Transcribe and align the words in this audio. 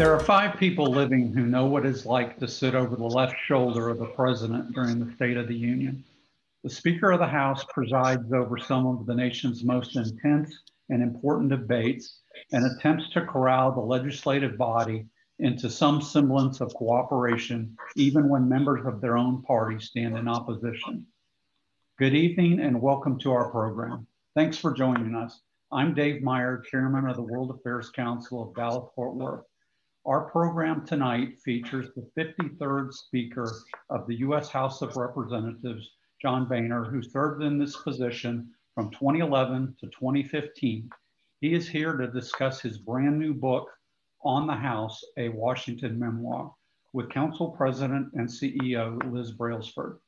There 0.00 0.14
are 0.14 0.20
five 0.20 0.56
people 0.56 0.86
living 0.86 1.30
who 1.30 1.44
know 1.44 1.66
what 1.66 1.84
it's 1.84 2.06
like 2.06 2.38
to 2.38 2.48
sit 2.48 2.74
over 2.74 2.96
the 2.96 3.04
left 3.04 3.36
shoulder 3.44 3.90
of 3.90 3.98
the 3.98 4.06
president 4.06 4.72
during 4.72 4.98
the 4.98 5.14
State 5.14 5.36
of 5.36 5.46
the 5.46 5.54
Union. 5.54 6.02
The 6.64 6.70
Speaker 6.70 7.10
of 7.10 7.20
the 7.20 7.26
House 7.26 7.66
presides 7.68 8.32
over 8.32 8.56
some 8.56 8.86
of 8.86 9.04
the 9.04 9.14
nation's 9.14 9.62
most 9.62 9.96
intense 9.96 10.56
and 10.88 11.02
important 11.02 11.50
debates 11.50 12.20
and 12.50 12.64
attempts 12.64 13.10
to 13.10 13.26
corral 13.26 13.72
the 13.72 13.80
legislative 13.82 14.56
body 14.56 15.04
into 15.38 15.68
some 15.68 16.00
semblance 16.00 16.62
of 16.62 16.72
cooperation, 16.72 17.76
even 17.94 18.26
when 18.26 18.48
members 18.48 18.86
of 18.86 19.02
their 19.02 19.18
own 19.18 19.42
party 19.42 19.78
stand 19.78 20.16
in 20.16 20.28
opposition. 20.28 21.06
Good 21.98 22.14
evening 22.14 22.60
and 22.60 22.80
welcome 22.80 23.18
to 23.18 23.32
our 23.32 23.50
program. 23.50 24.06
Thanks 24.34 24.56
for 24.56 24.72
joining 24.72 25.14
us. 25.14 25.42
I'm 25.70 25.92
Dave 25.92 26.22
Meyer, 26.22 26.64
Chairman 26.70 27.06
of 27.06 27.16
the 27.16 27.22
World 27.22 27.50
Affairs 27.50 27.90
Council 27.90 28.42
of 28.42 28.54
Dallas 28.54 28.88
Fort 28.96 29.14
Worth. 29.14 29.44
Our 30.06 30.30
program 30.30 30.86
tonight 30.86 31.38
features 31.44 31.90
the 31.94 32.10
53rd 32.16 32.90
Speaker 32.90 33.52
of 33.90 34.06
the 34.06 34.20
U.S. 34.20 34.48
House 34.48 34.80
of 34.80 34.96
Representatives, 34.96 35.90
John 36.22 36.48
Boehner, 36.48 36.84
who 36.84 37.02
served 37.02 37.42
in 37.42 37.58
this 37.58 37.76
position 37.76 38.50
from 38.74 38.90
2011 38.92 39.76
to 39.78 39.86
2015. 39.88 40.88
He 41.42 41.52
is 41.52 41.68
here 41.68 41.98
to 41.98 42.06
discuss 42.06 42.62
his 42.62 42.78
brand 42.78 43.18
new 43.18 43.34
book, 43.34 43.68
On 44.24 44.46
the 44.46 44.54
House, 44.54 45.02
a 45.18 45.28
Washington 45.28 45.98
Memoir, 45.98 46.54
with 46.94 47.10
Council 47.10 47.50
President 47.50 48.10
and 48.14 48.26
CEO 48.26 48.98
Liz 49.12 49.32
Brailsford. 49.32 49.98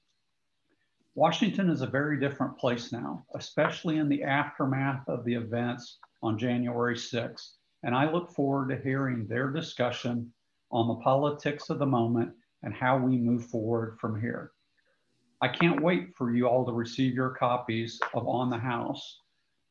Washington 1.15 1.69
is 1.69 1.83
a 1.83 1.87
very 1.87 2.19
different 2.19 2.57
place 2.57 2.93
now, 2.93 3.27
especially 3.35 3.99
in 3.99 4.09
the 4.09 4.23
aftermath 4.23 5.07
of 5.07 5.23
the 5.27 5.35
events 5.35 5.99
on 6.23 6.39
January 6.39 6.97
6th 6.97 7.57
and 7.83 7.95
I 7.95 8.11
look 8.11 8.31
forward 8.31 8.69
to 8.69 8.83
hearing 8.83 9.27
their 9.27 9.51
discussion 9.51 10.33
on 10.71 10.89
the 10.89 11.03
politics 11.03 11.71
of 11.71 11.79
the 11.79 11.87
moment 11.87 12.33
and 12.63 12.75
how 12.75 12.97
we 12.97 13.17
move 13.17 13.47
forward 13.47 13.99
from 14.01 14.21
here. 14.21 14.53
I 15.41 15.49
can't 15.49 15.83
wait 15.83 16.15
for 16.17 16.35
you 16.35 16.47
all 16.47 16.65
to 16.65 16.73
receive 16.73 17.15
your 17.15 17.31
copies 17.31 17.99
of 18.15 18.29
On 18.29 18.49
the 18.49 18.59
House. 18.59 19.19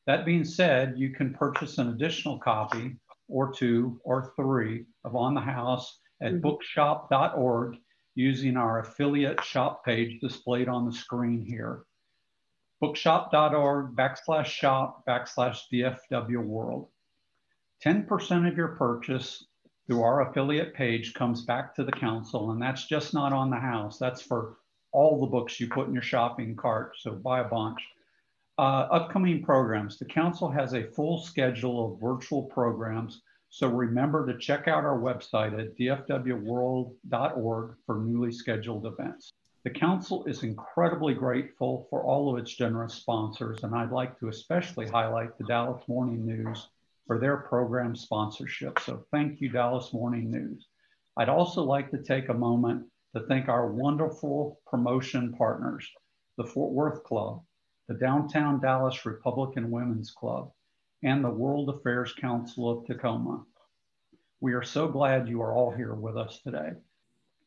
That 0.05 0.25
being 0.25 0.43
said, 0.43 0.95
you 0.97 1.11
can 1.11 1.33
purchase 1.33 1.77
an 1.77 1.89
additional 1.89 2.39
copy 2.39 2.97
or 3.29 3.53
two 3.53 3.99
or 4.03 4.33
three 4.35 4.85
of 5.05 5.15
On 5.15 5.33
the 5.33 5.41
House 5.41 5.99
at 6.21 6.33
mm-hmm. 6.33 6.41
bookshop.org 6.41 7.77
using 8.15 8.57
our 8.57 8.79
affiliate 8.79 9.41
shop 9.43 9.85
page 9.85 10.19
displayed 10.19 10.67
on 10.67 10.85
the 10.85 10.91
screen 10.91 11.45
here. 11.45 11.85
Bookshop.org 12.81 13.95
backslash 13.95 14.47
shop 14.47 15.03
backslash 15.07 15.59
DFW 15.71 16.43
world. 16.43 16.89
10% 17.83 18.47
of 18.47 18.55
your 18.57 18.69
purchase 18.69 19.45
through 19.87 20.03
our 20.03 20.29
affiliate 20.29 20.73
page 20.73 21.13
comes 21.13 21.41
back 21.43 21.75
to 21.75 21.83
the 21.83 21.91
council, 21.91 22.51
and 22.51 22.61
that's 22.61 22.85
just 22.85 23.13
not 23.13 23.33
on 23.33 23.49
the 23.49 23.57
house. 23.57 23.97
That's 23.97 24.21
for 24.21 24.57
all 24.91 25.19
the 25.19 25.27
books 25.27 25.59
you 25.59 25.67
put 25.67 25.87
in 25.87 25.93
your 25.93 26.03
shopping 26.03 26.55
cart. 26.55 26.93
So 26.99 27.11
buy 27.13 27.39
a 27.39 27.47
bunch. 27.47 27.81
Uh, 28.57 28.87
upcoming 28.91 29.41
programs. 29.41 29.97
The 29.97 30.05
council 30.05 30.49
has 30.51 30.73
a 30.73 30.83
full 30.91 31.17
schedule 31.23 31.93
of 31.93 31.99
virtual 31.99 32.43
programs. 32.43 33.21
So 33.49 33.67
remember 33.67 34.31
to 34.31 34.37
check 34.37 34.67
out 34.67 34.85
our 34.85 34.99
website 34.99 35.59
at 35.59 35.75
dfwworld.org 35.77 37.75
for 37.85 37.99
newly 37.99 38.31
scheduled 38.31 38.85
events. 38.85 39.31
The 39.63 39.71
council 39.71 40.23
is 40.25 40.43
incredibly 40.43 41.13
grateful 41.13 41.87
for 41.89 42.03
all 42.03 42.31
of 42.31 42.39
its 42.39 42.53
generous 42.53 42.93
sponsors, 42.93 43.63
and 43.63 43.75
I'd 43.75 43.91
like 43.91 44.19
to 44.19 44.27
especially 44.27 44.87
highlight 44.87 45.37
the 45.37 45.43
Dallas 45.45 45.87
Morning 45.87 46.25
News 46.25 46.67
for 47.07 47.19
their 47.19 47.37
program 47.37 47.95
sponsorship. 47.95 48.79
So 48.79 49.05
thank 49.11 49.41
you, 49.41 49.49
Dallas 49.49 49.93
Morning 49.93 50.29
News. 50.29 50.67
I'd 51.17 51.29
also 51.29 51.63
like 51.63 51.91
to 51.91 52.01
take 52.03 52.29
a 52.29 52.33
moment 52.33 52.85
to 53.15 53.23
thank 53.27 53.49
our 53.49 53.71
wonderful 53.71 54.61
promotion 54.65 55.33
partners, 55.33 55.89
the 56.37 56.45
Fort 56.45 56.71
Worth 56.71 57.03
Club, 57.03 57.43
the 57.87 57.95
Downtown 57.95 58.61
Dallas 58.61 59.05
Republican 59.05 59.69
Women's 59.69 60.11
Club, 60.11 60.51
and 61.03 61.23
the 61.23 61.29
World 61.29 61.69
Affairs 61.69 62.13
Council 62.13 62.69
of 62.69 62.85
Tacoma. 62.85 63.43
We 64.39 64.53
are 64.53 64.63
so 64.63 64.87
glad 64.87 65.27
you 65.27 65.41
are 65.41 65.53
all 65.53 65.71
here 65.71 65.93
with 65.93 66.15
us 66.15 66.39
today. 66.41 66.71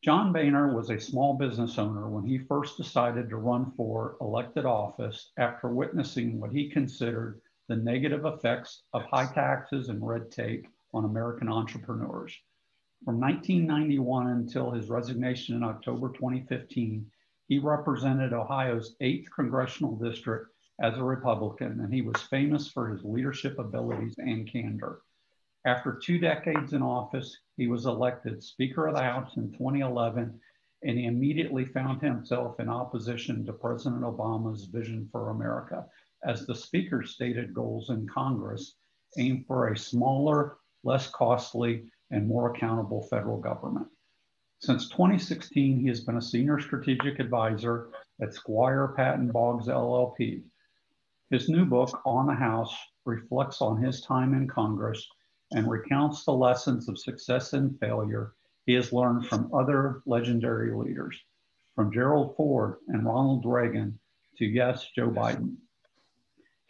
John 0.03 0.31
Boehner 0.31 0.75
was 0.75 0.91
a 0.91 0.99
small 0.99 1.33
business 1.33 1.79
owner 1.79 2.07
when 2.07 2.25
he 2.25 2.37
first 2.37 2.77
decided 2.77 3.27
to 3.29 3.37
run 3.37 3.71
for 3.75 4.17
elected 4.21 4.65
office 4.65 5.31
after 5.37 5.69
witnessing 5.69 6.39
what 6.39 6.51
he 6.51 6.69
considered 6.69 7.41
the 7.67 7.75
negative 7.75 8.25
effects 8.25 8.83
of 8.93 9.03
high 9.03 9.25
taxes 9.33 9.89
and 9.89 10.07
red 10.07 10.31
tape 10.31 10.67
on 10.93 11.05
American 11.05 11.49
entrepreneurs. 11.49 12.35
From 13.03 13.19
1991 13.19 14.27
until 14.27 14.71
his 14.71 14.89
resignation 14.89 15.55
in 15.55 15.63
October 15.63 16.09
2015, 16.09 17.09
he 17.47 17.59
represented 17.59 18.33
Ohio's 18.33 18.95
8th 19.01 19.27
congressional 19.35 19.95
district 19.95 20.49
as 20.81 20.97
a 20.97 21.03
Republican, 21.03 21.79
and 21.81 21.93
he 21.93 22.01
was 22.01 22.21
famous 22.23 22.69
for 22.69 22.89
his 22.89 23.03
leadership 23.03 23.57
abilities 23.57 24.15
and 24.17 24.51
candor. 24.51 25.01
After 25.65 25.99
two 26.01 26.19
decades 26.19 26.73
in 26.73 26.83
office, 26.83 27.39
he 27.57 27.67
was 27.67 27.85
elected 27.85 28.43
Speaker 28.43 28.87
of 28.87 28.95
the 28.95 29.01
House 29.01 29.35
in 29.37 29.51
2011, 29.51 30.39
and 30.83 30.97
he 30.97 31.05
immediately 31.05 31.65
found 31.65 32.01
himself 32.01 32.59
in 32.59 32.69
opposition 32.69 33.45
to 33.45 33.53
President 33.53 34.03
Obama's 34.03 34.65
vision 34.65 35.09
for 35.11 35.29
America 35.29 35.85
as 36.25 36.45
the 36.45 36.55
Speaker 36.55 37.03
stated 37.03 37.53
goals 37.53 37.89
in 37.89 38.07
Congress 38.07 38.75
aim 39.17 39.43
for 39.47 39.67
a 39.67 39.77
smaller, 39.77 40.57
less 40.83 41.09
costly, 41.09 41.89
and 42.11 42.27
more 42.27 42.51
accountable 42.51 43.03
federal 43.03 43.39
government. 43.39 43.87
Since 44.59 44.89
2016, 44.89 45.79
he 45.79 45.87
has 45.87 46.01
been 46.01 46.17
a 46.17 46.21
senior 46.21 46.59
strategic 46.59 47.19
advisor 47.19 47.91
at 48.21 48.33
Squire 48.33 48.93
Patton 48.95 49.31
Boggs 49.31 49.67
LLP. 49.67 50.43
His 51.29 51.49
new 51.49 51.65
book, 51.65 52.01
On 52.05 52.25
the 52.27 52.33
House, 52.33 52.75
reflects 53.05 53.61
on 53.61 53.81
his 53.81 54.01
time 54.01 54.33
in 54.33 54.47
Congress 54.47 55.07
and 55.51 55.69
recounts 55.69 56.25
the 56.25 56.31
lessons 56.31 56.89
of 56.89 56.97
success 56.97 57.53
and 57.53 57.79
failure 57.79 58.33
he 58.65 58.73
has 58.73 58.91
learned 58.91 59.27
from 59.27 59.53
other 59.53 60.01
legendary 60.05 60.73
leaders, 60.75 61.19
from 61.75 61.91
Gerald 61.91 62.35
Ford 62.35 62.77
and 62.87 63.05
Ronald 63.05 63.45
Reagan 63.45 63.99
to, 64.37 64.45
yes, 64.45 64.89
Joe 64.95 65.09
Biden. 65.09 65.57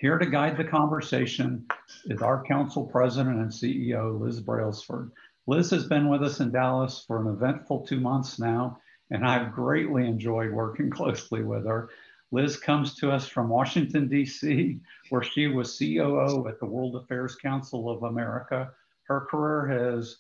Here 0.06 0.20
to 0.20 0.26
guide 0.28 0.56
the 0.56 0.64
conversation 0.64 1.66
is 2.06 2.22
our 2.22 2.44
council 2.44 2.86
president 2.86 3.40
and 3.40 3.50
CEO, 3.50 4.20
Liz 4.20 4.40
Brailsford. 4.40 5.12
Liz 5.48 5.72
has 5.72 5.88
been 5.88 6.10
with 6.10 6.22
us 6.22 6.40
in 6.40 6.52
Dallas 6.52 7.04
for 7.08 7.20
an 7.20 7.36
eventful 7.36 7.88
two 7.88 8.00
months 8.00 8.38
now, 8.38 8.80
and 9.10 9.26
I've 9.26 9.52
greatly 9.52 10.06
enjoyed 10.06 10.52
working 10.52 10.90
closely 10.92 11.42
with 11.42 11.66
her. 11.66 11.90
Liz 12.32 12.56
comes 12.56 12.94
to 12.98 13.10
us 13.10 13.28
from 13.28 13.50
Washington, 13.50 14.08
D.C., 14.08 14.80
where 15.10 15.24
she 15.24 15.48
was 15.48 15.76
COO 15.76 16.48
at 16.50 16.60
the 16.60 16.68
World 16.68 16.96
Affairs 16.98 17.36
Council 17.38 17.90
of 17.90 18.04
America. 18.04 18.72
Her 19.08 19.22
career 19.22 19.66
has 19.66 20.18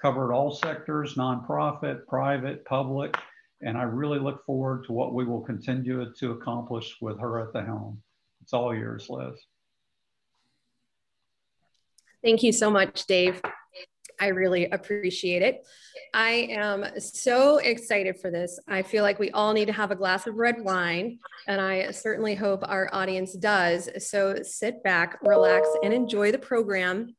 covered 0.00 0.32
all 0.32 0.50
sectors 0.50 1.16
nonprofit, 1.16 2.06
private, 2.06 2.64
public, 2.64 3.14
and 3.60 3.76
I 3.76 3.82
really 3.82 4.18
look 4.18 4.46
forward 4.46 4.84
to 4.86 4.94
what 4.94 5.12
we 5.12 5.26
will 5.26 5.42
continue 5.42 6.10
to 6.10 6.30
accomplish 6.30 6.96
with 7.02 7.20
her 7.20 7.46
at 7.46 7.52
the 7.52 7.62
helm. 7.62 8.02
It's 8.46 8.52
all 8.52 8.72
yours, 8.72 9.10
Liz. 9.10 9.34
Thank 12.22 12.44
you 12.44 12.52
so 12.52 12.70
much, 12.70 13.04
Dave. 13.06 13.42
I 14.20 14.28
really 14.28 14.70
appreciate 14.70 15.42
it. 15.42 15.66
I 16.14 16.46
am 16.52 16.84
so 17.00 17.58
excited 17.58 18.20
for 18.20 18.30
this. 18.30 18.60
I 18.68 18.82
feel 18.82 19.02
like 19.02 19.18
we 19.18 19.32
all 19.32 19.52
need 19.52 19.64
to 19.64 19.72
have 19.72 19.90
a 19.90 19.96
glass 19.96 20.28
of 20.28 20.36
red 20.36 20.60
wine, 20.60 21.18
and 21.48 21.60
I 21.60 21.90
certainly 21.90 22.36
hope 22.36 22.62
our 22.62 22.88
audience 22.92 23.32
does. 23.32 23.90
So 23.98 24.40
sit 24.44 24.80
back, 24.84 25.18
relax, 25.22 25.68
and 25.82 25.92
enjoy 25.92 26.30
the 26.30 26.38
program. 26.38 27.16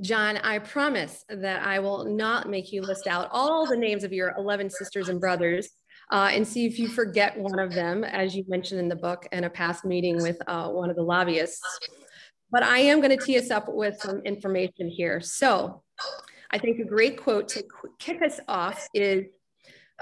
John, 0.00 0.38
I 0.38 0.58
promise 0.58 1.22
that 1.28 1.66
I 1.66 1.80
will 1.80 2.06
not 2.06 2.48
make 2.48 2.72
you 2.72 2.80
list 2.80 3.06
out 3.06 3.28
all 3.30 3.66
the 3.66 3.76
names 3.76 4.04
of 4.04 4.12
your 4.14 4.32
11 4.38 4.70
sisters 4.70 5.10
and 5.10 5.20
brothers 5.20 5.68
uh, 6.10 6.30
and 6.32 6.46
see 6.46 6.66
if 6.66 6.78
you 6.78 6.88
forget 6.88 7.38
one 7.38 7.58
of 7.58 7.72
them, 7.72 8.04
as 8.04 8.34
you 8.34 8.44
mentioned 8.48 8.80
in 8.80 8.88
the 8.88 8.96
book, 8.96 9.26
and 9.32 9.44
a 9.44 9.50
past 9.50 9.84
meeting 9.84 10.22
with 10.22 10.38
uh, 10.46 10.68
one 10.68 10.90
of 10.90 10.96
the 10.96 11.02
lobbyists. 11.02 11.60
But 12.50 12.62
I 12.62 12.78
am 12.78 13.00
going 13.00 13.16
to 13.16 13.22
tee 13.22 13.38
us 13.38 13.50
up 13.50 13.66
with 13.68 14.00
some 14.00 14.20
information 14.20 14.88
here. 14.88 15.20
So 15.20 15.82
I 16.50 16.58
think 16.58 16.78
a 16.78 16.84
great 16.84 17.18
quote 17.18 17.48
to 17.48 17.64
kick 17.98 18.22
us 18.22 18.40
off 18.48 18.88
is 18.94 19.26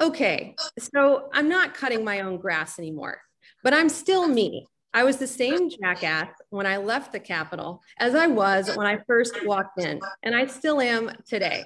okay, 0.00 0.54
so 0.78 1.28
I'm 1.32 1.48
not 1.48 1.74
cutting 1.74 2.04
my 2.04 2.20
own 2.20 2.36
grass 2.36 2.78
anymore, 2.78 3.20
but 3.64 3.74
I'm 3.74 3.88
still 3.88 4.28
me. 4.28 4.68
I 4.94 5.02
was 5.02 5.16
the 5.16 5.26
same 5.26 5.68
jackass 5.68 6.28
when 6.50 6.66
I 6.66 6.78
left 6.78 7.12
the 7.12 7.20
Capitol 7.20 7.82
as 7.98 8.14
I 8.14 8.28
was 8.28 8.74
when 8.76 8.86
I 8.86 8.98
first 9.06 9.44
walked 9.44 9.80
in, 9.80 10.00
and 10.22 10.34
I 10.34 10.46
still 10.46 10.80
am 10.80 11.10
today. 11.28 11.64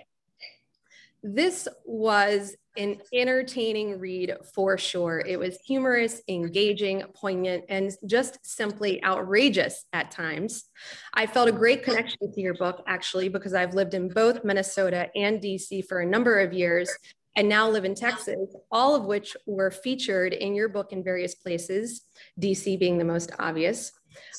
This 1.23 1.69
was 1.85 2.57
an 2.77 3.01
entertaining 3.13 3.99
read 3.99 4.35
for 4.55 4.79
sure. 4.79 5.23
It 5.27 5.39
was 5.39 5.59
humorous, 5.67 6.23
engaging, 6.29 7.03
poignant, 7.15 7.65
and 7.69 7.91
just 8.07 8.39
simply 8.43 9.03
outrageous 9.03 9.85
at 9.93 10.11
times. 10.11 10.65
I 11.13 11.27
felt 11.27 11.49
a 11.49 11.53
great 11.53 11.83
connection 11.83 12.33
to 12.33 12.41
your 12.41 12.55
book, 12.55 12.85
actually, 12.87 13.29
because 13.29 13.55
I've 13.55 13.75
lived 13.75 13.95
in 13.95 14.09
both 14.09 14.45
Minnesota 14.45 15.11
and 15.17 15.41
DC 15.41 15.87
for 15.89 16.01
a 16.01 16.07
number 16.07 16.41
of 16.41 16.53
years 16.53 16.91
and 17.37 17.49
now 17.49 17.69
live 17.69 17.85
in 17.85 17.95
Texas, 17.95 18.55
all 18.71 18.95
of 18.95 19.05
which 19.05 19.37
were 19.47 19.71
featured 19.71 20.33
in 20.33 20.55
your 20.55 20.69
book 20.69 20.93
in 20.93 21.03
various 21.03 21.35
places, 21.35 22.03
DC 22.41 22.79
being 22.79 22.99
the 22.99 23.05
most 23.05 23.33
obvious. 23.39 23.93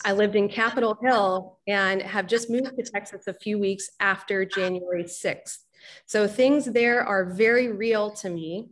I 0.04 0.12
lived 0.12 0.36
in 0.36 0.50
Capitol 0.50 0.98
Hill 1.01 1.60
and 1.68 2.01
have 2.01 2.28
just 2.28 2.50
moved 2.50 2.78
to 2.78 2.83
Texas 2.83 3.28
a 3.28 3.33
few 3.33 3.57
weeks 3.57 3.89
after 4.00 4.45
January 4.45 5.06
6th. 5.06 5.57
So 6.06 6.28
things 6.28 6.66
there 6.66 7.04
are 7.04 7.25
very 7.25 7.72
real 7.72 8.12
to 8.12 8.30
me. 8.30 8.69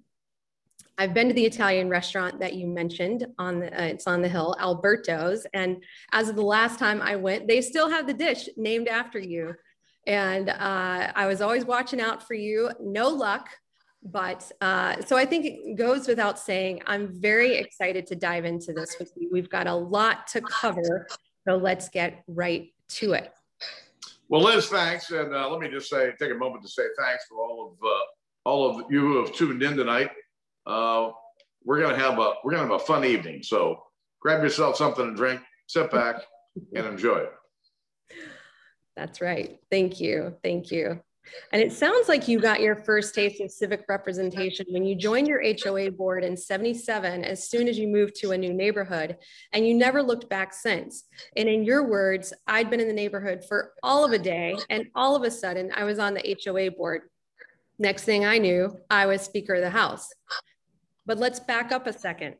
I've 0.98 1.14
been 1.14 1.30
to 1.30 1.34
the 1.34 1.46
Italian 1.46 1.90
restaurant 1.90 2.40
that 2.40 2.56
you 2.56 2.68
mentioned 2.68 3.26
on 3.38 3.62
the, 3.62 3.68
uh, 3.68 3.86
it's 3.86 4.06
on 4.06 4.22
the 4.22 4.28
hill, 4.28 4.54
Alberto's. 4.60 5.48
And 5.54 5.82
as 6.12 6.28
of 6.28 6.36
the 6.36 6.42
last 6.42 6.78
time 6.78 7.02
I 7.02 7.16
went, 7.16 7.48
they 7.48 7.62
still 7.62 7.90
have 7.90 8.06
the 8.06 8.14
dish 8.14 8.50
named 8.58 8.90
after 8.90 9.18
you. 9.18 9.56
And 10.06 10.50
uh, 10.50 11.12
I 11.16 11.28
was 11.28 11.42
always 11.42 11.64
watching 11.64 12.02
out 12.02 12.28
for 12.28 12.34
you. 12.34 12.72
No 12.82 13.08
luck. 13.08 13.50
But 14.04 14.52
uh, 14.60 15.02
so 15.02 15.16
I 15.16 15.26
think 15.26 15.46
it 15.46 15.76
goes 15.76 16.08
without 16.08 16.38
saying, 16.38 16.82
I'm 16.86 17.20
very 17.22 17.56
excited 17.56 18.06
to 18.08 18.16
dive 18.16 18.44
into 18.44 18.74
this 18.74 18.98
with 19.00 19.14
you. 19.16 19.30
We've 19.32 19.50
got 19.50 19.68
a 19.68 19.76
lot 19.76 20.28
to 20.28 20.42
cover. 20.42 21.08
So 21.48 21.56
let's 21.56 21.90
get 21.90 22.24
right 22.28 22.74
to 22.90 23.14
it. 23.14 23.34
Well, 24.30 24.44
Liz, 24.44 24.68
thanks, 24.68 25.10
and 25.10 25.34
uh, 25.34 25.50
let 25.50 25.60
me 25.60 25.70
just 25.70 25.90
say, 25.90 26.14
take 26.20 26.32
a 26.32 26.36
moment 26.36 26.64
to 26.64 26.70
say 26.70 26.84
thanks 27.00 27.26
for 27.28 27.40
all 27.40 27.74
of 27.74 27.84
uh, 27.84 28.00
all 28.46 28.70
of 28.70 28.92
you 28.92 29.02
who 29.02 29.26
have 29.26 29.34
tuned 29.34 29.64
in 29.64 29.76
tonight. 29.76 30.12
Uh, 30.68 31.10
we're 31.66 31.82
gonna 31.82 31.98
have 31.98 32.20
a 32.20 32.34
we're 32.44 32.52
gonna 32.52 32.64
have 32.64 32.80
a 32.80 32.80
fun 32.80 33.04
evening, 33.06 33.42
so 33.42 33.82
grab 34.22 34.44
yourself 34.44 34.76
something 34.76 35.10
to 35.10 35.16
drink, 35.16 35.42
sit 35.66 35.90
back, 35.90 36.18
and 36.76 36.86
enjoy 36.86 37.18
it. 37.18 37.34
That's 38.96 39.20
right. 39.20 39.58
Thank 39.72 40.00
you. 40.00 40.36
Thank 40.44 40.72
you. 40.72 41.02
And 41.52 41.62
it 41.62 41.72
sounds 41.72 42.08
like 42.08 42.28
you 42.28 42.40
got 42.40 42.62
your 42.62 42.76
first 42.76 43.16
taste 43.16 43.42
of 43.42 43.52
civic 43.52 43.86
representation 43.90 44.66
when 44.70 44.86
you 44.86 44.96
joined 44.96 45.28
your 45.28 45.42
HOA 45.42 45.92
board 45.92 46.24
in 46.24 46.38
77 46.38 47.24
as 47.24 47.50
soon 47.50 47.68
as 47.68 47.78
you 47.78 47.88
moved 47.88 48.16
to 48.18 48.32
a 48.32 48.38
new 48.38 48.54
neighborhood, 48.54 49.18
and 49.54 49.68
you 49.68 49.74
never 49.74 50.02
looked 50.02 50.30
back 50.30 50.54
since. 50.54 51.06
And 51.36 51.50
in 51.50 51.64
your 51.64 51.88
words, 51.88 52.34
I'd 52.48 52.70
been 52.70 52.80
in 52.80 52.88
the 52.88 52.94
neighborhood 52.94 53.44
for 53.48 53.74
all 53.84 54.06
of 54.06 54.12
a 54.12 54.20
day, 54.20 54.56
and 54.70 54.88
all 54.96 55.16
of 55.16 55.24
a 55.24 55.32
sudden, 55.32 55.72
I 55.76 55.84
was 55.84 56.00
on 56.00 56.14
the 56.14 56.38
HOA 56.46 56.72
board. 56.72 57.04
Next 57.78 58.04
thing 58.04 58.26
I 58.26 58.38
knew, 58.38 58.78
I 58.90 59.06
was 59.06 59.22
Speaker 59.22 59.56
of 59.56 59.62
the 59.62 59.70
House. 59.70 60.10
But 61.06 61.18
let's 61.18 61.40
back 61.40 61.72
up 61.72 61.88
a 61.88 61.94
second 61.94 62.36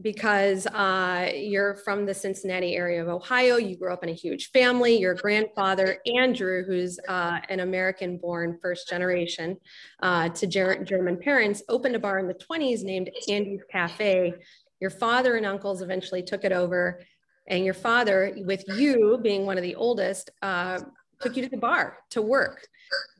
because 0.00 0.66
uh, 0.66 1.30
you're 1.34 1.76
from 1.76 2.06
the 2.06 2.14
Cincinnati 2.14 2.74
area 2.74 3.02
of 3.02 3.08
Ohio. 3.08 3.56
You 3.56 3.76
grew 3.76 3.92
up 3.92 4.02
in 4.02 4.08
a 4.08 4.14
huge 4.14 4.50
family. 4.50 4.98
Your 4.98 5.14
grandfather, 5.14 5.98
Andrew, 6.16 6.64
who's 6.64 6.98
uh, 7.08 7.38
an 7.48 7.60
American 7.60 8.18
born 8.18 8.58
first 8.60 8.88
generation 8.88 9.56
uh, 10.02 10.28
to 10.30 10.46
Ger 10.46 10.82
German 10.84 11.18
parents, 11.18 11.62
opened 11.68 11.96
a 11.96 11.98
bar 11.98 12.18
in 12.18 12.28
the 12.28 12.34
20s 12.34 12.82
named 12.82 13.10
Andy's 13.28 13.62
Cafe. 13.70 14.34
Your 14.80 14.90
father 14.90 15.36
and 15.36 15.46
uncles 15.46 15.82
eventually 15.82 16.22
took 16.22 16.44
it 16.44 16.52
over. 16.52 17.00
And 17.46 17.64
your 17.64 17.74
father, 17.74 18.34
with 18.36 18.64
you 18.76 19.18
being 19.22 19.46
one 19.46 19.58
of 19.58 19.62
the 19.62 19.74
oldest, 19.74 20.30
uh, 20.42 20.80
took 21.20 21.36
you 21.36 21.42
to 21.42 21.48
the 21.48 21.56
bar 21.56 21.98
to 22.10 22.22
work. 22.22 22.66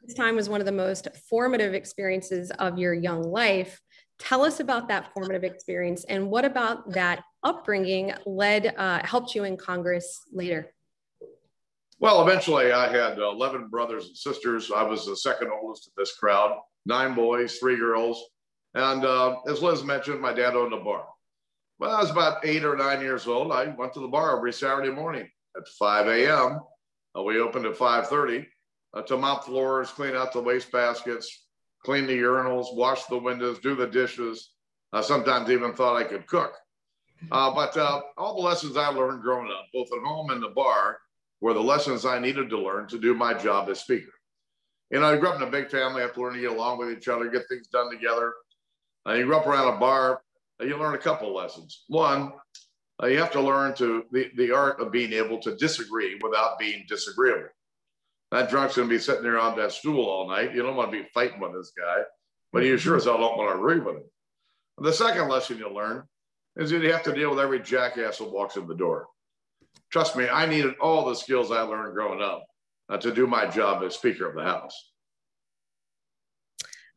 This 0.05 0.15
time 0.15 0.37
was 0.37 0.49
one 0.49 0.61
of 0.61 0.67
the 0.67 0.73
most 0.73 1.09
formative 1.31 1.75
experiences 1.75 2.51
of 2.59 2.79
your 2.79 2.93
young 2.93 3.23
life. 3.23 3.81
Tell 4.23 4.45
us 4.45 4.61
about 4.61 4.87
that 4.87 5.13
formative 5.13 5.43
experience 5.43 6.05
and 6.05 6.31
what 6.31 6.45
about 6.45 6.93
that 6.93 7.25
upbringing 7.43 8.13
led, 8.25 8.73
uh, 8.79 9.05
helped 9.05 9.35
you 9.35 9.43
in 9.43 9.57
Congress 9.57 10.21
later? 10.33 10.73
Well, 11.99 12.23
eventually 12.23 12.71
I 12.71 12.87
had 12.87 13.19
11 13.19 13.67
brothers 13.67 14.07
and 14.07 14.17
sisters. 14.17 14.71
I 14.71 14.85
was 14.85 15.07
the 15.07 15.17
second 15.17 15.51
oldest 15.51 15.89
of 15.89 15.95
this 15.97 16.17
crowd, 16.17 16.57
nine 16.87 17.17
boys, 17.17 17.57
three 17.57 17.77
girls. 17.77 18.25
And 18.75 19.05
uh, 19.05 19.41
as 19.49 19.61
Liz 19.61 19.83
mentioned, 19.83 20.21
my 20.21 20.33
dad 20.33 20.55
owned 20.55 20.73
a 20.73 20.79
bar. 20.79 21.05
When 21.79 21.91
I 21.91 22.01
was 22.01 22.13
about 22.13 22.47
eight 22.47 22.65
or 22.65 22.77
nine 22.77 23.01
years 23.01 23.27
old, 23.27 23.51
I 23.51 23.75
went 23.77 23.93
to 23.95 24.01
the 24.01 24.07
bar 24.07 24.37
every 24.37 24.53
Saturday 24.53 24.91
morning 24.91 25.29
at 25.57 25.67
5 25.67 26.07
a.m. 26.07 26.61
Uh, 27.19 27.23
we 27.25 27.41
opened 27.41 27.67
at 27.67 27.75
5.30 27.75 28.47
uh, 28.95 29.03
to 29.03 29.17
mop 29.17 29.47
floors, 29.47 29.91
clean 29.91 30.15
out 30.15 30.33
the 30.33 30.41
waste 30.41 30.71
baskets, 30.71 31.42
clean 31.85 32.07
the 32.07 32.19
urinals, 32.19 32.75
wash 32.75 33.05
the 33.07 33.19
windows, 33.19 33.59
do 33.59 33.75
the 33.75 33.87
dishes. 33.87 34.51
I 34.93 35.01
sometimes 35.01 35.51
even 35.51 35.75
thought 35.75 35.97
I 35.97 36.05
could 36.05 36.27
cook. 36.27 36.53
Uh, 37.31 37.55
but 37.55 37.77
uh, 37.77 38.03
all 38.19 38.37
the 38.37 38.43
lessons 38.43 38.77
I 38.77 38.89
learned 38.89 39.23
growing 39.23 39.51
up, 39.51 39.67
both 39.73 39.89
at 39.93 40.05
home 40.05 40.31
and 40.31 40.43
the 40.43 40.49
bar, 40.49 40.99
were 41.41 41.55
the 41.55 41.61
lessons 41.61 42.05
I 42.05 42.19
needed 42.19 42.51
to 42.51 42.59
learn 42.59 42.89
to 42.89 42.99
do 42.99 43.15
my 43.15 43.35
job 43.35 43.69
as 43.69 43.81
speaker. 43.81 44.13
You 44.91 45.01
know, 45.01 45.07
I 45.07 45.17
grew 45.17 45.29
up 45.29 45.37
in 45.37 45.49
a 45.49 45.51
big 45.51 45.71
family. 45.71 46.03
I 46.03 46.07
have 46.07 46.15
to 46.15 46.21
learn 46.21 46.35
to 46.35 46.41
get 46.41 46.51
along 46.51 46.79
with 46.79 46.91
each 46.91 47.09
other, 47.09 47.29
get 47.29 47.49
things 47.49 47.69
done 47.69 47.91
together. 47.91 48.35
Uh, 49.07 49.15
you 49.15 49.25
grew 49.25 49.37
up 49.37 49.47
around 49.47 49.75
a 49.75 49.79
bar, 49.79 50.23
uh, 50.61 50.65
you 50.65 50.77
learn 50.77 50.95
a 50.95 50.99
couple 50.99 51.29
of 51.29 51.35
lessons. 51.35 51.85
One, 51.89 52.33
uh, 53.03 53.07
you 53.07 53.19
have 53.19 53.33
to 53.33 53.41
learn 53.41 53.75
to 53.77 54.05
the, 54.13 54.31
the 54.37 54.53
art 54.53 54.81
of 54.81 54.93
being 54.93 55.13
able 55.13 55.39
to 55.41 55.57
disagree 55.57 56.19
without 56.23 56.59
being 56.59 56.85
disagreeable. 56.89 57.49
That 58.33 58.49
drunk's 58.49 58.77
going 58.77 58.89
to 58.89 58.95
be 58.95 58.99
sitting 58.99 59.23
there 59.23 59.39
on 59.39 59.59
that 59.59 59.73
stool 59.73 60.07
all 60.07 60.27
night. 60.27 60.55
You 60.55 60.63
don't 60.63 60.75
want 60.75 60.91
to 60.91 61.03
be 61.03 61.07
fighting 61.13 61.39
with 61.39 61.53
this 61.53 61.73
guy, 61.79 61.99
but 62.51 62.65
you 62.65 62.79
sure 62.79 62.97
as 62.97 63.05
hell 63.05 63.19
don't 63.19 63.37
want 63.37 63.51
to 63.51 63.59
agree 63.59 63.79
with 63.79 63.97
him. 63.97 64.05
The 64.79 64.93
second 64.93 65.29
lesson 65.29 65.59
you 65.59 65.69
learn 65.69 66.05
is 66.57 66.71
that 66.71 66.81
you 66.81 66.91
have 66.93 67.03
to 67.03 67.13
deal 67.13 67.29
with 67.29 67.41
every 67.41 67.61
jackass 67.61 68.19
that 68.19 68.33
walks 68.33 68.57
in 68.57 68.67
the 68.67 68.75
door. 68.75 69.07
Trust 69.91 70.17
me, 70.17 70.31
I 70.31 70.47
needed 70.47 70.75
all 70.81 71.07
the 71.07 71.15
skills 71.15 71.53
I 71.53 71.61
learned 71.61 71.93
growing 71.93 72.23
up 72.23 72.47
uh, 72.89 72.97
to 72.97 73.13
do 73.13 73.27
my 73.27 73.47
job 73.47 73.83
as 73.83 73.97
Speaker 73.97 74.27
of 74.31 74.35
the 74.35 74.45
House. 74.45 74.93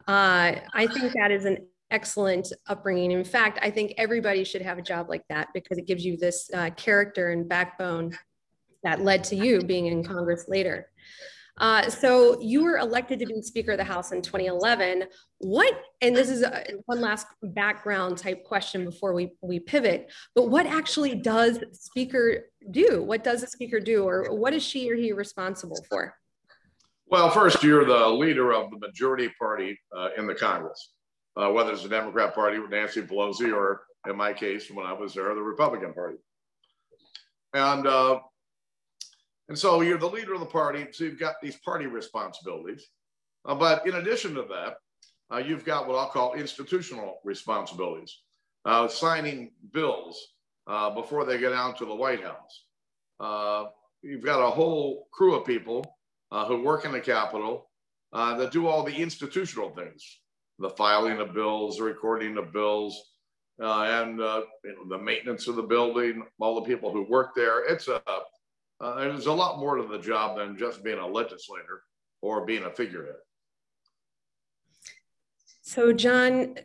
Uh, 0.08 0.56
I 0.74 0.88
think 0.88 1.12
that 1.16 1.32
is 1.32 1.44
an 1.44 1.68
excellent 1.92 2.54
upbringing. 2.68 3.12
In 3.12 3.26
fact, 3.26 3.60
I 3.62 3.72
think 3.72 3.94
everybody 3.98 4.46
should 4.46 4.62
have 4.62 4.78
a 4.78 4.82
job 4.82 5.10
like 5.10 5.24
that 5.28 5.50
because 5.54 5.78
it 5.78 5.86
gives 5.86 6.06
you 6.06 6.16
this 6.16 6.50
uh, 6.54 6.70
character 6.78 7.32
and 7.32 7.50
backbone 7.50 8.18
that 8.86 9.02
led 9.02 9.24
to 9.26 9.36
you 9.36 9.62
being 9.62 9.88
in 9.88 10.04
Congress 10.04 10.46
later. 10.48 10.88
Uh, 11.58 11.90
so 11.90 12.40
you 12.42 12.64
were 12.64 12.78
elected 12.78 13.18
to 13.18 13.26
be 13.26 13.42
Speaker 13.42 13.72
of 13.72 13.78
the 13.78 13.84
House 13.84 14.12
in 14.12 14.22
2011. 14.22 15.06
What, 15.40 15.74
and 16.02 16.16
this 16.16 16.30
is 16.30 16.44
a, 16.44 16.64
one 16.86 17.02
last 17.02 17.28
background 17.42 18.18
type 18.18 18.44
question 18.44 18.86
before 18.86 19.14
we, 19.14 19.32
we 19.42 19.60
pivot, 19.60 20.12
but 20.36 20.50
what 20.50 20.66
actually 20.66 21.16
does 21.16 21.60
Speaker 21.72 22.46
do? 22.72 23.02
What 23.02 23.24
does 23.24 23.42
a 23.42 23.48
Speaker 23.48 23.80
do, 23.80 24.04
or 24.04 24.36
what 24.36 24.54
is 24.54 24.64
she 24.64 24.92
or 24.92 24.96
he 24.96 25.14
responsible 25.14 25.84
for? 25.90 26.14
Well, 27.08 27.30
first, 27.30 27.64
you're 27.64 27.86
the 27.86 28.08
leader 28.08 28.54
of 28.54 28.70
the 28.72 28.78
majority 28.78 29.32
party 29.40 29.80
uh, 29.96 30.10
in 30.18 30.28
the 30.28 30.36
Congress, 30.36 30.92
uh, 31.38 31.50
whether 31.50 31.72
it's 31.72 31.84
the 31.84 31.90
Democrat 31.90 32.36
Party 32.36 32.60
with 32.60 32.72
Nancy 32.72 33.02
Pelosi, 33.02 33.56
or 33.56 33.84
in 34.10 34.18
my 34.18 34.34
case, 34.34 34.70
when 34.70 34.86
I 34.86 34.94
was 34.94 35.14
there, 35.14 35.34
the 35.34 35.42
Republican 35.42 35.94
Party. 35.94 36.18
And 37.54 37.88
uh, 37.88 38.20
and 39.48 39.58
so 39.58 39.82
you're 39.82 39.98
the 39.98 40.08
leader 40.08 40.34
of 40.34 40.40
the 40.40 40.46
party, 40.46 40.88
so 40.92 41.04
you've 41.04 41.20
got 41.20 41.36
these 41.42 41.58
party 41.58 41.86
responsibilities. 41.86 42.90
Uh, 43.46 43.54
but 43.54 43.86
in 43.86 43.96
addition 43.96 44.34
to 44.36 44.42
that, 44.44 44.78
uh, 45.32 45.38
you've 45.38 45.66
got 45.66 45.88
what 45.88 45.98
I'll 45.98 46.10
call 46.10 46.34
institutional 46.34 47.20
responsibilities, 47.24 48.22
uh, 48.66 48.88
signing 48.88 49.52
bills 49.72 50.34
uh, 50.68 50.90
before 50.90 51.26
they 51.26 51.38
get 51.38 51.50
down 51.50 51.76
to 51.76 51.86
the 51.86 51.94
White 51.94 52.24
House. 52.24 52.64
Uh, 53.20 53.66
you've 54.02 54.26
got 54.26 54.42
a 54.42 54.50
whole 54.50 55.08
crew 55.12 55.36
of 55.36 55.46
people 55.46 55.96
uh, 56.32 56.46
who 56.46 56.64
work 56.64 56.86
in 56.86 56.92
the 56.92 57.00
Capitol 57.00 57.70
that 58.12 58.52
do 58.52 58.66
all 58.66 58.82
the 58.82 58.96
institutional 58.96 59.70
things, 59.72 60.20
the 60.58 60.70
filing 60.70 61.20
of 61.20 61.34
bills, 61.34 61.78
the 61.78 61.84
recording 61.84 62.38
of 62.38 62.54
bills, 62.54 63.12
and 63.60 64.18
you 64.18 64.24
know, 64.24 64.88
the 64.88 64.98
maintenance 64.98 65.48
of 65.48 65.56
the 65.56 65.62
building, 65.62 66.24
all 66.40 66.56
the 66.56 66.62
people 66.62 66.92
who 66.92 67.04
work 67.10 67.36
there. 67.36 67.66
It's 67.66 67.90
a 67.90 68.02
uh, 68.82 68.96
there's 68.96 69.26
a 69.26 69.34
lot 69.34 69.60
more 69.60 69.76
to 69.78 69.88
the 69.88 70.00
job 70.00 70.38
than 70.38 70.58
just 70.58 70.84
being 70.84 71.00
a 71.00 71.08
legislator 71.08 71.84
or 72.22 72.46
being 72.46 72.64
a 72.64 72.72
figurehead. 72.72 73.16
So, 75.62 75.94
John, 75.94 76.56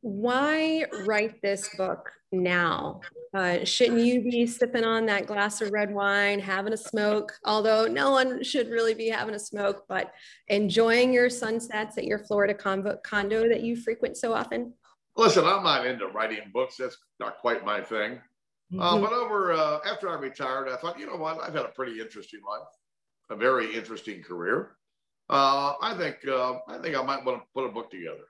why 0.00 0.84
write 1.04 1.42
this 1.42 1.68
book 1.76 2.10
now? 2.32 3.00
Uh, 3.34 3.64
shouldn't 3.64 4.00
you 4.00 4.22
be 4.22 4.46
sipping 4.46 4.84
on 4.84 5.04
that 5.06 5.26
glass 5.26 5.60
of 5.60 5.70
red 5.70 5.92
wine, 5.92 6.40
having 6.40 6.72
a 6.72 6.78
smoke? 6.78 7.32
Although 7.44 7.86
no 7.86 8.10
one 8.10 8.42
should 8.42 8.68
really 8.70 8.94
be 8.94 9.08
having 9.08 9.34
a 9.34 9.38
smoke, 9.38 9.84
but 9.88 10.12
enjoying 10.46 11.12
your 11.12 11.28
sunsets 11.28 11.98
at 11.98 12.04
your 12.04 12.20
Florida 12.20 12.54
condo 12.54 13.48
that 13.48 13.62
you 13.62 13.76
frequent 13.76 14.16
so 14.16 14.32
often? 14.32 14.72
Listen, 15.16 15.44
I'm 15.44 15.64
not 15.64 15.86
into 15.86 16.06
writing 16.06 16.50
books. 16.54 16.76
That's 16.78 16.96
not 17.20 17.38
quite 17.38 17.66
my 17.66 17.82
thing. 17.82 18.20
Uh, 18.70 18.74
mm-hmm. 18.74 18.80
Uh, 18.80 19.00
but 19.00 19.12
over 19.12 19.52
uh, 19.52 19.78
after 19.86 20.10
I 20.10 20.20
retired, 20.20 20.68
I 20.68 20.76
thought, 20.76 20.98
you 20.98 21.06
know 21.06 21.16
what? 21.16 21.40
I've 21.42 21.54
had 21.54 21.64
a 21.64 21.68
pretty 21.68 22.00
interesting 22.00 22.40
life, 22.46 22.68
a 23.30 23.36
very 23.36 23.74
interesting 23.74 24.22
career. 24.22 24.76
Uh, 25.30 25.74
I 25.80 25.94
think 25.96 26.16
uh, 26.26 26.58
I 26.68 26.78
think 26.78 26.96
I 26.96 27.02
might 27.02 27.24
want 27.24 27.42
to 27.42 27.46
put 27.54 27.66
a 27.66 27.72
book 27.72 27.90
together. 27.90 28.24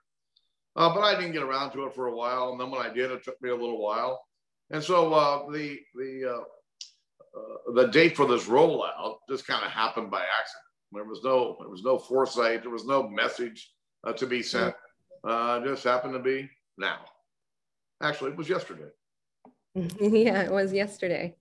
Uh, 0.75 0.93
but 0.93 1.01
I 1.01 1.15
didn't 1.15 1.33
get 1.33 1.43
around 1.43 1.71
to 1.71 1.85
it 1.85 1.95
for 1.95 2.07
a 2.07 2.15
while. 2.15 2.51
And 2.51 2.59
then 2.59 2.71
when 2.71 2.81
I 2.81 2.93
did, 2.93 3.11
it 3.11 3.23
took 3.23 3.41
me 3.41 3.49
a 3.49 3.55
little 3.55 3.81
while. 3.81 4.23
And 4.71 4.83
so 4.83 5.13
uh, 5.13 5.51
the, 5.51 5.79
the, 5.95 6.25
uh, 6.25 7.37
uh 7.37 7.73
the 7.73 7.87
date 7.87 8.15
for 8.15 8.25
this 8.25 8.45
rollout 8.45 9.17
just 9.29 9.47
kind 9.47 9.65
of 9.65 9.71
happened 9.71 10.11
by 10.11 10.21
accident. 10.21 10.63
There 10.91 11.03
was 11.03 11.21
no, 11.23 11.57
there 11.59 11.69
was 11.69 11.83
no 11.83 11.97
foresight. 11.97 12.61
There 12.61 12.71
was 12.71 12.85
no 12.85 13.07
message 13.09 13.71
uh, 14.05 14.13
to 14.13 14.25
be 14.25 14.41
sent. 14.41 14.73
Uh, 15.23 15.59
just 15.65 15.83
happened 15.83 16.13
to 16.13 16.19
be 16.19 16.49
now. 16.77 16.99
Actually, 18.01 18.31
it 18.31 18.37
was 18.37 18.49
yesterday. 18.49 18.89
yeah, 20.01 20.41
it 20.41 20.51
was 20.51 20.73
yesterday. 20.73 21.35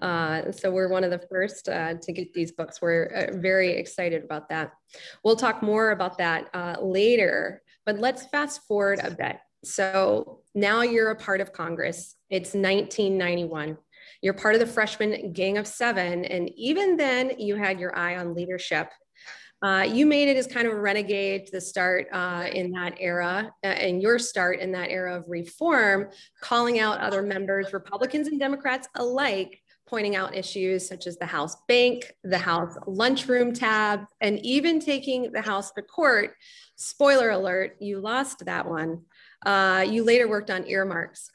Uh, 0.00 0.52
so 0.52 0.70
we're 0.70 0.88
one 0.88 1.04
of 1.04 1.10
the 1.10 1.26
first 1.30 1.68
uh, 1.68 1.94
to 1.94 2.12
get 2.12 2.32
these 2.34 2.52
books. 2.52 2.82
We're 2.82 3.04
uh, 3.06 3.36
very 3.38 3.72
excited 3.72 4.24
about 4.24 4.48
that. 4.48 4.72
We'll 5.24 5.36
talk 5.36 5.62
more 5.62 5.90
about 5.90 6.18
that 6.18 6.50
uh, 6.52 6.76
later, 6.82 7.62
but 7.86 7.98
let's 7.98 8.26
fast 8.26 8.62
forward 8.66 9.00
a 9.02 9.10
bit. 9.10 9.36
So 9.64 10.40
now 10.54 10.82
you're 10.82 11.10
a 11.10 11.16
part 11.16 11.40
of 11.40 11.52
Congress. 11.52 12.16
It's 12.28 12.54
1991. 12.54 13.78
You're 14.20 14.34
part 14.34 14.54
of 14.54 14.60
the 14.60 14.66
freshman 14.66 15.32
gang 15.32 15.58
of 15.58 15.66
seven. 15.66 16.24
And 16.24 16.50
even 16.56 16.96
then, 16.96 17.38
you 17.38 17.56
had 17.56 17.80
your 17.80 17.96
eye 17.96 18.16
on 18.16 18.34
leadership. 18.34 18.90
Uh, 19.64 19.82
you 19.82 20.04
made 20.04 20.28
it 20.28 20.36
as 20.36 20.46
kind 20.46 20.68
of 20.68 20.74
a 20.74 20.78
renegade 20.78 21.46
to 21.46 21.52
the 21.52 21.60
start 21.60 22.06
uh, 22.12 22.46
in 22.52 22.70
that 22.70 22.94
era, 23.00 23.50
uh, 23.64 23.68
and 23.68 24.02
your 24.02 24.18
start 24.18 24.60
in 24.60 24.70
that 24.70 24.90
era 24.90 25.16
of 25.16 25.24
reform, 25.26 26.06
calling 26.42 26.80
out 26.80 27.00
other 27.00 27.22
members, 27.22 27.72
Republicans 27.72 28.28
and 28.28 28.38
Democrats 28.38 28.86
alike, 28.96 29.58
pointing 29.86 30.16
out 30.16 30.36
issues 30.36 30.86
such 30.86 31.06
as 31.06 31.16
the 31.16 31.24
House 31.24 31.56
bank, 31.66 32.12
the 32.24 32.36
House 32.36 32.76
lunchroom 32.86 33.54
tab, 33.54 34.04
and 34.20 34.38
even 34.44 34.80
taking 34.80 35.32
the 35.32 35.40
House 35.40 35.72
to 35.72 35.80
court. 35.80 36.34
Spoiler 36.76 37.30
alert, 37.30 37.76
you 37.80 38.00
lost 38.00 38.44
that 38.44 38.68
one. 38.68 39.04
Uh, 39.46 39.86
you 39.88 40.04
later 40.04 40.28
worked 40.28 40.50
on 40.50 40.66
earmarks. 40.66 41.30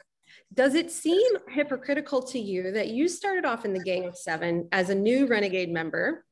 Does 0.54 0.76
it 0.76 0.92
seem 0.92 1.32
hypocritical 1.50 2.22
to 2.28 2.40
you 2.40 2.74
that 2.74 2.90
you 2.90 3.08
started 3.08 3.46
off 3.46 3.66
in 3.66 3.74
the 3.74 3.84
Gang 3.84 4.06
of 4.06 4.16
Seven 4.16 4.68
as 4.72 4.92
a 4.92 4.96
new 4.96 5.26
renegade 5.26 5.72
member, 5.72 6.26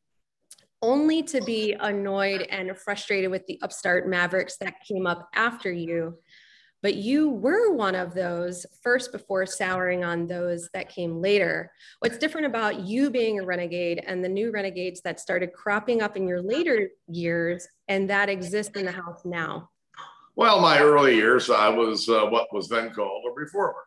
only 0.81 1.23
to 1.23 1.41
be 1.41 1.73
annoyed 1.73 2.41
and 2.41 2.77
frustrated 2.77 3.31
with 3.31 3.45
the 3.47 3.59
upstart 3.61 4.07
mavericks 4.07 4.57
that 4.57 4.75
came 4.87 5.07
up 5.07 5.27
after 5.33 5.71
you? 5.71 6.17
but 6.83 6.95
you 6.95 7.29
were 7.29 7.73
one 7.73 7.95
of 7.95 8.13
those 8.13 8.65
first 8.83 9.11
before 9.11 9.45
souring 9.45 10.03
on 10.03 10.27
those 10.27 10.69
that 10.73 10.89
came 10.89 11.19
later. 11.19 11.71
What's 11.99 12.17
different 12.17 12.47
about 12.47 12.81
you 12.81 13.09
being 13.09 13.39
a 13.39 13.45
renegade 13.45 14.03
and 14.05 14.23
the 14.23 14.29
new 14.29 14.51
renegades 14.51 15.01
that 15.01 15.19
started 15.19 15.53
cropping 15.53 16.01
up 16.01 16.15
in 16.15 16.27
your 16.27 16.41
later 16.41 16.89
years 17.07 17.67
and 17.87 18.09
that 18.09 18.29
exist 18.29 18.75
in 18.75 18.85
the 18.85 18.91
house 18.91 19.21
now? 19.25 19.69
Well, 20.35 20.61
my 20.61 20.79
early 20.79 21.15
years, 21.15 21.49
I 21.49 21.67
was 21.69 22.07
uh, 22.07 22.27
what 22.27 22.53
was 22.53 22.69
then 22.69 22.91
called 22.91 23.25
a 23.27 23.33
reformer. 23.33 23.83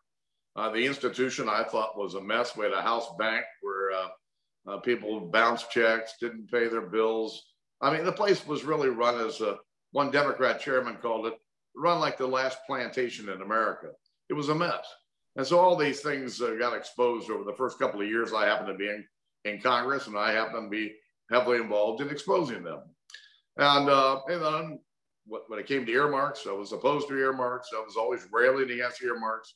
Uh, 0.56 0.70
the 0.70 0.84
institution 0.84 1.48
I 1.48 1.62
thought 1.62 1.96
was 1.96 2.14
a 2.14 2.20
mess. 2.20 2.56
We 2.56 2.64
had 2.64 2.74
a 2.74 2.82
house 2.82 3.06
bank 3.18 3.44
where 3.62 3.92
uh, 3.92 4.08
uh 4.70 4.78
people 4.78 5.20
bounced 5.20 5.70
checks, 5.70 6.14
didn't 6.20 6.50
pay 6.50 6.68
their 6.68 6.82
bills. 6.82 7.42
I 7.80 7.92
mean, 7.92 8.04
the 8.04 8.12
place 8.12 8.46
was 8.46 8.64
really 8.64 8.88
run 8.88 9.20
as 9.26 9.40
a, 9.40 9.56
one 9.92 10.10
Democrat 10.10 10.60
chairman 10.60 10.96
called 10.96 11.26
it 11.26 11.34
run 11.76 12.00
like 12.00 12.18
the 12.18 12.26
last 12.26 12.58
plantation 12.66 13.28
in 13.28 13.42
America. 13.42 13.88
It 14.28 14.34
was 14.34 14.48
a 14.48 14.54
mess. 14.54 14.86
And 15.36 15.46
so 15.46 15.58
all 15.58 15.76
these 15.76 16.00
things 16.00 16.40
uh, 16.40 16.56
got 16.58 16.76
exposed 16.76 17.30
over 17.30 17.44
the 17.44 17.54
first 17.54 17.78
couple 17.78 18.00
of 18.00 18.08
years 18.08 18.32
I 18.32 18.46
happened 18.46 18.68
to 18.68 18.74
be 18.74 18.88
in, 18.88 19.04
in 19.44 19.60
Congress, 19.60 20.06
and 20.06 20.16
I 20.16 20.32
happened 20.32 20.66
to 20.66 20.70
be 20.70 20.94
heavily 21.30 21.58
involved 21.58 22.00
in 22.02 22.10
exposing 22.10 22.62
them. 22.62 22.80
And, 23.56 23.88
uh, 23.88 24.20
and 24.28 24.42
then 24.42 24.78
when 25.26 25.60
it 25.60 25.66
came 25.66 25.86
to 25.86 25.92
earmarks, 25.92 26.46
I 26.48 26.52
was 26.52 26.72
opposed 26.72 27.08
to 27.08 27.18
earmarks. 27.18 27.68
I 27.76 27.80
was 27.80 27.96
always 27.96 28.26
railing 28.32 28.70
against 28.70 29.02
earmarks. 29.02 29.54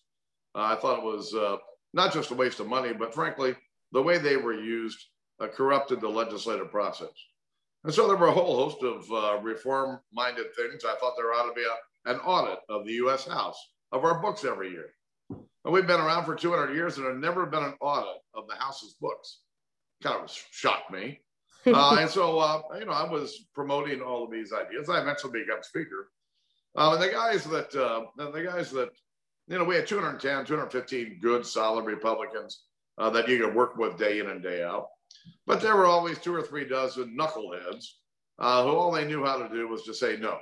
Uh, 0.54 0.62
I 0.62 0.76
thought 0.76 1.00
it 1.00 1.04
was 1.04 1.34
uh, 1.34 1.56
not 1.92 2.12
just 2.12 2.30
a 2.30 2.34
waste 2.34 2.60
of 2.60 2.68
money, 2.68 2.92
but 2.92 3.14
frankly, 3.14 3.56
the 3.94 4.02
way 4.02 4.18
they 4.18 4.36
were 4.36 4.52
used 4.52 4.98
uh, 5.40 5.46
corrupted 5.46 6.00
the 6.00 6.08
legislative 6.08 6.70
process. 6.70 7.14
And 7.84 7.94
so 7.94 8.06
there 8.06 8.16
were 8.16 8.28
a 8.28 8.32
whole 8.32 8.56
host 8.56 8.82
of 8.82 9.10
uh, 9.10 9.40
reform 9.40 10.00
minded 10.12 10.54
things. 10.54 10.84
I 10.84 10.96
thought 10.96 11.14
there 11.16 11.32
ought 11.32 11.48
to 11.48 11.54
be 11.54 11.62
a 11.62 11.74
an 12.06 12.16
audit 12.18 12.58
of 12.68 12.84
the 12.84 12.92
US 13.04 13.26
House 13.26 13.58
of 13.92 14.04
our 14.04 14.20
books 14.20 14.44
every 14.44 14.70
year. 14.70 14.90
And 15.30 15.72
we've 15.72 15.86
been 15.86 16.00
around 16.00 16.24
for 16.24 16.34
200 16.34 16.74
years 16.74 16.96
and 16.96 17.06
there 17.06 17.14
never 17.14 17.46
been 17.46 17.62
an 17.62 17.74
audit 17.80 18.20
of 18.34 18.46
the 18.46 18.54
House's 18.56 18.94
books. 19.00 19.40
Kind 20.02 20.22
of 20.22 20.30
shocked 20.30 20.90
me. 20.90 21.20
Uh, 21.66 21.96
and 21.98 22.10
so, 22.10 22.38
uh, 22.38 22.60
you 22.78 22.84
know, 22.84 22.92
I 22.92 23.10
was 23.10 23.46
promoting 23.54 24.02
all 24.02 24.22
of 24.22 24.30
these 24.30 24.52
ideas. 24.52 24.90
I 24.90 25.00
eventually 25.00 25.40
became 25.40 25.62
speaker. 25.62 26.10
Uh, 26.76 26.92
and 26.92 27.02
the 27.02 27.08
guys 27.08 27.44
that, 27.44 27.74
uh, 27.74 28.04
the 28.18 28.42
guys 28.42 28.70
that, 28.72 28.90
you 29.48 29.56
know, 29.56 29.64
we 29.64 29.74
had 29.74 29.86
210, 29.86 30.44
215 30.44 31.20
good, 31.22 31.46
solid 31.46 31.86
Republicans 31.86 32.64
uh, 32.98 33.10
that 33.10 33.28
you 33.28 33.38
could 33.38 33.54
work 33.54 33.76
with 33.76 33.98
day 33.98 34.20
in 34.20 34.28
and 34.28 34.42
day 34.42 34.62
out. 34.62 34.88
But 35.46 35.60
there 35.60 35.76
were 35.76 35.86
always 35.86 36.18
two 36.18 36.34
or 36.34 36.42
three 36.42 36.66
dozen 36.66 37.16
knuckleheads 37.18 37.86
uh, 38.38 38.64
who 38.64 38.70
all 38.70 38.92
they 38.92 39.06
knew 39.06 39.24
how 39.24 39.38
to 39.38 39.48
do 39.48 39.68
was 39.68 39.84
to 39.84 39.94
say 39.94 40.16
no 40.16 40.38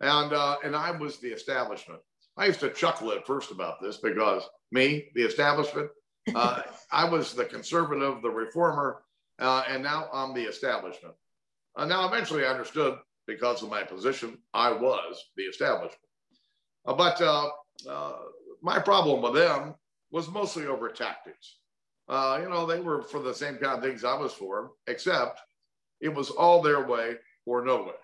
and 0.00 0.32
uh, 0.32 0.56
and 0.64 0.74
I 0.76 0.90
was 0.90 1.18
the 1.18 1.28
establishment. 1.28 2.00
I 2.36 2.46
used 2.46 2.60
to 2.60 2.70
chuckle 2.70 3.12
at 3.12 3.26
first 3.26 3.50
about 3.50 3.80
this 3.80 3.98
because 3.98 4.42
me, 4.72 5.06
the 5.14 5.22
establishment, 5.22 5.88
uh, 6.34 6.62
I 6.92 7.08
was 7.08 7.32
the 7.32 7.44
conservative, 7.44 8.22
the 8.22 8.30
reformer, 8.30 9.02
uh, 9.38 9.64
and 9.68 9.82
now 9.82 10.08
I'm 10.12 10.34
the 10.34 10.42
establishment. 10.42 11.14
Uh, 11.76 11.84
now, 11.86 12.06
eventually, 12.06 12.44
I 12.44 12.50
understood 12.50 12.98
because 13.26 13.62
of 13.62 13.70
my 13.70 13.82
position, 13.82 14.38
I 14.52 14.72
was 14.72 15.22
the 15.36 15.44
establishment. 15.44 15.98
Uh, 16.86 16.94
but 16.94 17.20
uh, 17.22 17.50
my 18.62 18.78
problem 18.78 19.22
with 19.22 19.34
them 19.34 19.74
was 20.14 20.30
mostly 20.30 20.66
over 20.66 20.88
tactics. 20.88 21.56
you 22.08 22.48
know, 22.48 22.66
they 22.66 22.78
were 22.78 23.02
for 23.02 23.20
the 23.20 23.34
same 23.34 23.56
kind 23.56 23.76
of 23.76 23.82
things 23.82 24.04
I 24.04 24.16
was 24.16 24.32
for, 24.32 24.70
except 24.86 25.40
it 26.00 26.14
was 26.14 26.30
all 26.30 26.62
their 26.62 26.86
way 26.86 27.16
or 27.46 27.64
no 27.64 27.82
way. 27.82 27.98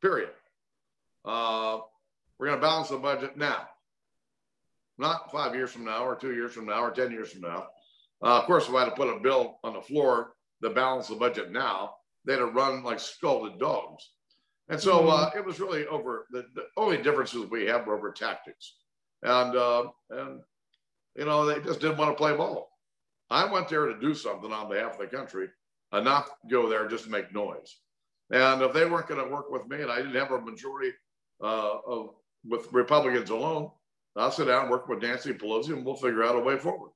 Period. 0.00 0.30
Uh, 1.26 1.80
we're 2.38 2.46
going 2.46 2.58
to 2.58 2.66
balance 2.66 2.88
the 2.88 2.96
budget 2.96 3.36
now, 3.36 3.68
not 4.96 5.30
five 5.30 5.54
years 5.54 5.70
from 5.70 5.84
now, 5.84 6.06
or 6.06 6.16
two 6.16 6.34
years 6.34 6.52
from 6.52 6.64
now, 6.64 6.82
or 6.82 6.90
10 6.90 7.10
years 7.10 7.32
from 7.32 7.42
now. 7.42 7.66
Uh, 8.22 8.38
of 8.38 8.44
course, 8.46 8.66
if 8.66 8.74
I 8.74 8.84
had 8.84 8.86
to 8.86 8.96
put 8.96 9.14
a 9.14 9.20
bill 9.20 9.58
on 9.62 9.74
the 9.74 9.82
floor 9.82 10.32
to 10.62 10.70
balance 10.70 11.08
the 11.08 11.16
budget 11.16 11.52
now, 11.52 11.96
they'd 12.24 12.38
have 12.38 12.54
run 12.54 12.82
like 12.82 12.98
scalded 12.98 13.58
dogs. 13.58 14.08
And 14.70 14.80
so 14.80 15.06
uh, 15.06 15.28
mm-hmm. 15.28 15.38
it 15.38 15.44
was 15.44 15.60
really 15.60 15.86
over 15.86 16.26
the, 16.30 16.46
the, 16.54 16.62
only 16.78 16.96
differences 16.96 17.44
we 17.50 17.66
have 17.66 17.86
were 17.86 17.94
over 17.94 18.10
tactics. 18.10 18.76
And, 19.22 19.54
uh, 19.54 19.88
and, 20.10 20.40
you 21.16 21.24
know, 21.24 21.44
they 21.44 21.60
just 21.60 21.80
didn't 21.80 21.98
want 21.98 22.10
to 22.10 22.16
play 22.16 22.36
ball. 22.36 22.70
I 23.30 23.50
went 23.50 23.68
there 23.68 23.86
to 23.86 23.98
do 23.98 24.14
something 24.14 24.52
on 24.52 24.68
behalf 24.68 24.94
of 24.94 24.98
the 24.98 25.16
country 25.16 25.48
and 25.92 26.04
not 26.04 26.28
go 26.50 26.68
there 26.68 26.88
just 26.88 27.04
to 27.04 27.10
make 27.10 27.34
noise. 27.34 27.76
And 28.30 28.62
if 28.62 28.72
they 28.72 28.84
weren't 28.84 29.08
going 29.08 29.24
to 29.24 29.32
work 29.32 29.50
with 29.50 29.66
me 29.66 29.82
and 29.82 29.90
I 29.90 29.96
didn't 29.96 30.14
have 30.14 30.32
a 30.32 30.40
majority 30.40 30.92
uh, 31.42 31.78
of, 31.86 32.10
with 32.44 32.72
Republicans 32.72 33.30
alone. 33.30 33.70
I'll 34.16 34.32
sit 34.32 34.46
down, 34.46 34.62
and 34.62 34.70
work 34.70 34.88
with 34.88 35.02
Nancy 35.02 35.34
Pelosi, 35.34 35.74
and 35.74 35.84
we'll 35.84 35.94
figure 35.94 36.24
out 36.24 36.36
a 36.36 36.40
way 36.40 36.56
forward. 36.56 36.90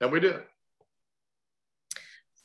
And 0.00 0.12
we 0.12 0.20
did. 0.20 0.42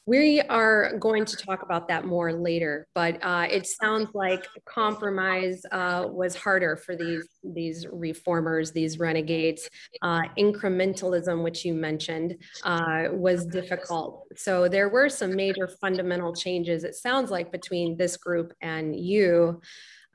We 0.10 0.42
are 0.42 0.98
going 0.98 1.24
to 1.25 1.38
talk 1.38 1.62
about 1.62 1.88
that 1.89 2.04
more 2.04 2.34
later, 2.34 2.88
but 2.96 3.24
uh, 3.24 3.46
it 3.48 3.68
sounds 3.68 4.10
like 4.16 4.44
compromise 4.66 5.62
uh, 5.72 6.08
was 6.10 6.36
harder 6.36 6.78
for 6.78 6.96
these 6.96 7.28
these 7.44 7.86
reformers, 7.92 8.72
these 8.72 8.98
renegades. 8.98 9.70
Uh, 10.01 10.24
incrementalism, 10.36 11.44
which 11.44 11.63
you 11.63 11.75
mentioned, 11.75 12.38
uh, 12.63 13.10
was 13.12 13.46
difficult. 13.46 14.25
So 14.36 14.68
there 14.68 14.89
were 14.89 15.10
some 15.10 15.36
major 15.36 15.70
fundamental 15.80 16.34
changes. 16.34 16.84
It 16.84 16.96
sounds 16.96 17.30
like 17.30 17.51
between 17.51 17.96
this 17.96 18.18
group 18.18 18.51
and 18.63 18.96
you. 19.00 19.62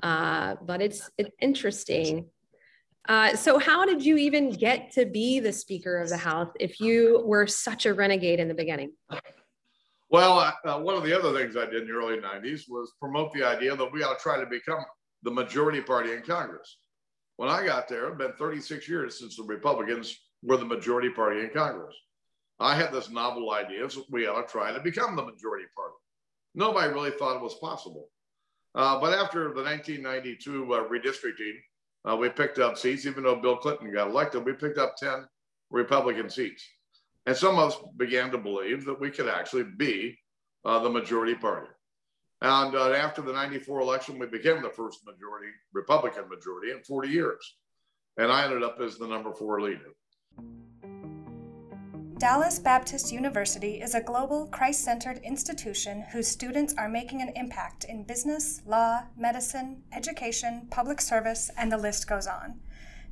Uh, 0.02 0.56
but 0.66 0.82
it's, 0.82 1.08
it's 1.18 1.30
interesting. 1.40 2.30
Uh, 3.08 3.36
so 3.36 3.60
how 3.60 3.84
did 3.84 4.04
you 4.04 4.16
even 4.16 4.50
get 4.50 4.90
to 4.94 5.06
be 5.06 5.38
the 5.38 5.52
Speaker 5.52 6.00
of 6.00 6.08
the 6.08 6.16
House 6.16 6.48
if 6.58 6.80
you 6.80 7.22
were 7.24 7.46
such 7.46 7.86
a 7.86 7.94
renegade 7.94 8.40
in 8.40 8.48
the 8.48 8.54
beginning? 8.54 8.90
Well, 10.14 10.38
uh, 10.64 10.78
one 10.78 10.94
of 10.94 11.02
the 11.02 11.12
other 11.12 11.36
things 11.36 11.56
I 11.56 11.66
did 11.66 11.82
in 11.82 11.88
the 11.88 11.94
early 11.94 12.18
90s 12.18 12.68
was 12.68 12.92
promote 13.00 13.32
the 13.32 13.42
idea 13.42 13.74
that 13.74 13.92
we 13.92 14.04
ought 14.04 14.16
to 14.16 14.22
try 14.22 14.38
to 14.38 14.46
become 14.46 14.84
the 15.24 15.30
majority 15.32 15.80
party 15.80 16.12
in 16.12 16.22
Congress. 16.22 16.78
When 17.34 17.48
I 17.48 17.66
got 17.66 17.88
there, 17.88 18.04
it 18.04 18.10
had 18.10 18.18
been 18.18 18.32
36 18.34 18.88
years 18.88 19.18
since 19.18 19.36
the 19.36 19.42
Republicans 19.42 20.16
were 20.44 20.56
the 20.56 20.66
majority 20.66 21.10
party 21.10 21.40
in 21.40 21.50
Congress. 21.50 21.96
I 22.60 22.76
had 22.76 22.92
this 22.92 23.10
novel 23.10 23.50
idea 23.50 23.88
that 23.88 24.04
we 24.08 24.28
ought 24.28 24.46
to 24.46 24.52
try 24.52 24.72
to 24.72 24.78
become 24.78 25.16
the 25.16 25.24
majority 25.24 25.66
party. 25.74 25.96
Nobody 26.54 26.92
really 26.92 27.10
thought 27.10 27.34
it 27.34 27.42
was 27.42 27.56
possible. 27.56 28.06
Uh, 28.76 29.00
but 29.00 29.18
after 29.18 29.52
the 29.52 29.64
1992 29.64 30.74
uh, 30.74 30.88
redistricting, 30.88 31.56
uh, 32.08 32.14
we 32.14 32.28
picked 32.28 32.60
up 32.60 32.78
seats, 32.78 33.04
even 33.04 33.24
though 33.24 33.42
Bill 33.42 33.56
Clinton 33.56 33.92
got 33.92 34.10
elected, 34.10 34.44
we 34.44 34.52
picked 34.52 34.78
up 34.78 34.94
10 34.96 35.26
Republican 35.72 36.30
seats. 36.30 36.64
And 37.26 37.36
some 37.36 37.58
of 37.58 37.72
us 37.72 37.78
began 37.96 38.30
to 38.32 38.38
believe 38.38 38.84
that 38.84 39.00
we 39.00 39.10
could 39.10 39.28
actually 39.28 39.64
be 39.64 40.18
uh, 40.64 40.78
the 40.80 40.90
majority 40.90 41.34
party. 41.34 41.68
And 42.42 42.74
uh, 42.74 42.90
after 42.90 43.22
the 43.22 43.32
94 43.32 43.80
election, 43.80 44.18
we 44.18 44.26
became 44.26 44.62
the 44.62 44.68
first 44.68 45.00
majority, 45.06 45.48
Republican 45.72 46.28
majority 46.28 46.72
in 46.72 46.82
40 46.82 47.08
years. 47.08 47.56
And 48.18 48.30
I 48.30 48.44
ended 48.44 48.62
up 48.62 48.78
as 48.80 48.98
the 48.98 49.06
number 49.06 49.32
four 49.32 49.60
leader. 49.60 49.94
Dallas 52.18 52.58
Baptist 52.58 53.12
University 53.12 53.80
is 53.80 53.94
a 53.94 54.00
global, 54.00 54.46
Christ 54.46 54.84
centered 54.84 55.18
institution 55.24 56.04
whose 56.12 56.28
students 56.28 56.74
are 56.78 56.88
making 56.88 57.22
an 57.22 57.32
impact 57.34 57.84
in 57.84 58.04
business, 58.04 58.62
law, 58.66 59.02
medicine, 59.16 59.82
education, 59.92 60.68
public 60.70 61.00
service, 61.00 61.50
and 61.58 61.72
the 61.72 61.76
list 61.76 62.08
goes 62.08 62.26
on. 62.26 62.60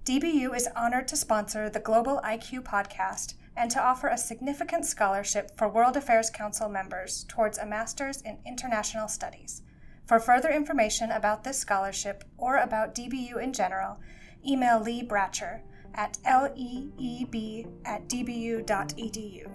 DBU 0.04 0.54
is 0.54 0.68
honored 0.76 1.08
to 1.08 1.16
sponsor 1.16 1.68
the 1.68 1.80
Global 1.80 2.20
IQ 2.24 2.62
podcast 2.62 3.34
and 3.56 3.70
to 3.70 3.82
offer 3.82 4.08
a 4.08 4.16
significant 4.16 4.86
scholarship 4.86 5.56
for 5.56 5.68
World 5.68 5.96
Affairs 5.96 6.30
Council 6.30 6.68
members 6.68 7.24
towards 7.28 7.58
a 7.58 7.66
Master's 7.66 8.22
in 8.22 8.38
International 8.46 9.08
Studies. 9.08 9.62
For 10.06 10.18
further 10.18 10.50
information 10.50 11.10
about 11.10 11.44
this 11.44 11.58
scholarship 11.58 12.24
or 12.36 12.56
about 12.56 12.94
DBU 12.94 13.42
in 13.42 13.52
general, 13.52 13.98
email 14.46 14.80
Lee 14.80 15.06
Bratcher 15.06 15.60
at 15.94 16.18
leeb 16.24 17.66
at 17.84 18.08
dbu.edu. 18.08 19.46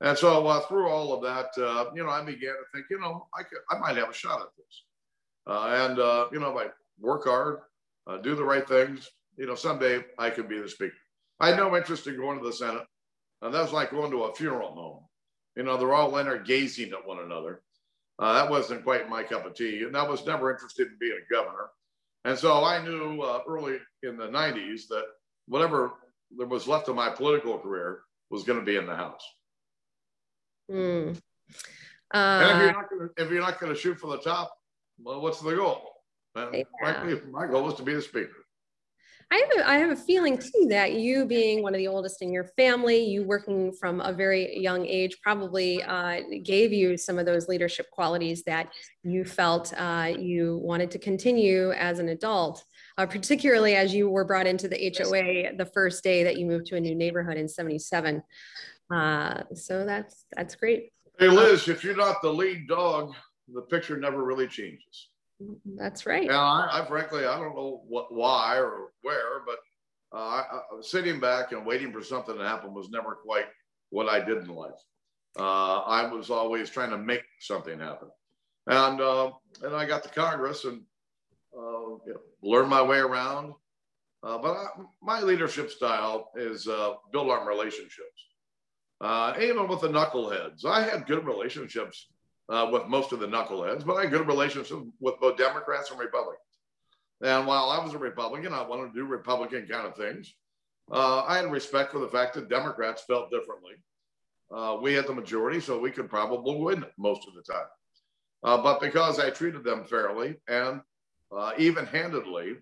And 0.00 0.16
so 0.16 0.46
uh, 0.46 0.60
through 0.60 0.88
all 0.88 1.12
of 1.12 1.22
that, 1.22 1.60
uh, 1.60 1.90
you 1.94 2.04
know, 2.04 2.10
I 2.10 2.22
began 2.24 2.52
to 2.52 2.64
think, 2.72 2.86
you 2.90 3.00
know, 3.00 3.26
I, 3.36 3.42
could, 3.42 3.58
I 3.70 3.78
might 3.78 3.96
have 3.96 4.10
a 4.10 4.14
shot 4.14 4.40
at 4.40 4.48
this. 4.56 4.84
Uh, 5.46 5.86
and, 5.86 5.98
uh, 5.98 6.28
you 6.30 6.38
know, 6.38 6.56
if 6.56 6.68
I 6.68 6.70
work 7.00 7.24
hard, 7.24 7.58
uh, 8.06 8.18
do 8.18 8.36
the 8.36 8.44
right 8.44 8.66
things, 8.66 9.08
you 9.36 9.46
know, 9.46 9.56
someday 9.56 10.04
I 10.18 10.30
could 10.30 10.48
be 10.48 10.60
the 10.60 10.68
speaker. 10.68 10.94
I 11.40 11.48
had 11.48 11.56
no 11.56 11.76
interest 11.76 12.06
in 12.06 12.16
going 12.16 12.38
to 12.38 12.44
the 12.44 12.52
Senate. 12.52 12.86
And 13.42 13.54
that's 13.54 13.72
like 13.72 13.90
going 13.90 14.10
to 14.10 14.24
a 14.24 14.34
funeral 14.34 14.72
home. 14.72 15.04
You 15.56 15.62
know, 15.62 15.76
they're 15.76 15.94
all 15.94 16.16
in 16.18 16.26
there 16.26 16.38
gazing 16.38 16.92
at 16.92 17.06
one 17.06 17.20
another. 17.20 17.62
Uh, 18.18 18.32
that 18.34 18.50
wasn't 18.50 18.84
quite 18.84 19.08
my 19.08 19.22
cup 19.22 19.46
of 19.46 19.54
tea. 19.54 19.84
And 19.84 19.96
I 19.96 20.02
was 20.02 20.26
never 20.26 20.50
interested 20.50 20.88
in 20.88 20.96
being 20.98 21.18
a 21.18 21.32
governor. 21.32 21.70
And 22.24 22.36
so 22.36 22.64
I 22.64 22.82
knew 22.82 23.22
uh, 23.22 23.40
early 23.48 23.78
in 24.02 24.16
the 24.16 24.28
90s 24.28 24.88
that 24.88 25.04
whatever 25.46 25.92
there 26.36 26.46
was 26.46 26.66
left 26.66 26.88
of 26.88 26.96
my 26.96 27.10
political 27.10 27.58
career 27.58 28.00
was 28.30 28.42
going 28.42 28.58
to 28.58 28.64
be 28.64 28.76
in 28.76 28.86
the 28.86 28.94
House. 28.94 29.22
Mm. 30.70 31.16
Uh, 32.12 32.16
and 32.16 33.10
if 33.16 33.30
you're 33.30 33.40
not 33.40 33.60
going 33.60 33.72
to 33.72 33.78
shoot 33.78 33.98
for 33.98 34.10
the 34.10 34.18
top, 34.18 34.52
well, 35.00 35.20
what's 35.20 35.40
the 35.40 35.54
goal? 35.54 35.92
And 36.34 36.54
yeah. 36.54 36.62
frankly, 36.80 37.20
my 37.30 37.46
goal 37.46 37.64
was 37.64 37.74
to 37.74 37.82
be 37.82 37.94
the 37.94 38.02
speaker. 38.02 38.44
I 39.30 39.36
have 39.36 39.60
a, 39.60 39.68
I 39.68 39.78
have 39.78 39.90
a 39.90 39.96
feeling 39.96 40.38
too 40.38 40.66
that 40.70 40.94
you 40.94 41.26
being 41.26 41.62
one 41.62 41.74
of 41.74 41.78
the 41.78 41.88
oldest 41.88 42.22
in 42.22 42.32
your 42.32 42.44
family, 42.56 43.04
you 43.04 43.24
working 43.24 43.72
from 43.72 44.00
a 44.00 44.10
very 44.12 44.58
young 44.58 44.86
age, 44.86 45.18
probably 45.22 45.82
uh, 45.82 46.20
gave 46.42 46.72
you 46.72 46.96
some 46.96 47.18
of 47.18 47.26
those 47.26 47.46
leadership 47.46 47.90
qualities 47.90 48.42
that 48.44 48.70
you 49.02 49.26
felt 49.26 49.74
uh, 49.76 50.10
you 50.18 50.58
wanted 50.62 50.90
to 50.92 50.98
continue 50.98 51.72
as 51.72 51.98
an 51.98 52.08
adult. 52.08 52.64
Uh, 52.96 53.06
particularly 53.06 53.76
as 53.76 53.94
you 53.94 54.10
were 54.10 54.24
brought 54.24 54.44
into 54.44 54.66
the 54.66 54.92
HOA 54.98 55.56
the 55.56 55.70
first 55.72 56.02
day 56.02 56.24
that 56.24 56.36
you 56.36 56.44
moved 56.44 56.66
to 56.66 56.74
a 56.74 56.80
new 56.80 56.96
neighborhood 56.96 57.36
in 57.36 57.48
'77. 57.48 58.20
Uh, 58.92 59.42
so 59.54 59.84
that's 59.86 60.24
that's 60.36 60.56
great. 60.56 60.90
Hey 61.20 61.28
Liz, 61.28 61.68
if 61.68 61.84
you're 61.84 61.94
not 61.94 62.22
the 62.22 62.32
lead 62.32 62.66
dog, 62.66 63.14
the 63.54 63.62
picture 63.62 63.96
never 63.96 64.24
really 64.24 64.48
changes. 64.48 65.10
That's 65.76 66.06
right. 66.06 66.24
Yeah, 66.24 66.40
I, 66.40 66.80
I, 66.82 66.86
frankly 66.86 67.24
I 67.24 67.38
don't 67.38 67.54
know 67.54 67.82
what 67.86 68.12
why 68.12 68.56
or 68.56 68.88
where, 69.02 69.42
but 69.46 69.58
uh, 70.12 70.20
I, 70.20 70.44
I, 70.52 70.60
sitting 70.80 71.20
back 71.20 71.52
and 71.52 71.64
waiting 71.64 71.92
for 71.92 72.02
something 72.02 72.36
to 72.36 72.44
happen 72.44 72.74
was 72.74 72.90
never 72.90 73.14
quite 73.14 73.46
what 73.90 74.08
I 74.08 74.20
did 74.24 74.38
in 74.38 74.48
life. 74.48 74.80
Uh, 75.38 75.80
I 75.80 76.12
was 76.12 76.30
always 76.30 76.70
trying 76.70 76.90
to 76.90 76.98
make 76.98 77.22
something 77.40 77.78
happen, 77.78 78.08
and 78.66 79.00
uh, 79.00 79.30
and 79.62 79.74
I 79.74 79.86
got 79.86 80.02
to 80.04 80.08
Congress 80.08 80.64
and 80.64 80.82
uh, 81.56 81.90
you 82.06 82.14
know, 82.14 82.20
learned 82.42 82.70
my 82.70 82.82
way 82.82 82.98
around. 82.98 83.52
Uh, 84.24 84.38
but 84.38 84.50
I, 84.50 84.66
my 85.00 85.20
leadership 85.20 85.70
style 85.70 86.32
is 86.34 86.66
uh, 86.66 86.94
build 87.12 87.30
on 87.30 87.46
relationships. 87.46 88.26
even 89.40 89.68
with 89.68 89.82
the 89.82 89.88
knuckleheads, 89.88 90.64
I 90.64 90.82
had 90.82 91.06
good 91.06 91.24
relationships 91.24 92.08
uh, 92.48 92.68
with 92.72 92.86
most 92.86 93.12
of 93.12 93.20
the 93.20 93.26
knuckleheads, 93.26 93.84
but 93.84 93.96
I 93.96 94.02
had 94.02 94.10
good 94.10 94.26
relationships 94.26 94.72
with 95.00 95.20
both 95.20 95.36
Democrats 95.36 95.90
and 95.90 96.00
Republicans. 96.00 96.42
And 97.20 97.46
while 97.46 97.70
I 97.70 97.82
was 97.84 97.94
a 97.94 97.98
Republican, 97.98 98.52
I 98.52 98.62
wanted 98.62 98.92
to 98.92 98.94
do 98.94 99.04
Republican 99.04 99.66
kind 99.66 99.86
of 99.86 99.96
things. 99.96 100.34
Uh, 100.90 101.24
I 101.26 101.36
had 101.36 101.50
respect 101.50 101.92
for 101.92 101.98
the 101.98 102.08
fact 102.08 102.34
that 102.34 102.48
Democrats 102.48 103.02
felt 103.02 103.30
differently. 103.30 103.74
Uh, 104.50 104.78
we 104.80 104.94
had 104.94 105.06
the 105.06 105.14
majority, 105.14 105.60
so 105.60 105.78
we 105.78 105.90
could 105.90 106.08
probably 106.08 106.56
win 106.56 106.86
most 106.96 107.28
of 107.28 107.34
the 107.34 107.42
time. 107.42 107.66
Uh, 108.42 108.62
but 108.62 108.80
because 108.80 109.18
I 109.18 109.30
treated 109.30 109.64
them 109.64 109.84
fairly 109.84 110.36
and 110.48 110.80
uh, 111.36 111.52
even 111.58 111.84
handedly, 111.86 112.56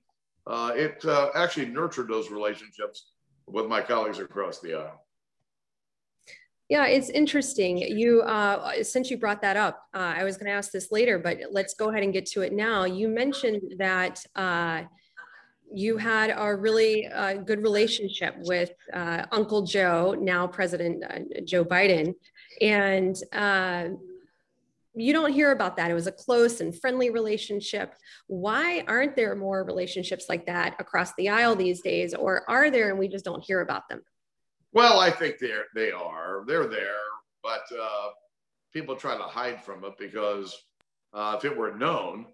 uh, 0.46 0.72
it 0.74 1.04
actually 1.34 1.66
nurtured 1.66 2.08
those 2.08 2.30
relationships 2.30 3.12
with 3.46 3.66
my 3.66 3.80
colleagues 3.80 4.18
across 4.18 4.60
the 4.60 4.74
aisle. 4.74 5.05
Yeah, 6.68 6.86
it's 6.86 7.10
interesting. 7.10 7.78
You, 7.78 8.22
uh, 8.22 8.82
since 8.82 9.08
you 9.08 9.18
brought 9.18 9.40
that 9.42 9.56
up, 9.56 9.86
uh, 9.94 10.14
I 10.16 10.24
was 10.24 10.36
going 10.36 10.46
to 10.46 10.52
ask 10.52 10.72
this 10.72 10.90
later, 10.90 11.16
but 11.16 11.38
let's 11.52 11.74
go 11.74 11.90
ahead 11.90 12.02
and 12.02 12.12
get 12.12 12.26
to 12.26 12.42
it 12.42 12.52
now. 12.52 12.84
You 12.84 13.08
mentioned 13.08 13.74
that 13.78 14.24
uh, 14.34 14.82
you 15.72 15.96
had 15.96 16.34
a 16.36 16.56
really 16.56 17.06
uh, 17.06 17.34
good 17.34 17.62
relationship 17.62 18.34
with 18.38 18.72
uh, 18.92 19.26
Uncle 19.30 19.62
Joe, 19.62 20.16
now 20.18 20.48
President 20.48 21.04
uh, 21.04 21.40
Joe 21.44 21.64
Biden, 21.64 22.14
and 22.60 23.16
you 24.98 25.12
don't 25.12 25.32
hear 25.32 25.52
about 25.52 25.76
that. 25.76 25.90
It 25.90 25.94
was 25.94 26.06
a 26.06 26.12
close 26.12 26.60
and 26.60 26.76
friendly 26.80 27.10
relationship. 27.10 27.94
Why 28.28 28.82
aren't 28.88 29.14
there 29.14 29.36
more 29.36 29.62
relationships 29.62 30.24
like 30.28 30.46
that 30.46 30.74
across 30.80 31.12
the 31.14 31.28
aisle 31.28 31.54
these 31.54 31.80
days, 31.80 32.12
or 32.12 32.48
are 32.50 32.70
there 32.72 32.90
and 32.90 32.98
we 32.98 33.06
just 33.06 33.24
don't 33.24 33.44
hear 33.44 33.60
about 33.60 33.88
them? 33.88 34.02
Well, 34.76 35.00
I 35.00 35.10
think 35.10 35.38
they're 35.38 35.64
they 35.74 35.90
are 35.90 36.44
they're 36.46 36.66
there, 36.66 37.00
but 37.42 37.64
uh, 37.74 38.10
people 38.74 38.94
try 38.94 39.16
to 39.16 39.22
hide 39.22 39.64
from 39.64 39.82
it 39.84 39.94
because 39.98 40.54
uh, 41.14 41.34
if 41.38 41.46
it 41.46 41.56
were 41.56 41.74
known, 41.74 42.26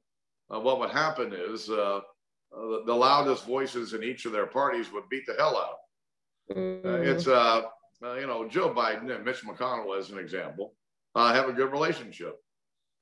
uh, 0.53 0.59
what 0.59 0.81
would 0.81 0.91
happen 0.91 1.33
is 1.33 1.71
uh, 1.71 1.99
uh, 1.99 2.85
the 2.85 2.93
loudest 2.93 3.47
voices 3.47 3.95
in 3.95 4.03
each 4.03 4.27
of 4.27 4.33
their 4.33 4.49
parties 4.49 4.91
would 4.91 5.09
beat 5.09 5.25
the 5.25 5.37
hell 5.39 5.57
out. 5.57 6.57
Mm. 6.57 7.07
it's 7.07 7.27
you 7.27 8.27
know 8.27 8.49
Joe 8.49 8.75
Biden 8.75 9.15
and 9.15 9.25
Mitch 9.25 9.45
McConnell 9.45 9.97
as 9.97 10.11
an 10.11 10.19
example 10.19 10.75
have 11.15 11.49
a 11.49 11.53
good 11.53 11.71
relationship. 11.71 12.41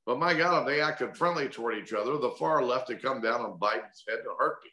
But 0.05 0.19
my 0.19 0.35
God, 0.35 0.61
if 0.61 0.67
they 0.67 0.83
acted 0.83 1.17
friendly 1.17 1.49
toward 1.49 1.79
each 1.79 1.95
other, 1.95 2.19
the 2.19 2.37
far 2.39 2.63
left 2.63 2.91
had 2.91 3.01
come 3.01 3.23
down 3.23 3.41
on 3.41 3.59
Biden's 3.59 4.05
head 4.07 4.19
in 4.19 4.27
a 4.27 4.35
heartbeat. 4.35 4.73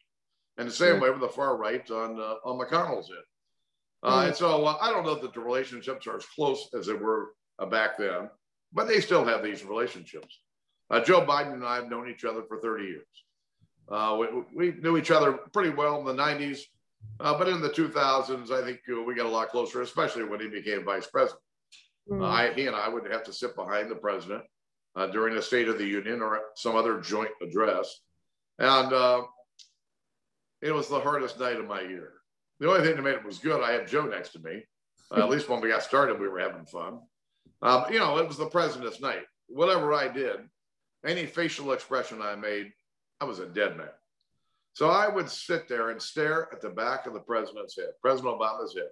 And 0.58 0.68
the 0.68 0.74
same 0.74 0.98
mm. 0.98 1.04
way 1.04 1.10
with 1.12 1.22
the 1.22 1.30
far 1.30 1.56
right 1.56 1.90
on 1.90 2.20
on 2.20 2.60
McConnell's 2.60 3.08
head. 3.08 3.24
Uh, 4.04 4.26
and 4.28 4.36
so 4.36 4.66
uh, 4.66 4.78
I 4.80 4.92
don't 4.92 5.06
know 5.06 5.20
that 5.20 5.34
the 5.34 5.40
relationships 5.40 6.08
are 6.08 6.18
as 6.18 6.26
close 6.26 6.70
as 6.78 6.88
they 6.88 6.94
were 6.94 7.32
uh, 7.60 7.66
back 7.66 7.98
then, 7.98 8.30
but 8.72 8.88
they 8.88 9.00
still 9.00 9.26
have 9.26 9.44
these 9.44 9.66
relationships. 9.66 10.40
Uh, 10.90 11.04
Joe 11.04 11.26
Biden 11.26 11.54
and 11.54 11.66
I 11.66 11.76
have 11.76 11.90
known 11.90 12.10
each 12.10 12.24
other 12.24 12.44
for 12.48 12.60
30 12.60 12.84
years. 12.84 13.06
Uh, 13.90 14.18
we, 14.20 14.72
we, 14.72 14.80
knew 14.80 14.98
each 14.98 15.12
other 15.12 15.34
pretty 15.54 15.70
well 15.70 16.00
in 16.00 16.06
the 16.06 16.14
90s, 16.14 16.60
uh, 17.20 17.38
but 17.38 17.48
in 17.48 17.62
the 17.62 17.70
2000s, 17.70 18.52
I 18.52 18.64
think 18.64 18.82
we 18.88 19.16
got 19.16 19.26
a 19.26 19.30
lot 19.30 19.50
closer, 19.50 19.82
especially 19.82 20.26
when 20.26 20.42
he 20.42 20.48
became 20.48 20.86
vice 20.86 21.08
president. 21.08 21.42
Mm. 22.10 22.26
I, 22.26 22.54
he 22.54 22.68
and 22.68 22.76
I 22.76 22.90
would 22.90 23.10
have 23.12 23.24
to 23.24 23.34
sit 23.34 23.56
behind 23.56 23.90
the 23.90 23.96
president 23.96 24.44
during 25.12 25.36
the 25.36 25.42
State 25.42 25.68
of 25.68 25.78
the 25.78 25.86
Union 25.86 26.22
or 26.22 26.42
some 26.56 26.76
other 26.76 27.00
joint 27.00 27.30
address. 27.42 28.02
And 28.60 28.92
it 30.62 30.72
was 30.72 30.88
the 30.88 31.00
hardest 31.00 31.40
night 31.40 31.58
of 31.58 31.68
my 31.68 31.82
year. 31.82 32.17
The 32.60 32.70
only 32.70 32.86
thing 32.86 32.96
that 32.96 33.02
made 33.02 33.16
it 33.16 33.26
was 33.26 33.40
good, 33.40 33.64
I 33.64 33.72
had 33.72 33.88
Joe 33.88 34.06
next 34.06 34.30
to 34.30 34.40
me. 34.40 34.64
Uh, 35.12 35.22
at 35.22 35.30
least 35.30 35.48
when 35.48 35.62
we 35.62 35.70
got 35.70 35.84
started, 35.84 36.20
we 36.20 36.28
were 36.28 36.40
having 36.40 36.66
fun. 36.66 37.00
Um, 37.62 37.86
you 37.92 38.00
know, 38.00 38.18
it 38.18 38.28
was 38.28 38.38
the 38.38 38.48
president's 38.48 39.00
night. 39.00 39.24
Whatever 39.48 39.94
I 39.94 40.08
did, 40.08 40.38
any 41.06 41.26
facial 41.26 41.72
expression 41.72 42.22
I 42.22 42.36
made, 42.36 42.72
I 43.22 43.26
was 43.26 43.40
a 43.40 43.46
dead 43.46 43.78
man. 43.78 43.90
So 44.74 44.90
I 44.90 45.08
would 45.08 45.30
sit 45.30 45.68
there 45.68 45.90
and 45.90 46.02
stare 46.02 46.50
at 46.52 46.62
the 46.62 46.70
back 46.70 47.08
of 47.08 47.14
the 47.14 47.20
president's 47.20 47.76
head, 47.76 47.90
President 48.02 48.40
Obama's 48.40 48.76
head. 48.76 48.90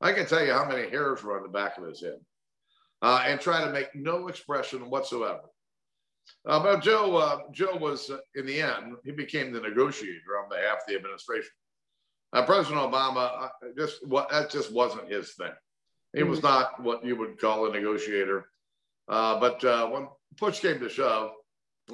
I 0.00 0.12
can 0.12 0.26
tell 0.26 0.44
you 0.44 0.52
how 0.52 0.68
many 0.68 0.88
hairs 0.88 1.22
were 1.22 1.36
on 1.36 1.42
the 1.42 1.48
back 1.48 1.76
of 1.78 1.84
his 1.84 2.00
head, 2.00 2.18
uh, 3.02 3.22
and 3.26 3.40
try 3.40 3.64
to 3.64 3.70
make 3.70 3.94
no 3.94 4.28
expression 4.28 4.90
whatsoever. 4.90 5.42
Uh, 6.46 6.60
but 6.60 6.82
Joe, 6.82 7.16
uh, 7.16 7.40
Joe 7.52 7.76
was 7.76 8.10
uh, 8.10 8.18
in 8.34 8.46
the 8.46 8.60
end, 8.60 8.96
he 9.04 9.12
became 9.12 9.52
the 9.52 9.60
negotiator 9.60 10.38
on 10.42 10.48
behalf 10.48 10.78
of 10.78 10.82
the 10.88 10.96
administration. 10.96 11.50
Uh, 12.32 12.44
President 12.44 12.80
Obama, 12.80 13.48
just 13.76 14.06
what 14.06 14.30
that 14.30 14.50
just 14.50 14.72
wasn't 14.72 15.10
his 15.10 15.32
thing. 15.32 15.52
He 16.14 16.22
was 16.22 16.40
mm-hmm. 16.40 16.48
not 16.48 16.82
what 16.82 17.04
you 17.04 17.16
would 17.16 17.38
call 17.38 17.66
a 17.66 17.72
negotiator. 17.72 18.46
Uh, 19.08 19.40
but 19.40 19.64
uh, 19.64 19.88
when 19.88 20.08
push 20.36 20.60
came 20.60 20.78
to 20.80 20.88
shove, 20.88 21.30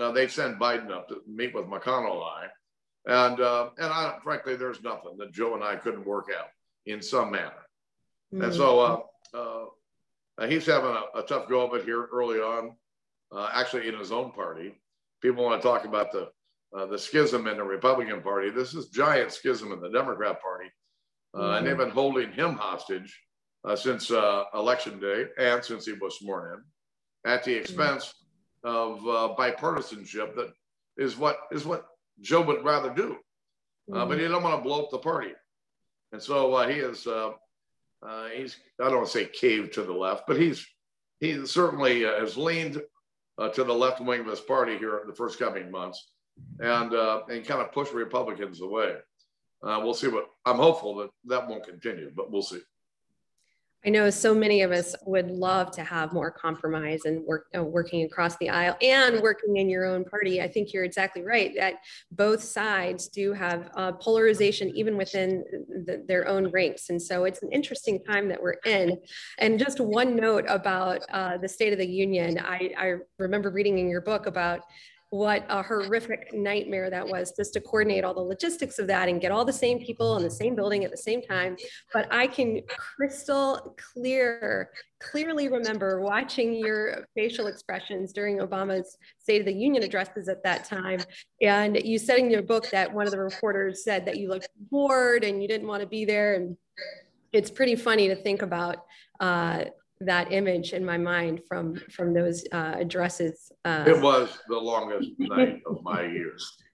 uh, 0.00 0.10
they 0.10 0.26
sent 0.26 0.58
Biden 0.58 0.90
up 0.90 1.08
to 1.08 1.22
meet 1.26 1.54
with 1.54 1.66
McConnell 1.66 2.22
and 2.22 2.24
I, 2.24 3.26
and 3.26 3.40
uh, 3.40 3.70
and 3.78 3.86
I, 3.86 4.18
frankly, 4.22 4.56
there's 4.56 4.82
nothing 4.82 5.16
that 5.18 5.32
Joe 5.32 5.54
and 5.54 5.62
I 5.62 5.76
couldn't 5.76 6.06
work 6.06 6.28
out 6.36 6.48
in 6.86 7.00
some 7.00 7.30
manner. 7.30 7.52
Mm-hmm. 8.32 8.44
And 8.44 8.54
so 8.54 9.04
he's 10.48 10.66
having 10.66 10.90
a, 10.90 11.18
a, 11.18 11.22
tough 11.22 11.48
go 11.48 11.64
of 11.64 11.74
it 11.74 11.84
here 11.84 12.08
early 12.12 12.38
on. 12.38 12.72
uh, 13.34 13.50
actually 13.52 13.88
in 13.88 13.98
his 13.98 14.12
own 14.12 14.32
party. 14.32 14.74
People 15.20 15.44
want 15.44 15.60
to 15.60 15.66
talk 15.66 15.84
about 15.84 16.12
the 16.12 16.28
uh, 16.76 16.86
the 16.86 16.98
schism 16.98 17.46
in 17.46 17.56
the 17.56 17.62
Republican 17.62 18.20
Party. 18.20 18.50
This 18.50 18.74
is 18.74 18.88
giant 18.88 19.32
schism 19.32 19.72
in 19.72 19.80
the 19.80 19.90
Democrat 19.90 20.40
Party, 20.42 20.70
mm-hmm. 21.34 21.54
and 21.54 21.66
they've 21.66 21.76
been 21.76 21.90
holding 21.90 22.32
him 22.32 22.54
hostage 22.54 23.20
uh, 23.64 23.76
since 23.76 24.10
uh, 24.10 24.44
election 24.54 24.98
day 24.98 25.26
and 25.38 25.64
since 25.64 25.86
he 25.86 25.92
was 25.92 26.18
sworn 26.18 26.54
in, 26.54 27.30
at 27.30 27.44
the 27.44 27.52
mm-hmm. 27.52 27.60
expense 27.60 28.14
mm-hmm. 28.64 28.76
of 28.76 28.98
uh, 29.06 29.34
bipartisanship. 29.36 30.34
That 30.34 30.52
is 30.96 31.16
what 31.16 31.38
is 31.52 31.64
what 31.64 31.86
Joe 32.20 32.42
would 32.42 32.64
rather 32.64 32.92
do, 32.92 33.16
mm-hmm. 33.90 34.08
but 34.08 34.18
he 34.18 34.26
don't 34.26 34.42
want 34.42 34.58
to 34.58 34.68
blow 34.68 34.82
up 34.82 34.90
the 34.90 34.98
party, 34.98 35.32
and 36.12 36.20
so 36.20 36.60
he 36.66 36.80
is. 36.80 37.04
he's 37.04 38.56
I 38.80 38.84
don't 38.84 38.96
want 38.96 39.06
to 39.06 39.12
say 39.12 39.26
caved 39.26 39.74
to 39.74 39.82
the 39.82 39.92
left, 39.92 40.24
but 40.26 40.40
he's 40.40 40.66
he 41.20 41.46
certainly 41.46 42.02
has 42.02 42.36
leaned 42.36 42.82
to 43.52 43.64
the 43.64 43.72
left 43.72 44.00
wing 44.00 44.20
of 44.20 44.26
his 44.26 44.40
party 44.40 44.76
here 44.76 44.98
in 44.98 45.06
the 45.06 45.14
first 45.14 45.38
coming 45.38 45.70
months 45.70 46.13
and 46.60 46.94
uh, 46.94 47.22
and 47.28 47.44
kind 47.44 47.60
of 47.60 47.72
push 47.72 47.92
Republicans 47.92 48.60
away. 48.60 48.96
Uh, 49.62 49.80
we'll 49.82 49.94
see 49.94 50.08
what 50.08 50.30
I'm 50.44 50.56
hopeful 50.56 50.94
that 50.96 51.10
that 51.26 51.48
won't 51.48 51.66
continue, 51.66 52.12
but 52.14 52.30
we'll 52.30 52.42
see. 52.42 52.60
I 53.86 53.90
know 53.90 54.08
so 54.08 54.34
many 54.34 54.62
of 54.62 54.72
us 54.72 54.96
would 55.04 55.30
love 55.30 55.70
to 55.72 55.84
have 55.84 56.14
more 56.14 56.30
compromise 56.30 57.04
and 57.04 57.22
work 57.26 57.48
uh, 57.54 57.62
working 57.62 58.04
across 58.04 58.34
the 58.38 58.48
aisle 58.48 58.78
and 58.80 59.20
working 59.20 59.58
in 59.58 59.68
your 59.68 59.84
own 59.84 60.04
party. 60.04 60.40
I 60.40 60.48
think 60.48 60.72
you're 60.72 60.84
exactly 60.84 61.20
right 61.20 61.52
that 61.58 61.74
both 62.10 62.42
sides 62.42 63.08
do 63.08 63.34
have 63.34 63.68
uh, 63.74 63.92
polarization 63.92 64.70
even 64.74 64.96
within 64.96 65.44
the, 65.84 66.02
their 66.08 66.26
own 66.26 66.50
ranks, 66.50 66.88
and 66.88 67.00
so 67.00 67.24
it's 67.24 67.42
an 67.42 67.52
interesting 67.52 68.02
time 68.02 68.26
that 68.28 68.42
we're 68.42 68.56
in. 68.64 68.98
And 69.38 69.58
just 69.58 69.80
one 69.80 70.16
note 70.16 70.46
about 70.48 71.02
uh, 71.12 71.36
the 71.36 71.48
State 71.48 71.74
of 71.74 71.78
the 71.78 71.86
Union, 71.86 72.38
I, 72.38 72.72
I 72.78 72.94
remember 73.18 73.50
reading 73.50 73.78
in 73.78 73.90
your 73.90 74.00
book 74.00 74.26
about 74.26 74.60
what 75.14 75.46
a 75.48 75.62
horrific 75.62 76.34
nightmare 76.34 76.90
that 76.90 77.06
was 77.06 77.32
just 77.36 77.52
to 77.52 77.60
coordinate 77.60 78.02
all 78.02 78.12
the 78.12 78.20
logistics 78.20 78.80
of 78.80 78.88
that 78.88 79.08
and 79.08 79.20
get 79.20 79.30
all 79.30 79.44
the 79.44 79.52
same 79.52 79.78
people 79.78 80.16
in 80.16 80.24
the 80.24 80.30
same 80.30 80.56
building 80.56 80.82
at 80.82 80.90
the 80.90 80.96
same 80.96 81.22
time. 81.22 81.56
But 81.92 82.08
I 82.10 82.26
can 82.26 82.62
crystal 82.66 83.76
clear, 83.78 84.70
clearly 84.98 85.46
remember 85.46 86.00
watching 86.00 86.52
your 86.52 87.06
facial 87.14 87.46
expressions 87.46 88.12
during 88.12 88.38
Obama's 88.38 88.98
State 89.20 89.38
of 89.38 89.46
the 89.46 89.54
Union 89.54 89.84
addresses 89.84 90.28
at 90.28 90.42
that 90.42 90.64
time. 90.64 90.98
And 91.40 91.80
you 91.84 91.96
said 92.00 92.18
in 92.18 92.28
your 92.28 92.42
book 92.42 92.68
that 92.70 92.92
one 92.92 93.06
of 93.06 93.12
the 93.12 93.20
reporters 93.20 93.84
said 93.84 94.06
that 94.06 94.16
you 94.16 94.28
looked 94.28 94.48
bored 94.68 95.22
and 95.22 95.40
you 95.40 95.46
didn't 95.46 95.68
want 95.68 95.82
to 95.82 95.86
be 95.86 96.04
there. 96.04 96.34
And 96.34 96.56
it's 97.32 97.52
pretty 97.52 97.76
funny 97.76 98.08
to 98.08 98.16
think 98.16 98.42
about 98.42 98.78
uh, 99.20 99.66
that 100.00 100.32
image 100.32 100.72
in 100.72 100.84
my 100.84 100.98
mind 100.98 101.40
from 101.48 101.76
from 101.90 102.12
those 102.12 102.44
uh, 102.52 102.74
addresses. 102.76 103.52
Uh, 103.64 103.84
it 103.86 104.00
was 104.00 104.38
the 104.48 104.58
longest 104.58 105.10
night 105.18 105.60
of 105.66 105.82
my 105.82 106.02
years. 106.02 106.56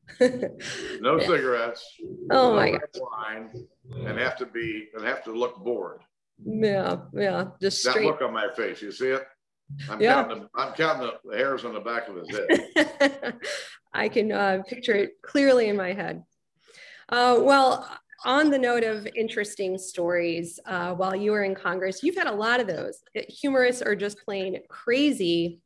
No 1.01 1.19
yeah. 1.19 1.27
cigarettes. 1.27 1.85
Oh 2.31 2.51
no 2.51 2.57
my 2.57 2.71
god! 2.73 2.81
Wine, 2.97 3.51
and 4.07 4.19
have 4.19 4.37
to 4.39 4.47
be 4.47 4.89
and 4.95 5.05
have 5.05 5.23
to 5.25 5.33
look 5.33 5.63
bored. 5.63 6.01
Yeah, 6.45 6.97
yeah. 7.15 7.45
Just 7.61 7.85
that 7.85 8.03
look 8.03 8.21
on 8.21 8.33
my 8.33 8.49
face. 8.57 8.83
You 8.83 8.93
see 8.93 9.09
it? 9.09 9.25
I'm 9.89 10.01
yeah. 10.01 10.25
counting. 10.25 10.43
The, 10.43 10.61
I'm 10.61 10.73
counting 10.75 11.11
the 11.25 11.37
hairs 11.37 11.65
on 11.65 11.75
the 11.75 11.81
back 11.81 12.09
of 12.09 12.17
his 12.17 12.29
head. 12.37 13.37
I 13.93 14.09
can 14.09 14.33
uh, 14.33 14.63
picture 14.69 14.95
it 14.95 15.23
clearly 15.23 15.69
in 15.69 15.77
my 15.77 15.93
head. 15.93 16.25
Uh, 17.09 17.39
well, 17.41 17.89
on 18.25 18.51
the 18.51 18.59
note 18.59 18.85
of 18.85 19.07
interesting 19.17 19.79
stories, 19.79 20.61
uh, 20.67 20.95
while 20.95 21.17
you 21.17 21.31
were 21.33 21.45
in 21.45 21.55
Congress, 21.55 22.03
you've 22.03 22.17
had 22.17 22.27
a 22.27 22.33
lot 22.33 22.61
of 22.61 22.67
those, 22.67 23.03
humorous 23.15 23.83
or 23.83 23.95
just 23.95 24.19
plain 24.25 24.59
crazy. 24.69 25.61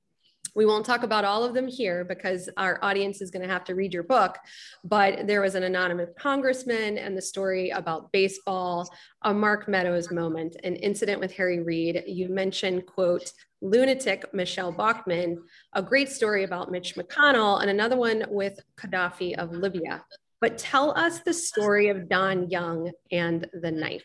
We 0.55 0.67
won't 0.67 0.87
talk 0.87 1.03
about 1.03 1.25
all 1.25 1.43
of 1.43 1.53
them 1.53 1.67
here 1.67 2.05
because 2.05 2.49
our 2.57 2.79
audience 2.81 3.21
is 3.21 3.33
going 3.33 3.43
to 3.43 3.53
have 3.53 3.65
to 3.65 3.75
read 3.75 3.93
your 3.93 4.05
book. 4.05 4.39
But 4.85 5.27
there 5.27 5.41
was 5.41 5.57
an 5.57 5.65
anonymous 5.65 6.11
congressman 6.17 6.97
and 6.97 7.17
the 7.17 7.23
story 7.23 7.71
about 7.71 8.13
baseball, 8.13 8.89
a 9.23 9.35
Mark 9.35 9.69
Meadows 9.69 10.13
moment, 10.13 10.55
an 10.63 10.77
incident 10.77 11.19
with 11.19 11.33
Harry 11.33 11.61
Reid. 11.61 12.05
You 12.07 12.29
mentioned, 12.29 12.87
quote, 12.87 13.33
lunatic 13.63 14.33
Michele 14.33 14.71
Bachmann, 14.71 15.43
a 15.73 15.83
great 15.83 16.11
story 16.11 16.45
about 16.45 16.71
Mitch 16.71 16.95
McConnell, 16.95 17.61
and 17.61 17.71
another 17.71 17.97
one 17.97 18.25
with 18.29 18.61
Gaddafi 18.79 19.37
of 19.37 19.51
Libya. 19.51 20.05
But 20.45 20.59
tell 20.59 20.91
us 20.91 21.21
the 21.21 21.33
story 21.33 21.89
of 21.89 22.07
Don 22.07 22.51
Young 22.51 22.93
and 23.11 23.49
the 23.63 23.71
knife. 23.71 24.05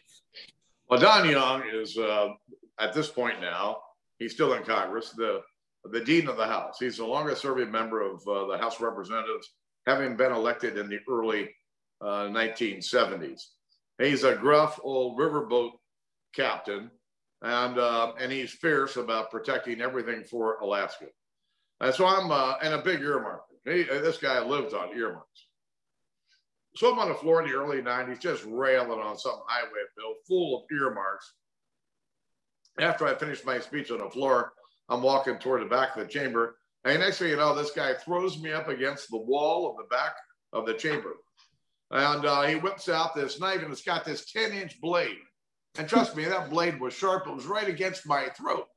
Well, 0.90 0.98
Don 0.98 1.30
Young 1.30 1.64
is 1.70 1.98
uh, 1.98 2.30
at 2.80 2.94
this 2.94 3.10
point 3.10 3.42
now, 3.42 3.80
he's 4.20 4.32
still 4.32 4.54
in 4.54 4.64
Congress, 4.64 5.10
the, 5.10 5.42
the 5.84 6.00
dean 6.00 6.30
of 6.30 6.38
the 6.38 6.46
House. 6.46 6.78
He's 6.80 6.96
the 6.96 7.06
longest 7.06 7.42
serving 7.42 7.70
member 7.70 8.00
of 8.00 8.26
uh, 8.26 8.48
the 8.48 8.58
House 8.58 8.78
of 8.78 8.84
Representatives, 8.84 9.50
having 9.86 10.16
been 10.16 10.32
elected 10.32 10.78
in 10.78 10.88
the 10.88 11.00
early 11.10 11.50
uh, 12.00 12.30
1970s. 12.30 13.42
He's 14.02 14.24
a 14.24 14.34
gruff 14.34 14.80
old 14.82 15.20
riverboat 15.20 15.72
captain, 16.34 16.90
and 17.42 17.78
uh, 17.78 18.14
and 18.18 18.32
he's 18.32 18.52
fierce 18.52 18.96
about 18.96 19.30
protecting 19.30 19.82
everything 19.82 20.24
for 20.24 20.56
Alaska. 20.60 21.08
And 21.82 21.94
so 21.94 22.08
I'm 22.08 22.32
uh, 22.32 22.54
and 22.64 22.76
a 22.76 22.82
big 22.82 23.02
earmark. 23.02 23.42
He, 23.66 23.84
this 23.84 24.20
guy 24.20 24.42
lived 24.42 24.74
on 24.74 24.98
earmarks. 24.98 25.49
So 26.76 26.92
I'm 26.92 27.00
on 27.00 27.10
the 27.10 27.16
floor 27.16 27.42
in 27.42 27.50
the 27.50 27.56
early 27.56 27.82
90s, 27.82 28.20
just 28.20 28.46
railing 28.46 29.00
on 29.00 29.18
some 29.18 29.40
highway 29.48 29.82
bill 29.98 30.14
full 30.28 30.58
of 30.58 30.64
earmarks. 30.72 31.34
After 32.80 33.06
I 33.06 33.16
finished 33.16 33.46
my 33.46 33.60
speech 33.60 33.92
on 33.92 34.00
the 34.00 34.10
floor, 34.10 34.54
I'm 34.88 35.02
walking 35.02 35.38
toward 35.38 35.62
the 35.62 35.66
back 35.66 35.96
of 35.96 36.06
the 36.06 36.12
chamber. 36.12 36.58
And 36.86 37.00
next 37.00 37.20
thing 37.20 37.30
you 37.30 37.38
know, 37.38 37.54
this 37.54 37.72
guy 37.72 37.94
throws 37.94 38.40
me 38.40 38.52
up 38.52 38.70
against 38.70 39.10
the 39.10 39.18
wall 39.18 39.70
of 39.70 39.78
the 39.78 39.94
back 39.94 40.14
of 40.54 40.66
the 40.66 40.74
chamber. 40.74 41.16
And 41.92 42.26
uh, 42.26 42.44
he 42.44 42.56
whips 42.56 42.88
out 42.88 43.16
this 43.16 43.40
knife 43.40 43.62
and 43.62 43.72
it's 43.72 43.82
got 43.82 44.06
this 44.06 44.32
10 44.32 44.52
inch 44.54 44.80
blade. 44.80 45.18
And 45.78 45.88
trust 45.88 46.16
me, 46.16 46.26
that 46.26 46.50
blade 46.50 46.80
was 46.80 46.94
sharp. 46.94 47.28
It 47.28 47.36
was 47.36 47.46
right 47.46 47.68
against 47.68 48.08
my 48.08 48.28
throat. 48.38 48.68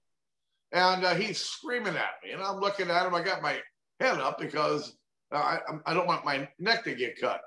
And 0.73 1.05
uh, 1.05 1.15
he's 1.15 1.39
screaming 1.39 1.97
at 1.97 2.15
me. 2.25 2.33
And 2.33 2.43
I'm 2.43 2.59
looking 2.59 2.91
at 2.91 3.07
him. 3.07 3.15
I 3.15 3.23
got 3.23 3.43
my 3.43 3.61
head 4.01 4.19
up 4.19 4.39
because 4.39 4.97
uh, 5.31 5.37
I, 5.37 5.59
I 5.87 5.95
don't 5.95 6.07
want 6.07 6.25
my 6.25 6.49
neck 6.59 6.85
to 6.85 6.95
get 6.95 7.21
cut. 7.21 7.43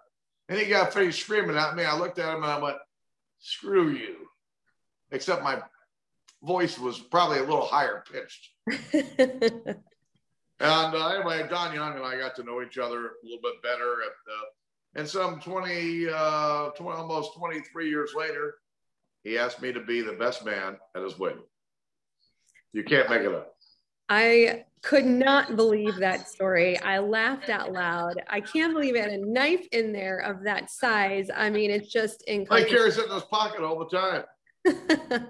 And 0.50 0.60
he 0.60 0.66
got 0.66 0.94
finished 0.94 1.22
screaming 1.22 1.58
at 1.58 1.76
me. 1.76 1.84
I 1.84 1.98
looked 1.98 2.20
at 2.20 2.30
him 2.30 2.44
and 2.44 2.52
I 2.52 2.60
went, 2.60 2.78
screw 3.40 3.90
you. 3.90 4.28
Except 5.12 5.44
my 5.44 5.62
voice 6.44 6.78
was 6.78 7.00
probably 7.00 7.40
a 7.40 7.44
little 7.44 7.66
higher 7.66 8.04
pitched. 8.12 8.50
and 8.94 9.80
uh, 10.60 11.08
anyway, 11.10 11.48
Don 11.50 11.74
Young 11.74 11.96
and 11.96 12.06
I 12.06 12.18
got 12.18 12.36
to 12.36 12.44
know 12.44 12.62
each 12.62 12.78
other 12.78 12.98
a 12.98 13.12
little 13.24 13.42
bit 13.42 13.62
better. 13.64 13.94
And, 14.02 14.12
uh, 14.32 15.00
and 15.00 15.08
some 15.08 15.40
20, 15.40 16.08
uh, 16.10 16.70
20, 16.72 16.98
almost 16.98 17.36
23 17.38 17.90
years 17.90 18.14
later, 18.16 18.56
he 19.24 19.38
asked 19.38 19.62
me 19.62 19.74
to 19.74 19.82
be 19.82 20.02
the 20.02 20.14
best 20.14 20.46
man 20.46 20.78
at 20.96 21.02
his 21.02 21.18
wedding. 21.18 21.44
You 22.74 22.84
can't 22.84 23.10
make 23.10 23.22
it 23.22 23.34
up. 23.34 23.56
I 24.10 24.66
could 24.86 25.06
not 25.06 25.56
believe 25.56 25.96
that 25.96 26.30
story. 26.30 26.80
I 26.80 27.00
laughed 27.00 27.50
out 27.50 27.74
loud. 27.74 28.22
I 28.30 28.40
can't 28.40 28.72
believe 28.72 28.96
it 28.96 29.02
had 29.02 29.20
a 29.20 29.26
knife 29.26 29.68
in 29.72 29.92
there 29.92 30.20
of 30.20 30.44
that 30.44 30.70
size. 30.70 31.28
I 31.36 31.50
mean, 31.50 31.72
it's 31.72 31.92
just 31.92 32.22
incredible. 32.28 32.70
He 32.70 32.76
carries 32.78 32.98
it 33.00 33.06
in 33.08 33.12
his 33.12 33.24
pocket 33.24 33.62
all 33.62 33.80
the 33.80 33.90
time. 33.90 34.24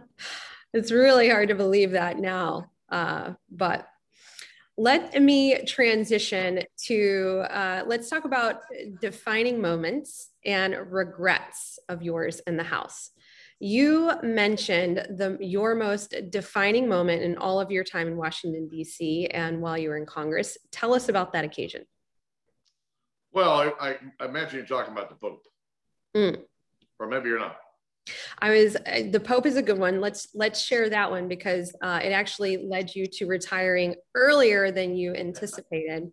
it's 0.73 0.91
really 0.91 1.29
hard 1.29 1.47
to 1.47 1.55
believe 1.55 1.91
that 1.91 2.19
now. 2.19 2.69
Uh, 2.89 3.33
but 3.49 3.87
let 4.77 5.21
me 5.21 5.63
transition 5.65 6.61
to 6.87 7.45
uh, 7.49 7.83
let's 7.87 8.09
talk 8.09 8.25
about 8.25 8.57
defining 8.99 9.61
moments 9.61 10.31
and 10.43 10.75
regrets 10.91 11.79
of 11.87 12.03
yours 12.03 12.41
in 12.45 12.57
the 12.57 12.63
house. 12.63 13.11
You 13.59 14.11
mentioned 14.21 14.97
the 14.97 15.37
your 15.39 15.75
most 15.75 16.13
defining 16.29 16.89
moment 16.89 17.23
in 17.23 17.37
all 17.37 17.61
of 17.61 17.71
your 17.71 17.85
time 17.85 18.07
in 18.07 18.17
Washington 18.17 18.67
D.C. 18.67 19.27
and 19.27 19.61
while 19.61 19.77
you 19.77 19.89
were 19.89 19.97
in 19.97 20.05
Congress. 20.05 20.57
Tell 20.71 20.93
us 20.93 21.07
about 21.07 21.31
that 21.33 21.45
occasion. 21.45 21.85
Well, 23.31 23.73
I, 23.79 23.95
I, 24.19 24.25
imagine 24.25 24.57
you're 24.57 24.65
talking 24.65 24.93
about 24.93 25.09
the 25.09 25.15
Pope, 25.15 25.43
mm. 26.15 26.37
or 26.99 27.07
maybe 27.07 27.29
you're 27.29 27.39
not. 27.39 27.57
I 28.39 28.51
was 28.51 28.75
uh, 28.75 29.03
the 29.09 29.21
Pope 29.21 29.45
is 29.45 29.55
a 29.55 29.61
good 29.61 29.79
one. 29.79 30.01
Let's 30.01 30.27
let's 30.33 30.61
share 30.61 30.89
that 30.89 31.09
one 31.09 31.29
because 31.29 31.73
uh, 31.81 31.99
it 32.03 32.11
actually 32.11 32.57
led 32.57 32.93
you 32.93 33.05
to 33.07 33.25
retiring 33.25 33.95
earlier 34.15 34.69
than 34.69 34.95
you 34.95 35.13
anticipated. 35.15 36.11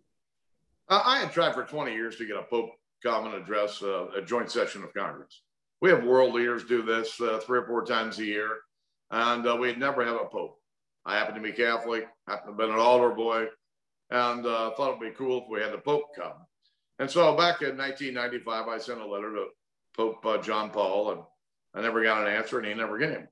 Uh, 0.89 1.01
I 1.03 1.19
had 1.19 1.31
tried 1.31 1.53
for 1.53 1.63
20 1.63 1.93
years 1.93 2.17
to 2.17 2.25
get 2.25 2.37
a 2.37 2.43
Pope 2.43 2.71
come 3.03 3.25
and 3.25 3.35
address 3.35 3.83
uh, 3.83 4.07
a 4.15 4.21
joint 4.21 4.49
session 4.49 4.83
of 4.83 4.93
Congress 4.93 5.41
we 5.83 5.89
have 5.89 6.05
world 6.05 6.33
leaders 6.33 6.63
do 6.63 6.81
this 6.81 7.19
uh, 7.19 7.41
three 7.43 7.59
or 7.59 7.67
four 7.67 7.83
times 7.83 8.17
a 8.17 8.23
year, 8.23 8.59
and 9.11 9.45
uh, 9.45 9.53
we'd 9.53 9.77
never 9.77 10.05
have 10.05 10.15
a 10.15 10.23
pope. 10.23 10.57
I 11.05 11.17
happen 11.17 11.35
to 11.35 11.41
be 11.41 11.51
Catholic, 11.51 12.07
happen 12.25 12.45
to 12.45 12.51
have 12.51 12.57
been 12.57 12.69
an 12.69 12.79
altar 12.79 13.09
boy, 13.09 13.47
and 14.09 14.45
uh, 14.45 14.71
thought 14.71 14.95
it'd 14.95 15.01
be 15.01 15.09
cool 15.09 15.39
if 15.39 15.49
we 15.49 15.59
had 15.59 15.73
the 15.73 15.79
Pope 15.79 16.15
come. 16.15 16.37
And 16.99 17.11
so 17.11 17.35
back 17.35 17.63
in 17.63 17.75
1995, 17.75 18.67
I 18.69 18.77
sent 18.77 19.01
a 19.01 19.05
letter 19.05 19.33
to 19.33 19.47
Pope 19.93 20.25
uh, 20.25 20.37
John 20.37 20.69
Paul, 20.69 21.11
and 21.11 21.21
I 21.75 21.81
never 21.81 22.01
got 22.01 22.25
an 22.25 22.33
answer, 22.33 22.59
and 22.59 22.67
he 22.67 22.73
never 22.73 22.97
came. 22.97 23.27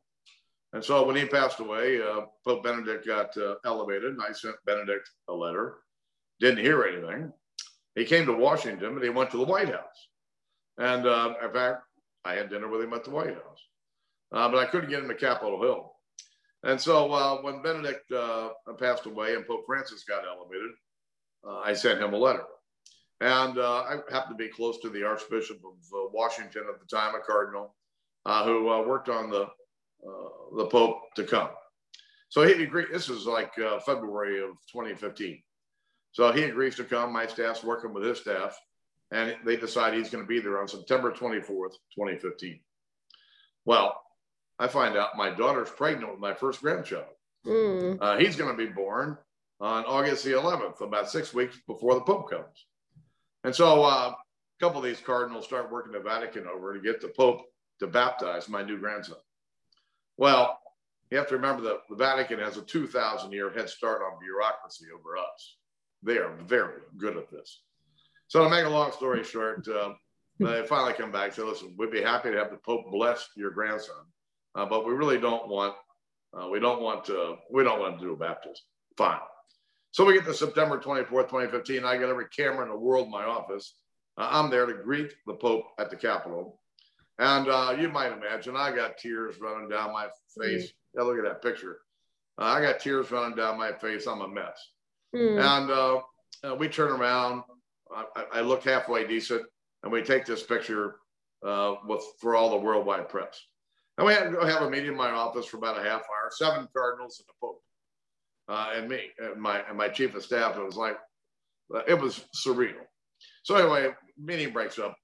And 0.73 0.83
so 0.83 1.07
when 1.07 1.15
he 1.15 1.23
passed 1.23 1.61
away, 1.61 2.01
uh, 2.01 2.23
Pope 2.43 2.63
Benedict 2.63 3.07
got 3.07 3.37
uh, 3.37 3.55
elevated, 3.63 4.11
and 4.11 4.21
I 4.21 4.33
sent 4.33 4.57
Benedict 4.65 5.09
a 5.29 5.33
letter. 5.33 5.75
Didn't 6.41 6.65
hear 6.65 6.83
anything. 6.83 7.31
He 7.95 8.03
came 8.03 8.25
to 8.25 8.33
Washington, 8.33 8.95
and 8.95 9.03
he 9.03 9.09
went 9.09 9.31
to 9.31 9.37
the 9.37 9.45
White 9.45 9.69
House. 9.69 10.09
And 10.77 11.05
in 11.05 11.53
fact, 11.53 11.83
I 12.25 12.33
had 12.33 12.49
dinner 12.49 12.67
with 12.67 12.81
him 12.81 12.93
at 12.93 13.03
the 13.03 13.11
White 13.11 13.33
House, 13.33 13.67
uh, 14.31 14.49
but 14.49 14.59
I 14.59 14.65
couldn't 14.65 14.89
get 14.89 14.99
him 14.99 15.09
to 15.09 15.15
Capitol 15.15 15.61
Hill. 15.61 15.91
And 16.63 16.79
so 16.79 17.11
uh, 17.11 17.41
when 17.41 17.63
Benedict 17.63 18.11
uh, 18.11 18.49
passed 18.79 19.07
away 19.07 19.35
and 19.35 19.47
Pope 19.47 19.63
Francis 19.65 20.03
got 20.03 20.23
elevated, 20.27 20.71
I 21.65 21.73
sent 21.73 21.99
him 21.99 22.13
a 22.13 22.17
letter. 22.17 22.43
And 23.19 23.59
I 23.59 23.97
happened 24.11 24.37
to 24.37 24.43
be 24.43 24.49
close 24.49 24.79
to 24.81 24.89
the 24.89 25.03
Archbishop 25.03 25.57
of 25.57 26.11
Washington 26.13 26.63
at 26.71 26.79
the 26.79 26.85
time, 26.85 27.15
a 27.15 27.19
cardinal, 27.19 27.75
who 28.25 28.65
worked 28.65 29.09
on 29.09 29.31
the 29.31 29.47
uh, 30.07 30.29
the 30.57 30.65
Pope 30.65 31.13
to 31.15 31.23
come. 31.23 31.49
So 32.29 32.43
he 32.43 32.63
agreed. 32.63 32.87
This 32.91 33.07
was 33.07 33.25
like 33.25 33.51
uh, 33.59 33.79
February 33.79 34.41
of 34.41 34.51
2015. 34.71 35.41
So 36.11 36.31
he 36.31 36.43
agrees 36.43 36.75
to 36.75 36.83
come. 36.83 37.13
My 37.13 37.27
staff's 37.27 37.63
working 37.63 37.93
with 37.93 38.03
his 38.03 38.19
staff, 38.19 38.57
and 39.11 39.35
they 39.45 39.57
decide 39.57 39.93
he's 39.93 40.09
going 40.09 40.23
to 40.23 40.27
be 40.27 40.39
there 40.39 40.59
on 40.59 40.67
September 40.67 41.11
24th, 41.11 41.75
2015. 41.95 42.59
Well, 43.65 44.01
I 44.57 44.67
find 44.67 44.97
out 44.97 45.17
my 45.17 45.29
daughter's 45.29 45.69
pregnant 45.69 46.11
with 46.11 46.19
my 46.19 46.33
first 46.33 46.61
grandchild. 46.61 47.05
Mm. 47.45 47.97
Uh, 47.99 48.17
he's 48.17 48.35
going 48.35 48.55
to 48.55 48.57
be 48.57 48.71
born 48.71 49.17
on 49.59 49.85
August 49.85 50.23
the 50.23 50.31
11th, 50.31 50.81
about 50.81 51.09
six 51.09 51.33
weeks 51.33 51.57
before 51.67 51.95
the 51.95 52.01
Pope 52.01 52.29
comes. 52.29 52.65
And 53.43 53.55
so 53.55 53.83
uh, 53.83 54.13
a 54.13 54.15
couple 54.59 54.79
of 54.79 54.85
these 54.85 54.99
cardinals 54.99 55.45
start 55.45 55.71
working 55.71 55.93
the 55.93 55.99
Vatican 55.99 56.47
over 56.47 56.73
to 56.73 56.79
get 56.79 57.01
the 57.01 57.09
Pope 57.09 57.41
to 57.79 57.87
baptize 57.87 58.47
my 58.47 58.63
new 58.63 58.77
grandson. 58.77 59.17
Well, 60.17 60.59
you 61.09 61.17
have 61.17 61.27
to 61.27 61.35
remember 61.35 61.63
that 61.63 61.81
the 61.89 61.95
Vatican 61.95 62.39
has 62.39 62.57
a 62.57 62.61
2,000 62.61 63.31
year 63.31 63.51
head 63.51 63.69
start 63.69 64.01
on 64.01 64.19
bureaucracy 64.19 64.85
over 64.93 65.17
us. 65.17 65.57
They 66.03 66.17
are 66.17 66.33
very 66.45 66.81
good 66.97 67.17
at 67.17 67.29
this. 67.29 67.61
So 68.31 68.45
to 68.45 68.49
make 68.49 68.63
a 68.63 68.69
long 68.69 68.93
story 68.93 69.25
short, 69.25 69.67
uh, 69.67 69.91
they 70.39 70.65
finally 70.65 70.93
come 70.93 71.11
back 71.11 71.25
and 71.25 71.33
say, 71.33 71.41
listen, 71.41 71.75
we'd 71.77 71.91
be 71.91 72.01
happy 72.01 72.31
to 72.31 72.37
have 72.37 72.49
the 72.49 72.55
Pope 72.55 72.85
bless 72.89 73.27
your 73.35 73.51
grandson, 73.51 74.05
uh, 74.55 74.65
but 74.65 74.85
we 74.85 74.93
really 74.93 75.19
don't 75.19 75.49
want, 75.49 75.75
uh, 76.33 76.47
we 76.47 76.57
don't 76.57 76.81
want 76.81 77.03
to, 77.03 77.35
we 77.51 77.65
don't 77.65 77.81
want 77.81 77.99
to 77.99 78.05
do 78.05 78.13
a 78.13 78.15
baptism. 78.15 78.55
Fine. 78.95 79.19
So 79.91 80.05
we 80.05 80.13
get 80.13 80.23
to 80.23 80.33
September 80.33 80.79
24th, 80.79 81.09
2015. 81.09 81.83
I 81.83 81.97
got 81.97 82.07
every 82.07 82.29
camera 82.29 82.63
in 82.63 82.69
the 82.69 82.77
world 82.77 83.07
in 83.07 83.11
my 83.11 83.25
office. 83.25 83.75
Uh, 84.17 84.29
I'm 84.31 84.49
there 84.49 84.65
to 84.65 84.75
greet 84.75 85.11
the 85.27 85.33
Pope 85.33 85.65
at 85.77 85.89
the 85.89 85.97
Capitol. 85.97 86.61
And 87.19 87.49
uh, 87.49 87.75
you 87.77 87.89
might 87.89 88.13
imagine, 88.13 88.55
I 88.55 88.73
got 88.73 88.97
tears 88.97 89.41
running 89.41 89.67
down 89.67 89.91
my 89.91 90.07
face. 90.41 90.67
Mm. 90.67 90.73
Yeah, 90.95 91.01
look 91.01 91.17
at 91.17 91.25
that 91.25 91.41
picture. 91.41 91.79
Uh, 92.39 92.45
I 92.45 92.61
got 92.61 92.79
tears 92.79 93.11
running 93.11 93.35
down 93.35 93.57
my 93.57 93.73
face. 93.73 94.07
I'm 94.07 94.21
a 94.21 94.27
mess. 94.29 94.57
Mm. 95.13 95.37
And 95.37 95.69
uh, 95.69 96.01
uh 96.49 96.55
we 96.55 96.69
turn 96.69 96.91
around. 96.91 97.43
I, 97.95 98.25
I, 98.33 98.41
look 98.41 98.63
halfway 98.63 99.05
decent, 99.07 99.43
and 99.83 99.91
we 99.91 100.01
take 100.01 100.25
this 100.25 100.43
picture 100.43 100.95
uh, 101.45 101.75
with 101.87 102.03
for 102.19 102.35
all 102.35 102.49
the 102.49 102.57
worldwide 102.57 103.09
press. 103.09 103.39
And 103.97 104.07
we 104.07 104.13
had 104.13 104.25
to 104.25 104.31
go 104.31 104.45
have 104.45 104.61
a 104.61 104.69
meeting 104.69 104.91
in 104.91 104.97
my 104.97 105.11
office 105.11 105.45
for 105.45 105.57
about 105.57 105.77
a 105.77 105.83
half 105.83 106.01
hour. 106.01 106.31
Seven 106.31 106.67
cardinals 106.75 107.19
and 107.19 107.27
the 107.27 107.33
Pope, 107.41 107.61
uh, 108.47 108.73
and 108.75 108.87
me 108.87 109.09
and 109.19 109.41
my 109.41 109.59
and 109.67 109.77
my 109.77 109.89
chief 109.89 110.15
of 110.15 110.23
staff. 110.23 110.57
It 110.57 110.63
was 110.63 110.77
like 110.77 110.97
it 111.87 111.99
was 111.99 112.25
surreal. 112.35 112.81
So 113.43 113.55
anyway, 113.55 113.93
meeting 114.17 114.53
breaks 114.53 114.79
up. 114.79 114.95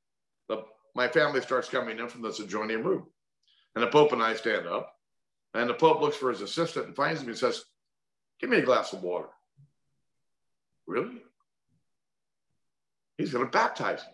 The 0.49 0.63
my 0.95 1.07
family 1.07 1.41
starts 1.41 1.69
coming 1.69 1.99
in 1.99 2.07
from 2.07 2.21
this 2.21 2.39
adjoining 2.39 2.83
room. 2.83 3.05
And 3.75 3.83
the 3.83 3.91
Pope 3.91 4.13
and 4.13 4.23
I 4.23 4.35
stand 4.35 4.65
up, 4.65 4.91
and 5.53 5.69
the 5.69 5.73
Pope 5.73 6.01
looks 6.01 6.17
for 6.17 6.31
his 6.31 6.41
assistant 6.41 6.87
and 6.87 6.95
finds 6.95 7.21
me 7.21 7.29
and 7.29 7.37
says, 7.37 7.63
Give 8.39 8.49
me 8.49 8.57
a 8.57 8.65
glass 8.65 8.93
of 8.93 9.03
water. 9.03 9.29
Really? 10.85 11.21
He's 13.17 13.33
going 13.33 13.45
to 13.45 13.51
baptize 13.51 14.03
him. 14.03 14.13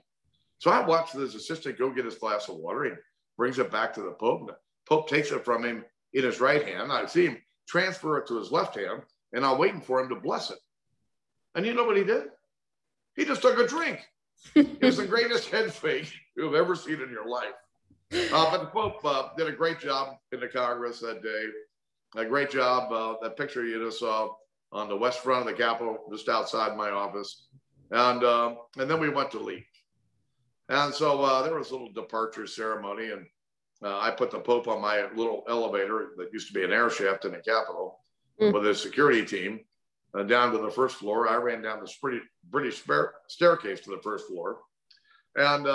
So 0.60 0.72
I 0.72 0.86
watch 0.86 1.12
this 1.12 1.36
assistant 1.36 1.78
go 1.78 1.90
get 1.90 2.06
his 2.06 2.16
glass 2.16 2.48
of 2.48 2.56
water. 2.56 2.86
He 2.86 2.92
brings 3.38 3.60
it 3.60 3.72
back 3.72 3.94
to 3.96 4.02
the 4.02 4.12
Pope. 4.12 4.42
And 4.42 4.50
the 4.50 4.56
Pope 4.88 5.10
takes 5.10 5.32
it 5.32 5.44
from 5.44 5.66
him 5.66 5.84
in 6.14 6.24
his 6.24 6.40
right 6.40 6.66
hand. 6.66 6.92
I 6.92 7.06
see 7.06 7.26
him 7.28 7.38
transfer 7.68 8.18
it 8.18 8.28
to 8.28 8.38
his 8.38 8.52
left 8.52 8.76
hand, 8.76 9.02
and 9.34 9.46
I'm 9.46 9.58
waiting 9.58 9.82
for 9.82 10.00
him 10.00 10.10
to 10.10 10.16
bless 10.16 10.52
it. 10.52 10.60
And 11.56 11.66
you 11.66 11.74
know 11.74 11.84
what 11.84 11.98
he 11.98 12.04
did? 12.04 12.26
He 13.16 13.26
just 13.26 13.42
took 13.42 13.60
a 13.60 13.68
drink. 13.68 14.00
it 14.56 14.82
was 14.82 14.98
the 14.98 15.06
greatest 15.08 15.50
head 15.50 15.72
fake 15.74 16.12
you've 16.36 16.56
ever 16.56 16.76
seen 16.76 17.02
in 17.02 17.10
your 17.10 17.28
life. 17.28 17.54
Uh, 18.32 18.52
but 18.52 18.60
the 18.60 18.68
Pope 18.68 19.04
uh, 19.04 19.30
did 19.38 19.48
a 19.48 19.52
great 19.52 19.80
job 19.80 20.18
in 20.32 20.40
the 20.40 20.48
Congress 20.48 21.00
that 21.00 21.24
day. 21.24 21.46
A 22.16 22.26
great 22.26 22.52
job. 22.52 22.92
Uh, 22.92 23.16
that 23.22 23.38
picture 23.38 23.66
you 23.66 23.84
just 23.84 24.00
saw 24.00 24.30
on 24.72 24.88
the 24.88 24.96
west 24.96 25.24
front 25.24 25.48
of 25.48 25.48
the 25.48 25.62
Capitol, 25.62 25.98
just 26.12 26.30
outside 26.30 26.78
my 26.78 26.90
office, 26.90 27.48
and 27.92 28.24
uh, 28.24 28.56
and 28.78 28.90
then 28.90 29.00
we 29.00 29.10
went 29.10 29.32
to 29.32 29.40
leave. 29.40 29.66
And 30.70 30.94
so 30.94 31.22
uh, 31.22 31.44
there 31.44 31.56
was 31.56 31.70
a 31.70 31.74
little 31.74 31.92
departure 31.92 32.48
ceremony, 32.48 33.12
and 33.12 33.26
uh, 33.84 34.00
I 34.00 34.12
put 34.12 34.32
the 34.32 34.40
Pope 34.40 34.68
on 34.68 34.82
my 34.82 35.08
little 35.16 35.44
elevator 35.50 36.12
that 36.18 36.34
used 36.34 36.48
to 36.48 36.54
be 36.54 36.64
an 36.64 36.72
air 36.72 36.90
shaft 36.90 37.26
in 37.26 37.32
the 37.32 37.40
Capitol 37.40 38.00
mm. 38.42 38.54
with 38.54 38.66
a 38.66 38.74
security 38.74 39.26
team 39.26 39.60
down 40.28 40.52
to 40.52 40.60
the 40.60 40.70
first 40.70 40.96
floor. 40.98 41.28
I 41.28 41.36
ran 41.36 41.62
down 41.62 41.82
this 41.82 41.98
pretty 41.98 42.22
British 42.50 42.84
staircase 43.28 43.82
to 43.82 43.90
the 43.90 44.02
first 44.02 44.28
floor, 44.28 44.60
and 45.36 45.68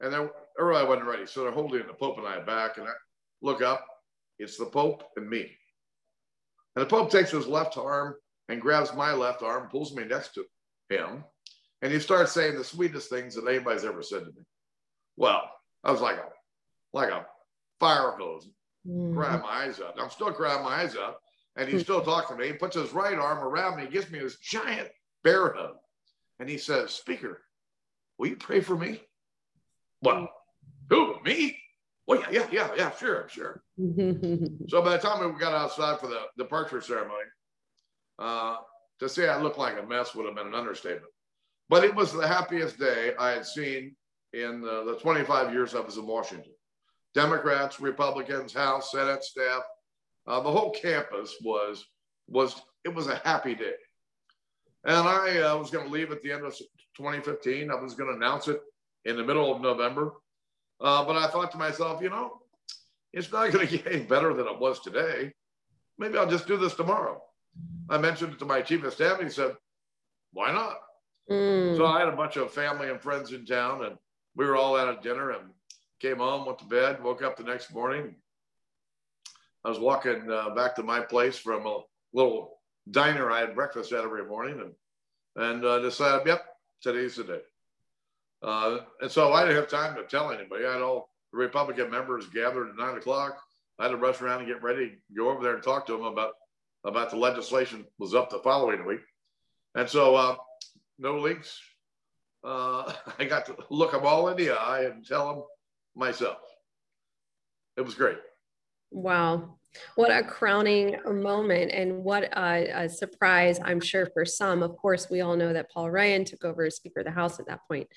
and 0.00 0.12
then 0.12 0.30
everybody 0.58 0.86
wasn't 0.86 1.06
ready. 1.06 1.26
So 1.26 1.42
they're 1.42 1.52
holding 1.52 1.86
the 1.86 1.94
Pope 1.94 2.18
and 2.18 2.26
I 2.26 2.40
back. 2.40 2.78
And 2.78 2.86
I 2.86 2.92
look 3.42 3.62
up, 3.62 3.86
it's 4.38 4.58
the 4.58 4.66
Pope 4.66 5.04
and 5.16 5.28
me. 5.28 5.50
And 6.74 6.84
the 6.84 6.88
Pope 6.88 7.10
takes 7.10 7.30
his 7.30 7.46
left 7.46 7.78
arm 7.78 8.16
and 8.48 8.60
grabs 8.60 8.94
my 8.94 9.12
left 9.12 9.42
arm, 9.42 9.68
pulls 9.68 9.94
me 9.94 10.04
next 10.04 10.34
to 10.34 10.44
him, 10.88 11.24
and 11.82 11.92
he 11.92 12.00
starts 12.00 12.32
saying 12.32 12.56
the 12.56 12.64
sweetest 12.64 13.10
things 13.10 13.34
that 13.34 13.46
anybody's 13.48 13.84
ever 13.84 14.02
said 14.02 14.20
to 14.20 14.26
me. 14.26 14.42
Well, 15.16 15.42
I 15.84 15.90
was 15.90 16.00
like 16.00 16.16
a 16.16 16.28
like 16.92 17.10
a 17.10 17.26
fire 17.78 18.12
hose, 18.18 18.48
mm. 18.86 19.14
crying 19.14 19.42
my 19.42 19.48
eyes 19.48 19.80
out. 19.80 19.94
I'm 20.00 20.10
still 20.10 20.32
crying 20.32 20.62
my 20.62 20.82
eyes 20.82 20.96
out. 20.96 21.16
And 21.56 21.68
he's 21.68 21.82
still 21.82 22.02
talking 22.02 22.36
to 22.36 22.42
me. 22.42 22.48
He 22.48 22.52
puts 22.52 22.76
his 22.76 22.92
right 22.92 23.18
arm 23.18 23.38
around 23.38 23.76
me. 23.76 23.86
He 23.86 23.90
gives 23.90 24.10
me 24.10 24.18
this 24.18 24.38
giant 24.40 24.88
bear 25.24 25.54
hug. 25.54 25.76
And 26.38 26.48
he 26.48 26.58
says, 26.58 26.90
Speaker, 26.90 27.40
will 28.18 28.28
you 28.28 28.36
pray 28.36 28.60
for 28.60 28.76
me? 28.76 29.00
Well, 30.02 30.28
Who? 30.90 31.16
Me? 31.24 31.58
Well, 32.06 32.20
yeah, 32.20 32.28
yeah, 32.30 32.46
yeah, 32.52 32.70
yeah, 32.76 32.90
sure, 32.96 33.26
sure. 33.28 33.62
so 34.68 34.82
by 34.82 34.92
the 34.92 34.98
time 34.98 35.32
we 35.32 35.40
got 35.40 35.54
outside 35.54 35.98
for 35.98 36.06
the 36.06 36.20
departure 36.38 36.80
ceremony, 36.80 37.24
uh, 38.18 38.58
to 39.00 39.08
say 39.08 39.28
I 39.28 39.40
looked 39.40 39.58
like 39.58 39.78
a 39.78 39.86
mess 39.86 40.14
would 40.14 40.26
have 40.26 40.34
been 40.34 40.46
an 40.46 40.54
understatement. 40.54 41.12
But 41.68 41.84
it 41.84 41.94
was 41.94 42.12
the 42.12 42.26
happiest 42.26 42.78
day 42.78 43.12
I 43.18 43.30
had 43.30 43.46
seen 43.46 43.96
in 44.32 44.60
the, 44.60 44.84
the 44.84 44.98
25 45.00 45.52
years 45.52 45.74
I 45.74 45.80
was 45.80 45.96
in 45.96 46.06
Washington. 46.06 46.52
Democrats, 47.14 47.80
Republicans, 47.80 48.52
House, 48.52 48.92
Senate 48.92 49.24
staff, 49.24 49.62
uh, 50.26 50.40
the 50.40 50.50
whole 50.50 50.70
campus 50.70 51.36
was 51.42 51.84
was 52.28 52.60
it 52.84 52.94
was 52.94 53.06
a 53.06 53.20
happy 53.24 53.54
day. 53.54 53.74
And 54.84 55.08
I 55.08 55.38
uh, 55.38 55.56
was 55.56 55.70
going 55.70 55.86
to 55.86 55.92
leave 55.92 56.12
at 56.12 56.22
the 56.22 56.32
end 56.32 56.44
of 56.44 56.56
2015. 56.96 57.70
I 57.70 57.74
was 57.74 57.94
going 57.94 58.10
to 58.10 58.16
announce 58.16 58.48
it 58.48 58.60
in 59.04 59.16
the 59.16 59.24
middle 59.24 59.54
of 59.54 59.60
November. 59.60 60.12
Uh, 60.80 61.04
but 61.04 61.16
I 61.16 61.28
thought 61.28 61.50
to 61.52 61.58
myself, 61.58 62.02
you 62.02 62.10
know, 62.10 62.38
it's 63.12 63.32
not 63.32 63.50
going 63.50 63.66
to 63.68 63.78
get 63.78 63.92
any 63.92 64.04
better 64.04 64.34
than 64.34 64.46
it 64.46 64.58
was 64.58 64.80
today. 64.80 65.32
Maybe 65.98 66.18
I'll 66.18 66.30
just 66.30 66.46
do 66.46 66.56
this 66.56 66.74
tomorrow. 66.74 67.22
I 67.88 67.98
mentioned 67.98 68.32
it 68.32 68.38
to 68.40 68.44
my 68.44 68.62
chief 68.62 68.84
of 68.84 68.92
staff. 68.92 69.18
And 69.18 69.28
he 69.28 69.32
said, 69.32 69.56
why 70.32 70.52
not? 70.52 70.76
Mm. 71.30 71.76
So 71.76 71.86
I 71.86 72.00
had 72.00 72.08
a 72.08 72.16
bunch 72.16 72.36
of 72.36 72.52
family 72.52 72.90
and 72.90 73.00
friends 73.00 73.32
in 73.32 73.46
town, 73.46 73.84
and 73.84 73.96
we 74.36 74.44
were 74.44 74.56
all 74.56 74.76
out 74.76 74.88
at 74.88 75.02
dinner 75.02 75.30
and 75.30 75.50
came 76.00 76.18
home, 76.18 76.46
went 76.46 76.58
to 76.58 76.64
bed, 76.64 77.02
woke 77.02 77.22
up 77.22 77.36
the 77.36 77.42
next 77.42 77.72
morning. 77.72 78.14
I 79.64 79.68
was 79.68 79.78
walking 79.78 80.30
uh, 80.30 80.50
back 80.50 80.76
to 80.76 80.82
my 80.82 81.00
place 81.00 81.38
from 81.38 81.66
a 81.66 81.80
little 82.12 82.58
diner 82.90 83.30
I 83.30 83.40
had 83.40 83.54
breakfast 83.54 83.92
at 83.92 84.04
every 84.04 84.24
morning 84.24 84.60
and, 84.60 85.44
and 85.44 85.64
uh, 85.64 85.80
decided, 85.80 86.26
yep, 86.26 86.44
today's 86.80 87.16
the 87.16 87.24
day. 87.24 87.40
Uh, 88.42 88.78
and 89.00 89.10
so 89.10 89.32
I 89.32 89.42
didn't 89.42 89.56
have 89.56 89.68
time 89.68 89.96
to 89.96 90.04
tell 90.04 90.30
anybody. 90.30 90.64
I 90.64 90.74
had 90.74 90.82
all 90.82 91.10
the 91.32 91.38
Republican 91.38 91.90
members 91.90 92.26
gathered 92.28 92.68
at 92.68 92.76
nine 92.76 92.96
o'clock. 92.96 93.38
I 93.78 93.84
had 93.84 93.90
to 93.90 93.96
rush 93.96 94.20
around 94.20 94.40
and 94.40 94.48
get 94.48 94.62
ready, 94.62 94.98
go 95.16 95.30
over 95.30 95.42
there 95.42 95.54
and 95.54 95.62
talk 95.62 95.86
to 95.86 95.92
them 95.92 96.04
about 96.04 96.34
about 96.86 97.10
the 97.10 97.16
legislation 97.16 97.84
was 97.98 98.14
up 98.14 98.30
the 98.30 98.38
following 98.38 98.86
week. 98.86 99.00
And 99.74 99.88
so 99.88 100.14
uh, 100.14 100.36
no 100.98 101.18
leaks. 101.18 101.60
Uh, 102.42 102.92
I 103.18 103.24
got 103.24 103.46
to 103.46 103.56
look 103.70 103.92
them 103.92 104.06
all 104.06 104.28
in 104.28 104.36
the 104.36 104.50
eye 104.50 104.84
and 104.84 105.04
tell 105.04 105.28
them 105.28 105.42
myself. 105.94 106.38
It 107.76 107.82
was 107.82 107.94
great. 107.94 108.18
Wow. 108.90 109.58
What 109.96 110.10
a 110.10 110.22
crowning 110.22 110.96
moment 111.04 111.70
and 111.70 112.02
what 112.02 112.24
a, 112.34 112.84
a, 112.84 112.88
surprise, 112.88 113.60
I'm 113.62 113.80
sure, 113.80 114.06
for 114.14 114.24
some. 114.24 114.62
Of 114.62 114.74
course, 114.78 115.10
we 115.10 115.20
all 115.20 115.36
know 115.36 115.52
that 115.52 115.70
Paul 115.70 115.90
Ryan 115.90 116.24
took 116.24 116.46
over 116.46 116.64
as 116.64 116.76
Speaker 116.76 117.00
of 117.00 117.06
the 117.06 117.12
House 117.12 117.38
at 117.40 117.46
that 117.48 117.60
point. 117.68 117.88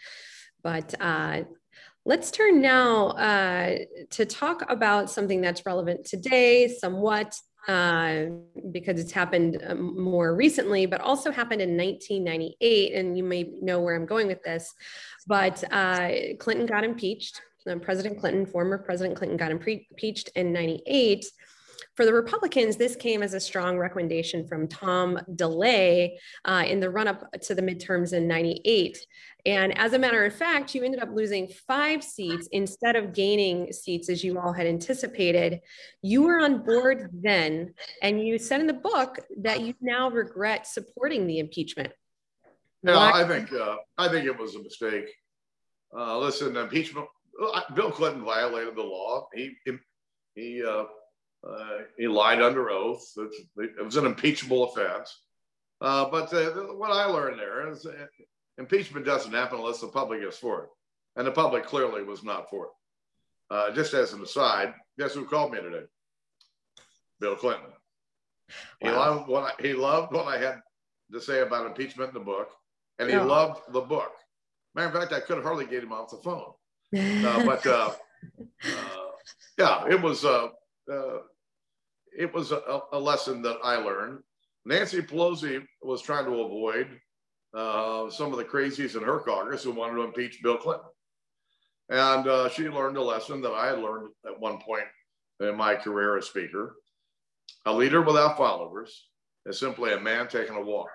But 0.61 0.93
uh, 0.99 1.43
Let's 2.05 2.31
turn 2.31 2.61
now 2.61 3.09
uh, 3.09 3.77
to 4.11 4.25
talk 4.25 4.63
about 4.71 5.11
something 5.11 5.41
that's 5.41 5.65
relevant 5.65 6.05
today, 6.05 6.67
somewhat, 6.67 7.35
uh, 7.67 8.25
because 8.71 8.99
it's 8.99 9.11
happened 9.11 9.61
um, 9.67 10.01
more 10.01 10.35
recently, 10.35 10.85
but 10.85 11.01
also 11.01 11.31
happened 11.31 11.61
in 11.61 11.77
1998. 11.77 12.93
And 12.93 13.17
you 13.17 13.23
may 13.23 13.51
know 13.61 13.81
where 13.81 13.95
I'm 13.95 14.05
going 14.05 14.27
with 14.27 14.43
this, 14.43 14.73
but 15.27 15.63
uh, 15.71 16.11
Clinton 16.39 16.65
got 16.65 16.83
impeached. 16.83 17.41
President 17.81 18.19
Clinton, 18.19 18.47
former 18.47 18.79
President 18.79 19.15
Clinton, 19.15 19.37
got 19.37 19.51
impeached 19.51 20.29
in 20.35 20.51
98. 20.51 21.25
For 21.99 22.05
the 22.05 22.13
Republicans, 22.13 22.77
this 22.77 22.95
came 22.95 23.21
as 23.21 23.33
a 23.33 23.41
strong 23.41 23.77
recommendation 23.77 24.47
from 24.47 24.69
Tom 24.69 25.19
DeLay 25.35 26.17
uh, 26.45 26.63
in 26.65 26.79
the 26.79 26.89
run 26.89 27.09
up 27.09 27.29
to 27.41 27.53
the 27.53 27.61
midterms 27.61 28.13
in 28.13 28.25
98. 28.25 29.05
And 29.45 29.77
as 29.77 29.91
a 29.91 29.99
matter 29.99 30.23
of 30.23 30.33
fact, 30.33 30.73
you 30.73 30.85
ended 30.85 31.01
up 31.01 31.09
losing 31.13 31.49
five 31.67 32.01
seats 32.01 32.47
instead 32.53 32.95
of 32.95 33.11
gaining 33.11 33.73
seats 33.73 34.07
as 34.07 34.23
you 34.23 34.39
all 34.39 34.53
had 34.53 34.65
anticipated. 34.65 35.59
You 36.01 36.21
were 36.23 36.39
on 36.39 36.63
board 36.63 37.09
then, 37.11 37.73
and 38.01 38.25
you 38.25 38.39
said 38.39 38.61
in 38.61 38.67
the 38.67 38.71
book 38.71 39.19
that 39.39 39.59
you 39.59 39.73
now 39.81 40.09
regret 40.09 40.67
supporting 40.67 41.27
the 41.27 41.39
impeachment. 41.39 41.91
Yeah, 42.81 42.95
Why? 42.95 43.23
I 43.23 43.27
think 43.27 43.51
uh, 43.51 43.75
I 43.97 44.07
think 44.07 44.25
it 44.25 44.39
was 44.39 44.55
a 44.55 44.63
mistake. 44.63 45.13
Uh, 45.93 46.17
listen, 46.17 46.55
impeachment. 46.55 47.07
Bill 47.75 47.91
Clinton 47.91 48.23
violated 48.23 48.77
the 48.77 48.83
law. 48.83 49.27
He 49.33 49.51
he 50.35 50.63
uh, 50.63 50.85
uh, 51.47 51.79
he 51.97 52.07
lied 52.07 52.41
under 52.41 52.69
oath. 52.69 53.03
It 53.57 53.83
was 53.83 53.95
an 53.95 54.05
impeachable 54.05 54.65
offense. 54.65 55.21
Uh, 55.81 56.09
but 56.09 56.33
uh, 56.33 56.51
what 56.75 56.91
I 56.91 57.05
learned 57.05 57.39
there 57.39 57.69
is 57.71 57.85
impeachment 58.57 59.05
doesn't 59.05 59.33
happen 59.33 59.59
unless 59.59 59.81
the 59.81 59.87
public 59.87 60.21
is 60.21 60.37
for 60.37 60.63
it. 60.63 60.69
And 61.15 61.25
the 61.25 61.31
public 61.31 61.65
clearly 61.65 62.03
was 62.03 62.23
not 62.23 62.49
for 62.49 62.65
it. 62.65 62.71
Uh, 63.51 63.71
just 63.71 63.93
as 63.93 64.13
an 64.13 64.21
aside, 64.21 64.73
guess 64.97 65.13
who 65.13 65.25
called 65.25 65.51
me 65.51 65.59
today? 65.59 65.85
Bill 67.19 67.35
Clinton. 67.35 67.71
Wow. 68.81 68.89
He 68.89 68.89
loved 68.89 69.27
what 69.27 69.43
I, 69.43 69.61
he 69.61 69.73
loved 69.73 70.13
what 70.13 70.27
I 70.27 70.37
had 70.37 70.61
to 71.11 71.21
say 71.21 71.41
about 71.41 71.65
impeachment 71.65 72.09
in 72.09 72.13
the 72.13 72.19
book, 72.19 72.49
and 72.99 73.09
he 73.09 73.15
oh. 73.15 73.25
loved 73.25 73.61
the 73.71 73.81
book. 73.81 74.11
Matter 74.75 74.87
of 74.87 74.93
fact, 74.93 75.13
I 75.13 75.19
could 75.19 75.43
hardly 75.43 75.65
get 75.65 75.83
him 75.83 75.93
off 75.93 76.11
the 76.11 76.17
phone. 76.17 76.51
Uh, 76.91 77.45
but 77.45 77.67
uh, 77.67 77.91
uh, 78.41 79.11
yeah, 79.59 79.85
it 79.87 80.01
was 80.01 80.25
uh, 80.89 81.19
it 82.17 82.33
was 82.33 82.51
a, 82.51 82.81
a 82.91 82.99
lesson 82.99 83.41
that 83.43 83.57
I 83.63 83.77
learned. 83.77 84.19
Nancy 84.65 85.01
Pelosi 85.01 85.63
was 85.81 86.01
trying 86.01 86.25
to 86.25 86.41
avoid 86.41 86.99
uh, 87.53 88.09
some 88.09 88.31
of 88.31 88.37
the 88.37 88.45
crazies 88.45 88.95
in 88.95 89.03
her 89.03 89.19
Congress 89.19 89.63
who 89.63 89.71
wanted 89.71 89.95
to 89.95 90.03
impeach 90.03 90.41
Bill 90.43 90.57
Clinton. 90.57 90.85
And 91.89 92.27
uh, 92.27 92.49
she 92.49 92.69
learned 92.69 92.97
a 92.97 93.01
lesson 93.01 93.41
that 93.41 93.53
I 93.53 93.67
had 93.67 93.79
learned 93.79 94.09
at 94.27 94.39
one 94.39 94.59
point 94.59 94.83
in 95.39 95.55
my 95.55 95.75
career 95.75 96.17
as 96.17 96.27
Speaker. 96.27 96.75
A 97.65 97.73
leader 97.73 98.01
without 98.01 98.37
followers 98.37 99.07
is 99.45 99.59
simply 99.59 99.93
a 99.93 99.99
man 99.99 100.27
taking 100.27 100.55
a 100.55 100.61
walk. 100.61 100.89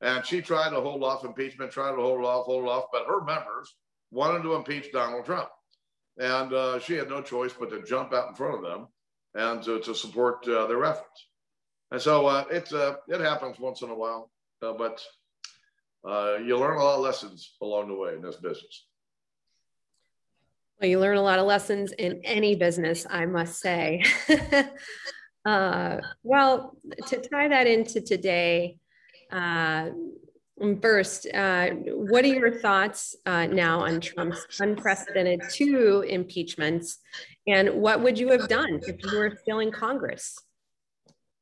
And 0.00 0.24
she 0.24 0.40
tried 0.40 0.70
to 0.70 0.80
hold 0.80 1.02
off 1.02 1.24
impeachment, 1.24 1.72
tried 1.72 1.90
to 1.90 2.02
hold 2.02 2.24
off, 2.24 2.46
hold 2.46 2.68
off, 2.68 2.84
but 2.92 3.06
her 3.06 3.22
members 3.24 3.74
wanted 4.10 4.42
to 4.44 4.54
impeach 4.54 4.92
Donald 4.92 5.26
Trump. 5.26 5.48
And 6.18 6.52
uh, 6.52 6.78
she 6.78 6.94
had 6.94 7.08
no 7.08 7.20
choice 7.20 7.52
but 7.58 7.70
to 7.70 7.82
jump 7.82 8.12
out 8.12 8.28
in 8.28 8.34
front 8.34 8.56
of 8.56 8.62
them 8.62 8.88
and 9.38 9.62
to, 9.62 9.78
to 9.80 9.94
support 9.94 10.46
uh, 10.48 10.66
their 10.66 10.84
efforts. 10.84 11.28
And 11.92 12.02
so 12.02 12.26
uh, 12.26 12.44
it, 12.50 12.70
uh, 12.72 12.96
it 13.06 13.20
happens 13.20 13.58
once 13.58 13.82
in 13.82 13.90
a 13.90 13.94
while, 13.94 14.30
but 14.60 15.00
you 16.04 16.58
learn 16.58 16.76
a 16.76 16.82
lot 16.82 16.96
of 16.96 17.00
lessons 17.00 17.56
along 17.62 17.88
the 17.88 17.94
way 17.94 18.14
in 18.14 18.22
this 18.22 18.36
business. 18.36 18.84
Well, 20.80 20.90
you 20.90 21.00
learn 21.00 21.16
a 21.16 21.22
lot 21.22 21.38
of 21.38 21.46
lessons 21.46 21.92
in 21.92 22.20
any 22.24 22.56
business, 22.56 23.06
I 23.08 23.26
must 23.26 23.60
say. 23.60 24.02
uh, 25.44 25.96
well, 26.22 26.76
to 27.08 27.20
tie 27.20 27.48
that 27.48 27.66
into 27.66 28.00
today, 28.00 28.76
uh, 29.32 29.90
first, 30.80 31.26
uh, 31.34 31.70
what 31.70 32.24
are 32.24 32.28
your 32.28 32.58
thoughts 32.58 33.16
uh, 33.26 33.46
now 33.46 33.80
on 33.80 34.00
Trump's 34.00 34.46
unprecedented 34.60 35.40
two 35.50 36.04
impeachments? 36.08 36.98
And 37.46 37.74
what 37.74 38.02
would 38.02 38.18
you 38.18 38.28
have 38.30 38.48
done 38.48 38.80
if 38.86 38.96
you 39.04 39.18
were 39.18 39.38
still 39.40 39.60
in 39.60 39.70
Congress? 39.70 40.38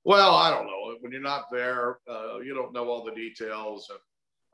Well, 0.05 0.35
I 0.35 0.51
don't 0.51 0.67
know. 0.67 0.95
When 1.01 1.13
you're 1.13 1.21
not 1.21 1.47
there, 1.51 1.99
uh, 2.09 2.39
you 2.39 2.55
don't 2.55 2.73
know 2.73 2.89
all 2.89 3.05
the 3.05 3.13
details. 3.13 3.91
And 3.91 3.99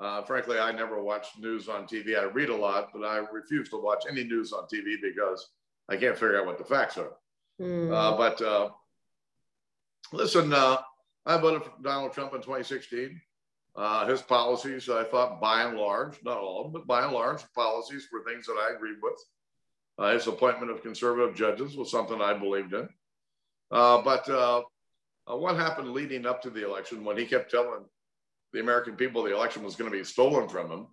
uh, 0.06 0.22
frankly, 0.22 0.58
I 0.58 0.72
never 0.72 1.02
watch 1.02 1.28
news 1.38 1.68
on 1.68 1.86
TV. 1.86 2.18
I 2.18 2.24
read 2.24 2.48
a 2.48 2.56
lot, 2.56 2.88
but 2.94 3.04
I 3.04 3.18
refuse 3.18 3.68
to 3.70 3.76
watch 3.76 4.04
any 4.08 4.24
news 4.24 4.52
on 4.52 4.64
TV 4.64 4.96
because 5.00 5.48
I 5.88 5.96
can't 5.96 6.16
figure 6.16 6.40
out 6.40 6.46
what 6.46 6.58
the 6.58 6.64
facts 6.64 6.96
are. 6.96 7.12
Mm. 7.60 7.92
Uh, 7.92 8.16
but 8.16 8.40
uh, 8.40 8.70
listen, 10.12 10.52
uh, 10.52 10.78
I 11.26 11.36
voted 11.36 11.64
for 11.64 11.72
Donald 11.82 12.12
Trump 12.12 12.32
in 12.34 12.40
2016. 12.40 13.20
Uh, 13.74 14.06
his 14.06 14.20
policies, 14.20 14.88
I 14.88 15.04
thought, 15.04 15.40
by 15.40 15.62
and 15.62 15.78
large, 15.78 16.22
not 16.22 16.38
all 16.38 16.60
of 16.60 16.64
them, 16.64 16.72
but 16.72 16.86
by 16.86 17.04
and 17.04 17.12
large, 17.12 17.40
policies 17.54 18.08
were 18.12 18.22
things 18.22 18.46
that 18.46 18.58
I 18.60 18.74
agreed 18.74 18.98
with. 19.02 19.18
Uh, 19.98 20.12
his 20.12 20.26
appointment 20.26 20.70
of 20.70 20.82
conservative 20.82 21.34
judges 21.34 21.76
was 21.76 21.90
something 21.90 22.20
I 22.20 22.34
believed 22.34 22.74
in. 22.74 22.88
but 23.70 24.28
what 25.26 25.56
happened 25.56 25.92
leading 25.92 26.26
up 26.26 26.42
to 26.42 26.50
the 26.50 26.66
election 26.66 27.04
when 27.04 27.16
he 27.16 27.24
kept 27.24 27.50
telling 27.50 27.84
the 28.52 28.60
American 28.60 28.96
people 28.96 29.22
the 29.22 29.34
election 29.34 29.62
was 29.62 29.76
going 29.76 29.90
to 29.90 29.96
be 29.96 30.04
stolen 30.04 30.48
from 30.48 30.70
him. 30.70 30.86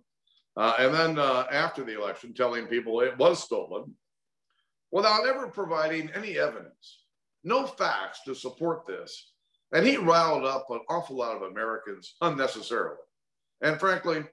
Uh, 0.56 0.74
and 0.78 0.94
then 0.94 1.18
uh, 1.18 1.46
after 1.50 1.84
the 1.84 1.96
election, 1.98 2.34
telling 2.34 2.66
people 2.66 3.00
it 3.00 3.16
was 3.18 3.42
stolen 3.42 3.94
without 4.90 5.26
ever 5.26 5.46
providing 5.46 6.10
any 6.14 6.38
evidence, 6.38 7.04
no 7.44 7.66
facts 7.66 8.20
to 8.24 8.34
support 8.34 8.86
this. 8.86 9.29
And 9.72 9.86
he 9.86 9.96
riled 9.96 10.44
up 10.44 10.66
an 10.70 10.80
awful 10.88 11.16
lot 11.16 11.36
of 11.36 11.42
Americans 11.42 12.16
unnecessarily. 12.20 12.96
And 13.60 13.78
frankly, 13.78 14.24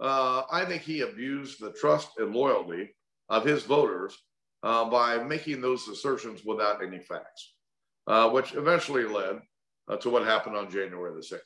uh, 0.00 0.42
I 0.50 0.64
think 0.64 0.82
he 0.82 1.02
abused 1.02 1.60
the 1.60 1.72
trust 1.72 2.10
and 2.18 2.34
loyalty 2.34 2.94
of 3.28 3.44
his 3.44 3.64
voters 3.64 4.16
uh, 4.62 4.84
by 4.88 5.22
making 5.22 5.60
those 5.60 5.86
assertions 5.88 6.44
without 6.44 6.82
any 6.82 6.98
facts, 6.98 7.54
uh, 8.06 8.30
which 8.30 8.54
eventually 8.54 9.04
led 9.04 9.40
uh, 9.88 9.96
to 9.96 10.10
what 10.10 10.24
happened 10.24 10.56
on 10.56 10.70
January 10.70 11.14
the 11.14 11.20
6th. 11.20 11.40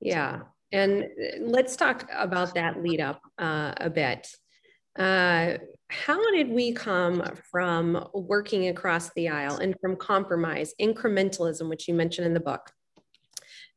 Yeah. 0.00 0.40
And 0.72 1.06
let's 1.40 1.76
talk 1.76 2.08
about 2.12 2.54
that 2.54 2.82
lead 2.82 3.00
up 3.00 3.22
uh, 3.38 3.72
a 3.78 3.88
bit. 3.88 4.28
Uh, 4.98 5.58
how 5.88 6.30
did 6.32 6.48
we 6.48 6.72
come 6.72 7.22
from 7.50 8.08
working 8.12 8.68
across 8.68 9.10
the 9.14 9.28
aisle 9.28 9.58
and 9.58 9.74
from 9.80 9.96
compromise, 9.96 10.74
incrementalism, 10.80 11.68
which 11.68 11.86
you 11.86 11.94
mentioned 11.94 12.26
in 12.26 12.34
the 12.34 12.40
book, 12.40 12.72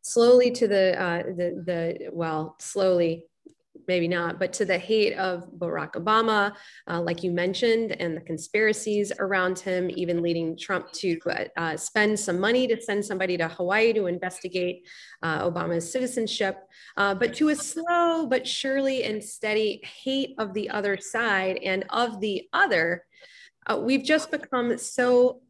slowly 0.01 0.49
to 0.51 0.67
the 0.67 0.99
uh, 0.99 1.23
the 1.23 1.63
the 1.65 2.09
well, 2.11 2.55
slowly 2.59 3.25
maybe 3.89 4.07
not, 4.07 4.39
but 4.39 4.53
to 4.53 4.65
the 4.65 4.77
hate 4.77 5.15
of 5.15 5.49
Barack 5.57 5.93
Obama, 5.93 6.53
uh, 6.87 7.01
like 7.01 7.23
you 7.23 7.31
mentioned, 7.31 7.99
and 7.99 8.15
the 8.15 8.21
conspiracies 8.21 9.11
around 9.19 9.57
him, 9.57 9.89
even 10.01 10.21
leading 10.21 10.55
Trump 10.55 10.91
to 11.01 11.17
uh, 11.25 11.45
uh, 11.57 11.75
spend 11.75 12.17
some 12.17 12.39
money 12.39 12.67
to 12.67 12.79
send 12.79 13.03
somebody 13.03 13.35
to 13.35 13.47
Hawaii 13.47 13.91
to 13.93 14.05
investigate 14.05 14.87
uh, 15.23 15.49
Obama's 15.49 15.91
citizenship, 15.91 16.55
uh, 16.97 17.15
but 17.15 17.33
to 17.33 17.49
a 17.49 17.55
slow 17.55 18.27
but 18.27 18.47
surely 18.47 19.03
and 19.05 19.23
steady 19.23 19.81
hate 20.03 20.35
of 20.37 20.53
the 20.53 20.69
other 20.69 20.95
side 20.95 21.57
and 21.63 21.83
of 21.89 22.21
the 22.21 22.47
other. 22.53 23.03
Uh, 23.65 23.77
we've 23.77 24.03
just 24.03 24.29
become 24.29 24.77
so 24.77 25.41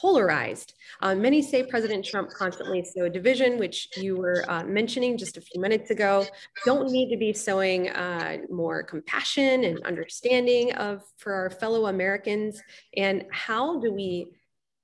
polarized. 0.00 0.74
Uh, 1.00 1.14
many 1.14 1.42
say 1.42 1.62
President 1.62 2.04
Trump 2.04 2.30
constantly 2.30 2.84
sowed 2.84 3.12
division, 3.12 3.58
which 3.58 3.88
you 3.96 4.16
were 4.16 4.44
uh, 4.48 4.62
mentioning 4.64 5.16
just 5.16 5.36
a 5.36 5.40
few 5.40 5.60
minutes 5.60 5.90
ago. 5.90 6.26
Don't 6.64 6.90
need 6.90 7.10
to 7.10 7.16
be 7.16 7.32
sowing 7.32 7.88
uh, 7.90 8.38
more 8.50 8.82
compassion 8.82 9.64
and 9.64 9.82
understanding 9.84 10.72
of 10.74 11.02
for 11.16 11.32
our 11.32 11.50
fellow 11.50 11.86
Americans. 11.86 12.62
And 12.96 13.24
how 13.30 13.80
do 13.80 13.92
we 13.92 14.28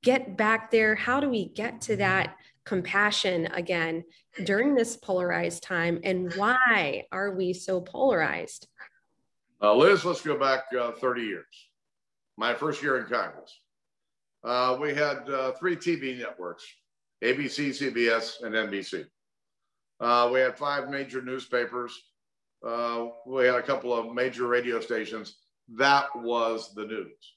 get 0.03 0.37
back 0.37 0.71
there? 0.71 0.95
How 0.95 1.21
do 1.21 1.29
we 1.29 1.47
get 1.47 1.81
to 1.83 1.97
that 1.97 2.37
compassion 2.65 3.47
again 3.47 4.05
during 4.45 4.75
this 4.75 4.97
polarized 4.97 5.63
time? 5.63 6.01
And 6.05 6.33
why 6.35 7.05
are 7.13 7.33
we 7.33 7.53
so 7.53 7.81
polarized? 7.81 8.69
Liz, 9.61 10.05
let's 10.05 10.23
go 10.23 10.37
back 10.37 10.65
uh, 10.79 10.93
30 10.93 11.23
years. 11.23 11.69
My 12.37 12.55
first 12.55 12.83
year 12.83 12.99
in 12.99 13.05
Congress 13.05 13.62
uh, 14.45 14.77
we 14.81 14.95
had 14.95 15.29
uh, 15.29 15.53
three 15.53 15.77
TV 15.77 16.19
networks 16.19 16.65
ABC, 17.23 17.71
CBS, 17.71 18.43
and 18.43 18.55
NBC. 18.55 19.07
Uh, 20.01 20.29
we 20.33 20.41
had 20.41 20.59
five 20.59 20.89
major 20.91 21.23
newspapers. 21.23 21.97
Uh, 22.67 23.07
we 23.27 23.47
had 23.47 23.55
a 23.55 23.63
couple 23.63 23.95
of 23.95 24.13
major 24.13 24.49
radio 24.49 24.81
stations. 24.81 25.37
That 25.69 26.07
was 26.17 26.75
the 26.75 26.85
news. 26.85 27.35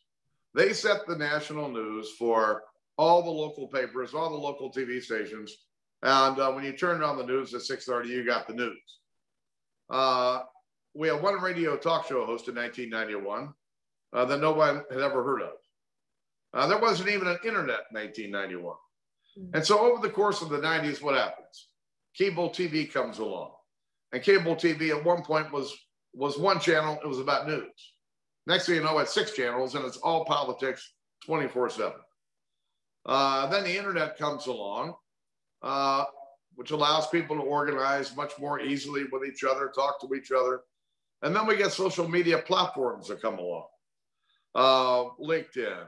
They 0.56 0.74
set 0.74 1.06
the 1.06 1.16
national 1.16 1.70
news 1.70 2.12
for 2.18 2.64
all 2.97 3.22
the 3.22 3.30
local 3.30 3.68
papers, 3.68 4.14
all 4.14 4.30
the 4.30 4.36
local 4.36 4.72
TV 4.72 5.01
stations. 5.01 5.56
And 6.01 6.39
uh, 6.39 6.51
when 6.51 6.64
you 6.64 6.74
turned 6.74 7.03
on 7.03 7.18
the 7.18 7.26
news 7.26 7.53
at 7.53 7.62
6:30, 7.62 8.08
you 8.08 8.26
got 8.26 8.47
the 8.47 8.53
news. 8.53 8.99
Uh, 9.89 10.43
we 10.95 11.10
had 11.10 11.22
one 11.22 11.41
radio 11.41 11.78
talk 11.78 12.08
show 12.08 12.26
host 12.26 12.47
in 12.47 12.56
1991 12.56 13.53
uh, 14.14 14.26
that 14.26 14.39
no 14.39 14.53
one 14.53 14.84
had 14.89 15.01
ever 15.01 15.24
heard 15.24 15.41
of. 15.41 15.53
Uh, 16.56 16.68
there 16.68 16.80
wasn't 16.80 17.10
even 17.10 17.28
an 17.28 17.38
internet 17.43 17.82
in 17.91 17.99
1991. 17.99 18.76
Mm-hmm. 19.38 19.56
And 19.56 19.66
so 19.66 19.80
over 19.80 20.01
the 20.01 20.14
course 20.14 20.41
of 20.41 20.49
the 20.49 20.58
90s, 20.58 21.01
what 21.01 21.16
happens? 21.16 21.68
Cable 22.16 22.49
TV 22.49 22.91
comes 22.91 23.20
along. 23.20 23.51
And 24.14 24.24
cable 24.24 24.56
TV 24.56 24.97
at 24.97 25.03
one 25.03 25.22
point 25.22 25.51
was, 25.51 25.76
was 26.14 26.38
one 26.38 26.60
channel, 26.60 26.97
it 27.03 27.08
was 27.08 27.20
about 27.20 27.47
news. 27.47 27.93
Next 28.47 28.68
thing 28.68 28.76
you 28.76 28.84
know, 28.84 28.99
it's 28.99 29.14
six 29.14 29.32
channels 29.32 29.76
and 29.76 29.84
it's 29.86 29.97
all 29.97 30.24
politics 30.24 30.93
24 31.26 31.72
7. 31.72 31.93
Uh, 33.06 33.47
then 33.47 33.64
the 33.64 33.78
internet 33.78 34.18
comes 34.18 34.47
along, 34.47 34.95
uh, 35.62 36.06
which 36.56 36.72
allows 36.72 37.08
people 37.08 37.36
to 37.36 37.41
organize 37.41 38.16
much 38.16 38.32
more 38.39 38.62
easily 38.62 39.03
with 39.12 39.28
each 39.28 39.43
other, 39.43 39.72
talk 39.76 39.99
to 39.99 40.16
each 40.16 40.32
other. 40.32 40.62
And 41.22 41.36
then 41.36 41.45
we 41.47 41.58
get 41.58 41.72
social 41.72 42.08
media 42.08 42.38
platforms 42.38 43.08
that 43.08 43.22
come 43.22 43.39
along 43.39 43.66
uh, 44.56 45.10
LinkedIn, 45.20 45.86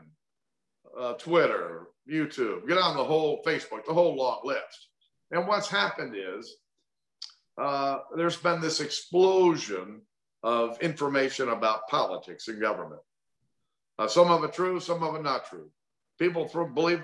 uh, 1.00 1.14
Twitter, 1.14 1.88
YouTube, 2.10 2.68
get 2.68 2.78
on 2.78 2.95
the 2.95 3.04
whole 3.04 3.41
Facebook, 3.45 3.86
the 3.86 3.93
whole 3.93 4.16
long 4.16 4.41
list. 4.43 4.88
And 5.32 5.48
what's 5.48 5.70
happened 5.70 6.16
is 6.16 6.56
uh, 7.58 8.00
there's 8.16 8.38
been 8.38 8.62
this 8.62 8.82
explosion 8.82 10.02
of 10.43 10.82
information 10.82 11.50
about 11.50 11.88
politics 11.88 12.48
and 12.48 12.62
government. 12.62 13.02
Uh, 14.00 14.08
some 14.08 14.30
of 14.30 14.43
it 14.43 14.54
true, 14.54 14.80
some 14.80 15.04
of 15.04 15.16
it 15.16 15.24
not 15.24 15.50
true. 15.50 15.70
People 16.20 16.48
throw, 16.48 16.68
believe, 16.68 17.02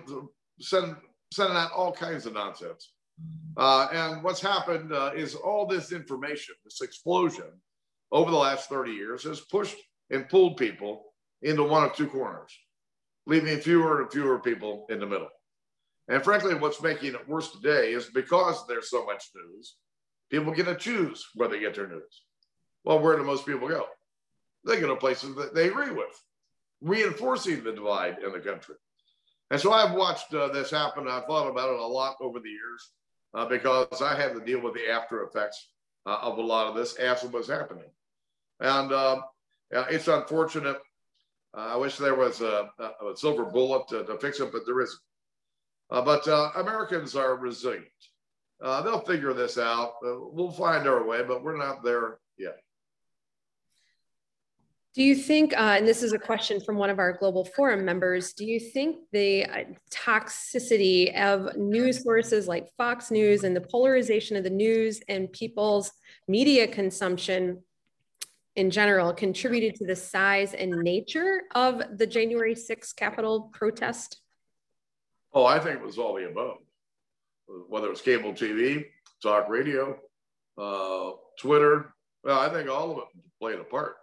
send, 0.60 0.96
sending 1.32 1.58
out 1.58 1.72
all 1.72 1.91
kinds 1.91 2.26
of 2.26 2.34
nonsense. 2.34 2.94
Uh, 3.58 3.88
and 3.91 4.24
what's 4.24 4.41
happened 4.41 4.91
uh, 4.94 5.12
is 5.16 5.36
all 5.36 5.66
this 5.66 5.91
information, 5.91 6.56
this 6.64 6.82
explosion 6.82 7.52
over 8.12 8.32
the 8.32 8.38
last 8.38 8.70
30 8.70 8.91
years 8.91 9.24
has 9.24 9.41
pushed 9.41 9.78
and 10.10 10.30
pulled 10.30 10.58
people 10.58 11.06
into 11.41 11.64
one 11.64 11.84
of 11.84 11.96
two 11.96 12.08
corners, 12.08 12.58
leaving 13.26 13.59
fewer 13.59 14.01
and 14.01 14.11
fewer 14.11 14.39
people 14.39 14.86
in 14.89 14.99
the 14.99 15.05
middle. 15.05 15.30
And 16.07 16.24
frankly, 16.24 16.53
what's 16.55 16.82
making 16.82 17.13
it 17.13 17.28
worse 17.28 17.51
today 17.51 17.93
is 17.93 18.07
because 18.07 18.65
there's 18.67 18.89
so 18.89 19.05
much 19.05 19.30
news, 19.36 19.76
people 20.30 20.53
get 20.53 20.65
to 20.65 20.76
choose 20.76 21.26
where 21.36 21.47
they 21.47 21.59
get 21.59 21.76
their 21.76 21.88
news. 21.88 22.24
Well, 22.84 22.99
where 22.99 23.17
do 23.17 23.24
most 23.24 23.45
people 23.45 23.69
go? 23.69 23.86
They 24.65 24.80
go 24.80 24.88
to 24.88 24.95
places 24.95 25.36
that 25.36 25.55
they 25.55 25.67
agree 25.67 25.91
with, 25.91 26.21
reinforcing 26.82 27.63
the 27.63 27.71
divide 27.71 28.17
in 28.19 28.34
the 28.34 28.39
country. 28.39 28.76
And 29.51 29.59
so 29.59 29.71
I've 29.71 29.95
watched 29.95 30.34
uh, 30.34 30.49
this 30.49 30.71
happen. 30.71 31.07
I've 31.07 31.26
thought 31.26 31.49
about 31.49 31.69
it 31.69 31.80
a 31.80 31.86
lot 31.86 32.15
over 32.21 32.39
the 32.39 32.49
years 32.49 32.91
uh, 33.34 33.45
because 33.45 34.01
I 34.01 34.15
had 34.15 34.34
to 34.34 34.41
deal 34.41 34.61
with 34.61 34.74
the 34.74 34.89
after 34.89 35.24
effects 35.24 35.69
uh, 36.05 36.17
of 36.21 36.38
a 36.38 36.41
lot 36.41 36.67
of 36.67 36.76
this 36.76 36.95
as 36.95 37.24
it 37.24 37.32
was 37.32 37.47
happening. 37.47 37.89
And 38.59 38.91
uh, 38.91 39.21
it's 39.71 40.07
unfortunate 40.07 40.78
uh, 40.78 40.80
I 41.54 41.78
wish 41.78 41.97
there 41.97 42.16
was 42.16 42.41
a, 42.41 42.70
a, 42.80 43.16
silver 43.16 43.45
bullet 43.45 43.88
to, 43.89 44.04
to, 44.06 44.18
fix 44.18 44.39
it, 44.39 44.51
but 44.51 44.66
there 44.66 44.82
isn't. 44.82 44.99
Uh, 45.91 46.01
but 46.01 46.28
uh, 46.28 46.49
Americans 46.56 47.16
are 47.16 47.36
resilient. 47.36 47.86
Uh, 48.62 48.82
they'll 48.82 49.01
figure 49.01 49.34
this 49.34 49.58
out. 49.58 49.93
Uh, 50.06 50.16
we'll 50.32 50.51
find 50.51 50.88
our 50.88 51.06
way, 51.06 51.22
but 51.22 51.43
we're 51.43 51.58
not 51.58 51.84
there 51.84 52.18
yet. 52.38 52.58
Do 54.95 55.04
you 55.04 55.16
think, 55.16 55.54
uh, 55.54 55.76
and 55.78 55.88
this 55.88 56.04
is 56.04 56.14
a 56.14 56.20
question 56.20 56.62
from 56.62 56.78
one 56.78 56.91
of 56.91 56.99
our 56.99 57.14
Global 57.14 57.45
Forum 57.45 57.84
members, 57.84 58.34
do 58.34 58.45
you 58.45 58.60
think 58.60 58.97
the 59.12 59.45
toxicity 59.91 61.16
of 61.20 61.56
news 61.58 62.04
sources 62.04 62.47
like 62.47 62.70
Fox 62.78 63.10
News 63.10 63.43
and 63.43 63.56
the 63.56 63.62
polarization 63.62 64.38
of 64.38 64.43
the 64.43 64.51
news 64.51 65.01
and 65.08 65.32
people's 65.32 65.91
media 66.28 66.68
consumption 66.68 67.64
in 68.56 68.70
general 68.70 69.14
contributed 69.14 69.76
to 69.76 69.86
the 69.86 69.95
size 69.95 70.54
and 70.54 70.72
nature 70.72 71.43
of 71.56 71.82
the 71.97 72.06
January 72.06 72.56
6th 72.56 72.95
Capitol 72.95 73.49
protest? 73.54 74.22
Oh, 75.34 75.45
I 75.45 75.60
think 75.60 75.80
it 75.80 75.86
was 75.86 75.97
all 75.97 76.16
the 76.16 76.28
above. 76.28 76.58
Whether 77.68 77.91
it's 77.91 78.01
cable 78.01 78.34
TV, 78.34 78.86
talk 79.22 79.49
radio, 79.49 79.97
uh, 80.58 81.12
Twitter, 81.39 81.93
well, 82.24 82.39
I 82.39 82.49
think 82.49 82.70
all 82.70 82.91
of 82.91 82.97
it 82.99 83.04
played 83.39 83.60
a 83.60 83.64
part. 83.64 83.95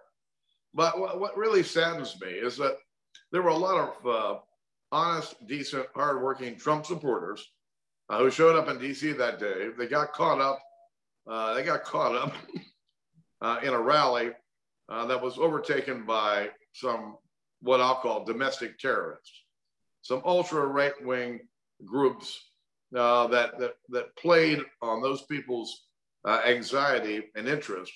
But 0.74 0.98
what, 0.98 1.20
what 1.20 1.36
really 1.36 1.62
saddens 1.62 2.20
me 2.20 2.28
is 2.28 2.56
that 2.58 2.76
there 3.32 3.42
were 3.42 3.50
a 3.50 3.56
lot 3.56 3.76
of 4.02 4.06
uh, 4.06 4.38
honest, 4.92 5.34
decent, 5.46 5.86
hardworking 5.94 6.56
Trump 6.56 6.84
supporters 6.86 7.44
uh, 8.08 8.18
who 8.18 8.30
showed 8.30 8.56
up 8.56 8.68
in 8.68 8.78
D.C. 8.78 9.12
that 9.12 9.38
day. 9.38 9.68
They 9.76 9.86
got 9.86 10.12
caught 10.12 10.40
up. 10.40 10.60
Uh, 11.28 11.54
they 11.54 11.62
got 11.62 11.84
caught 11.84 12.14
up 12.14 12.34
in 13.62 13.72
a 13.72 13.80
rally 13.80 14.30
uh, 14.90 15.06
that 15.06 15.22
was 15.22 15.38
overtaken 15.38 16.04
by 16.04 16.50
some 16.72 17.16
what 17.60 17.80
I'll 17.80 17.96
call 17.96 18.24
domestic 18.24 18.78
terrorists, 18.78 19.44
some 20.02 20.22
ultra 20.24 20.66
right 20.66 20.94
wing 21.04 21.40
groups 21.84 22.40
uh, 22.96 23.26
that, 23.28 23.58
that, 23.58 23.74
that 23.90 24.16
played 24.16 24.60
on 24.82 25.02
those 25.02 25.22
people's 25.22 25.86
uh, 26.24 26.40
anxiety 26.46 27.24
and 27.36 27.48
interest 27.48 27.92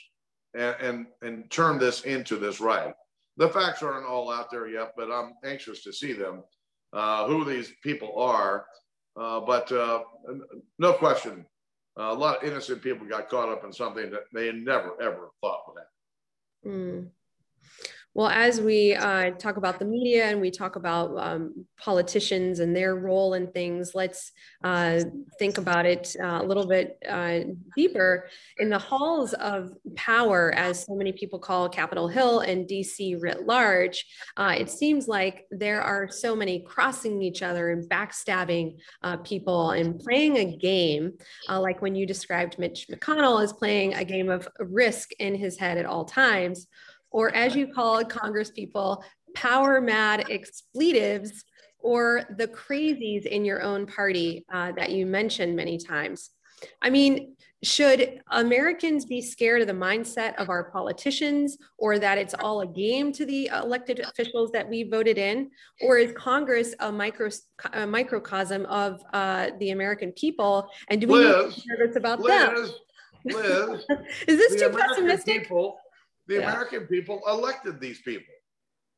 and, 0.55 0.77
and, 0.81 1.07
and 1.23 1.51
turned 1.51 1.81
this 1.81 2.03
into 2.03 2.37
this 2.37 2.61
riot. 2.61 2.95
The 3.37 3.49
facts 3.49 3.83
aren't 3.83 4.07
all 4.07 4.31
out 4.31 4.51
there 4.51 4.69
yet, 4.69 4.93
but 4.97 5.11
I'm 5.11 5.35
anxious 5.45 5.83
to 5.85 5.93
see 5.93 6.13
them, 6.13 6.45
uh, 6.93 7.27
who 7.27 7.45
these 7.45 7.73
people 7.83 8.21
are. 8.21 8.67
Uh, 9.17 9.41
but 9.41 9.71
uh, 9.73 10.01
no 10.79 10.93
question, 10.93 11.45
a 11.97 12.15
lot 12.15 12.39
of 12.43 12.49
innocent 12.49 12.83
people 12.83 13.07
got 13.07 13.29
caught 13.29 13.49
up 13.49 13.65
in 13.65 13.73
something 13.73 14.11
that 14.11 14.25
they 14.33 14.53
never, 14.53 15.01
ever 15.01 15.31
thought 15.41 15.61
would 15.69 15.79
happen. 15.79 15.91
Mm. 16.67 17.09
Well, 18.17 18.29
as 18.29 18.61
we 18.61 18.95
uh, 18.95 19.33
talk 19.33 19.57
about 19.57 19.81
the 19.81 19.85
media 19.85 20.27
and 20.27 20.41
we 20.41 20.53
talk 20.53 20.77
about 20.77 21.19
um, 21.19 21.67
politicians 21.77 22.61
and 22.61 22.75
their 22.75 22.95
role 22.95 23.35
in 23.35 23.49
things, 23.49 23.91
let's 23.93 24.31
uh, 24.63 25.01
think 25.41 25.59
about 25.59 25.85
it 25.85 26.15
uh, 26.23 26.39
a 26.41 26.45
little 26.45 26.69
bit 26.69 26.97
uh, 27.09 27.41
deeper. 27.75 28.29
In 28.59 28.71
the 28.71 28.79
halls 28.79 29.33
of 29.33 29.73
power, 29.97 30.55
as 30.55 30.85
so 30.87 30.95
many 30.95 31.11
people 31.11 31.41
call 31.41 31.69
Capitol 31.69 32.07
Hill 32.07 32.39
and 32.39 32.69
DC 32.69 33.21
writ 33.21 33.47
large, 33.47 34.07
uh, 34.37 34.55
it 34.57 34.71
seems 34.71 35.09
like 35.09 35.47
there 35.51 35.83
are 35.83 36.09
so 36.09 36.37
many 36.37 36.61
crossing 36.61 37.21
each 37.21 37.43
other 37.43 37.71
and 37.71 37.91
backstabbing 37.91 38.77
uh, 39.03 39.17
people 39.19 39.73
and 39.73 39.99
playing 39.99 40.37
a 40.37 40.57
game, 40.57 41.15
like 41.49 41.83
when 41.83 41.97
you 41.97 42.07
described 42.07 42.61
Mitch 42.61 42.87
McConnell 42.89 43.43
as 43.43 43.53
playing 43.53 43.95
a 43.95 44.05
game 44.05 44.31
of 44.31 44.47
risk 44.61 45.11
in 45.19 45.35
his 45.35 45.59
head 45.59 45.79
at 45.79 45.85
all 45.85 46.05
times 46.05 46.69
or 47.15 47.33
as 47.33 47.55
you 47.55 47.69
call 47.69 48.05
Congress 48.05 48.51
people, 48.51 49.05
power 49.35 49.81
mad 49.81 50.27
expletives, 50.31 51.45
or 51.79 52.25
the 52.39 52.49
crazies 52.49 53.25
in 53.25 53.45
your 53.45 53.63
own 53.63 53.87
party 53.87 54.45
uh, 54.53 54.73
that 54.73 54.91
you 54.91 55.07
mentioned 55.07 55.55
many 55.55 55.79
times. 55.79 56.31
I 56.83 56.91
mean, 56.91 57.37
should 57.63 58.21
Americans 58.33 59.05
be 59.05 59.23
scared 59.23 59.61
of 59.61 59.69
the 59.69 59.75
mindset 59.75 60.35
of 60.37 60.49
our 60.51 60.65
politicians 60.73 61.57
or 61.79 62.01
that 62.01 62.19
it's 62.19 62.35
all 62.35 62.63
a 62.63 62.67
game 62.67 63.13
to 63.13 63.25
the 63.25 63.47
elected 63.47 64.01
officials 64.01 64.51
that 64.51 64.69
we 64.69 64.83
voted 64.83 65.17
in? 65.17 65.51
Or 65.83 65.99
is 65.99 66.13
Congress 66.17 66.75
a, 66.81 66.91
micro, 66.91 67.31
a 67.75 67.87
microcosm 67.87 68.67
of 68.67 69.01
uh, 69.13 69.51
the 69.61 69.71
American 69.71 70.11
people? 70.13 70.69
And 70.89 71.01
do 71.01 71.07
we 71.07 71.19
Liz, 71.21 71.57
need 71.59 71.65
nervous 71.79 71.97
about 71.97 72.19
Liz, 72.19 72.33
them? 72.35 73.35
Liz, 73.37 73.85
is 74.27 74.37
this 74.37 74.61
too 74.61 74.67
American 74.67 74.95
pessimistic? 74.95 75.43
People 75.45 75.79
the 76.27 76.37
yeah. 76.37 76.51
American 76.51 76.87
people 76.87 77.23
elected 77.27 77.81
these 77.81 78.01
people. 78.01 78.35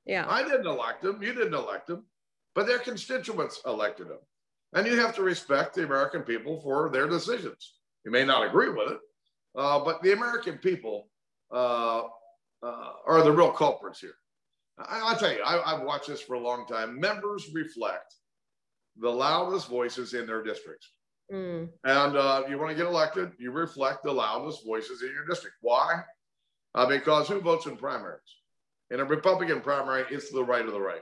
Yeah. 0.05 0.27
I 0.29 0.43
didn't 0.43 0.66
elect 0.66 1.03
them. 1.03 1.22
You 1.22 1.33
didn't 1.33 1.55
elect 1.55 1.89
them, 1.89 2.05
but 2.55 2.66
their 2.66 2.79
constituents 2.79 3.61
elected 3.66 4.09
them. 4.09 4.18
And 4.72 4.87
you 4.87 4.99
have 5.01 5.14
to 5.16 5.22
respect 5.22 5.74
the 5.74 5.85
American 5.85 6.22
people 6.22 6.61
for 6.61 6.91
their 6.91 7.09
decisions. 7.09 7.74
You 8.05 8.11
may 8.11 8.24
not 8.24 8.47
agree 8.47 8.68
with 8.68 8.93
it, 8.93 8.99
uh, 9.57 9.81
but 9.85 10.03
the 10.03 10.12
American 10.12 10.59
people 10.59 11.09
uh, 11.53 12.03
uh, 12.62 12.93
are 13.07 13.22
the 13.22 13.33
real 13.33 13.51
culprits 13.51 14.01
here. 14.01 14.14
I, 14.79 15.11
will 15.11 15.18
tell 15.18 15.33
you, 15.33 15.43
I, 15.43 15.74
I've 15.74 15.83
watched 15.83 16.09
this 16.09 16.20
for 16.20 16.35
a 16.35 16.41
long 16.41 16.66
time. 16.66 17.01
Members 17.01 17.49
reflect 17.55 18.14
the 18.99 19.11
loudest 19.11 19.68
voices 19.68 20.14
in 20.14 20.27
their 20.27 20.43
districts. 20.43 20.91
Mm. 21.33 21.68
And 21.85 22.16
uh, 22.16 22.45
you 22.49 22.59
want 22.59 22.70
to 22.70 22.77
get 22.77 22.87
elected, 22.87 23.33
you 23.39 23.51
reflect 23.51 24.05
the 24.05 24.12
loudest 24.12 24.64
voices 24.64 25.03
in 25.03 25.11
your 25.11 25.27
district. 25.27 25.57
Why? 25.61 26.03
Uh, 26.77 26.87
because 26.87 27.27
who 27.27 27.41
votes 27.41 27.66
in 27.66 27.77
primaries? 27.77 28.20
In 28.91 29.01
a 29.01 29.05
Republican 29.05 29.61
primary, 29.61 30.05
it's 30.11 30.31
the 30.31 30.45
right 30.45 30.64
of 30.64 30.72
the 30.72 30.81
right. 30.81 31.01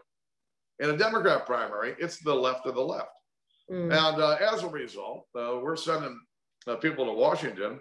In 0.79 0.91
a 0.91 0.97
Democrat 0.97 1.47
primary, 1.47 1.95
it's 1.99 2.19
the 2.19 2.35
left 2.35 2.67
of 2.67 2.75
the 2.75 2.81
left. 2.81 3.11
Mm. 3.71 3.93
And 3.93 4.23
uh, 4.23 4.37
as 4.41 4.63
a 4.63 4.69
result, 4.69 5.27
uh, 5.35 5.59
we're 5.63 5.77
sending 5.77 6.19
uh, 6.67 6.77
people 6.77 7.07
to 7.07 7.13
Washington 7.13 7.81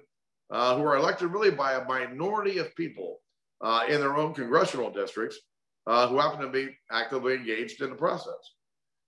uh, 0.52 0.76
who 0.76 0.84
are 0.84 0.98
elected 0.98 1.32
really 1.32 1.52
by 1.52 1.74
a 1.74 1.86
minority 1.86 2.58
of 2.58 2.76
people 2.76 3.20
uh, 3.62 3.86
in 3.88 4.00
their 4.00 4.18
own 4.18 4.34
congressional 4.34 4.92
districts 4.92 5.40
who 5.86 6.18
happen 6.18 6.40
to 6.40 6.50
be 6.50 6.70
actively 6.92 7.34
engaged 7.34 7.82
in 7.82 7.90
the 7.90 7.96
process. 7.96 8.54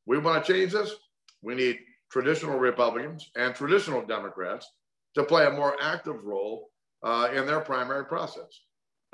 We 0.05 0.17
want 0.17 0.45
to 0.45 0.53
change 0.53 0.73
this. 0.73 0.93
We 1.41 1.55
need 1.55 1.79
traditional 2.11 2.59
Republicans 2.59 3.29
and 3.36 3.55
traditional 3.55 4.05
Democrats 4.05 4.69
to 5.15 5.23
play 5.23 5.45
a 5.45 5.51
more 5.51 5.75
active 5.81 6.23
role 6.23 6.69
in 7.33 7.45
their 7.45 7.61
primary 7.61 8.05
process. 8.05 8.64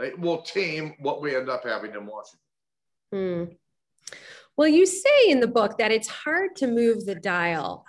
It 0.03 0.19
will 0.19 0.41
tame 0.41 0.95
what 0.99 1.21
we 1.21 1.35
end 1.35 1.49
up 1.49 1.63
having 1.63 1.93
in 1.93 2.05
Washington. 2.05 2.39
Hmm. 3.11 3.43
Well, 4.57 4.67
you 4.67 4.85
say 4.85 5.29
in 5.29 5.39
the 5.39 5.47
book 5.47 5.77
that 5.77 5.91
it's 5.91 6.07
hard 6.07 6.55
to 6.57 6.67
move 6.67 7.05
the 7.05 7.15
dial 7.15 7.85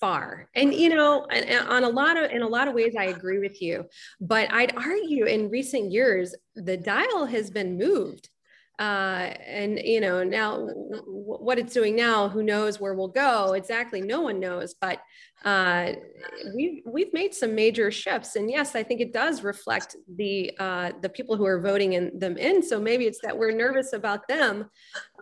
far 0.00 0.48
and 0.54 0.72
you 0.72 0.88
know 0.88 1.26
on 1.68 1.84
a 1.84 1.88
lot 1.88 2.16
of 2.16 2.30
in 2.30 2.40
a 2.40 2.48
lot 2.48 2.66
of 2.66 2.74
ways 2.74 2.94
i 2.98 3.04
agree 3.04 3.38
with 3.38 3.60
you 3.60 3.84
but 4.18 4.50
i'd 4.54 4.74
argue 4.74 5.26
in 5.26 5.50
recent 5.50 5.92
years 5.92 6.34
the 6.54 6.76
dial 6.76 7.26
has 7.26 7.50
been 7.50 7.76
moved 7.76 8.30
uh, 8.80 9.34
and 9.46 9.78
you 9.78 10.00
know 10.00 10.24
now 10.24 10.52
w- 10.56 11.02
what 11.46 11.58
it's 11.58 11.74
doing 11.74 11.94
now 11.94 12.28
who 12.30 12.42
knows 12.42 12.80
where 12.80 12.94
we'll 12.94 13.08
go? 13.08 13.52
Exactly 13.52 14.00
no 14.00 14.22
one 14.22 14.40
knows 14.40 14.74
but 14.80 15.00
uh, 15.44 15.92
we've 16.56 16.82
we've 16.86 17.12
made 17.12 17.34
some 17.34 17.54
major 17.54 17.90
shifts. 17.90 18.36
And 18.36 18.50
yes 18.50 18.74
i 18.74 18.82
think 18.82 19.00
it 19.02 19.12
does 19.12 19.42
reflect 19.42 19.96
the 20.16 20.50
uh, 20.58 20.92
the 21.02 21.10
people 21.10 21.36
who 21.36 21.44
are 21.44 21.60
voting 21.60 21.92
in 21.92 22.18
them 22.18 22.38
in. 22.38 22.62
So 22.62 22.80
maybe 22.80 23.04
it's 23.04 23.20
that 23.20 23.36
we're 23.36 23.52
nervous 23.52 23.92
about 23.92 24.26
them 24.26 24.70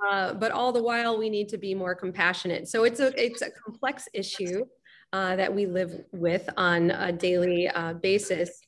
uh, 0.08 0.34
but 0.34 0.52
all 0.52 0.72
the 0.72 0.82
while 0.82 1.18
we 1.18 1.28
need 1.28 1.48
to 1.48 1.58
be 1.58 1.74
more 1.74 1.94
compassionate. 1.94 2.68
So 2.68 2.84
it's 2.84 3.00
a 3.00 3.12
it's 3.22 3.42
a 3.42 3.50
complex 3.50 4.08
issue 4.14 4.64
uh, 5.12 5.34
that 5.36 5.52
we 5.52 5.66
live 5.66 6.04
with 6.12 6.48
on 6.56 6.92
a 6.92 7.12
daily 7.12 7.68
uh, 7.68 7.94
basis. 7.94 8.60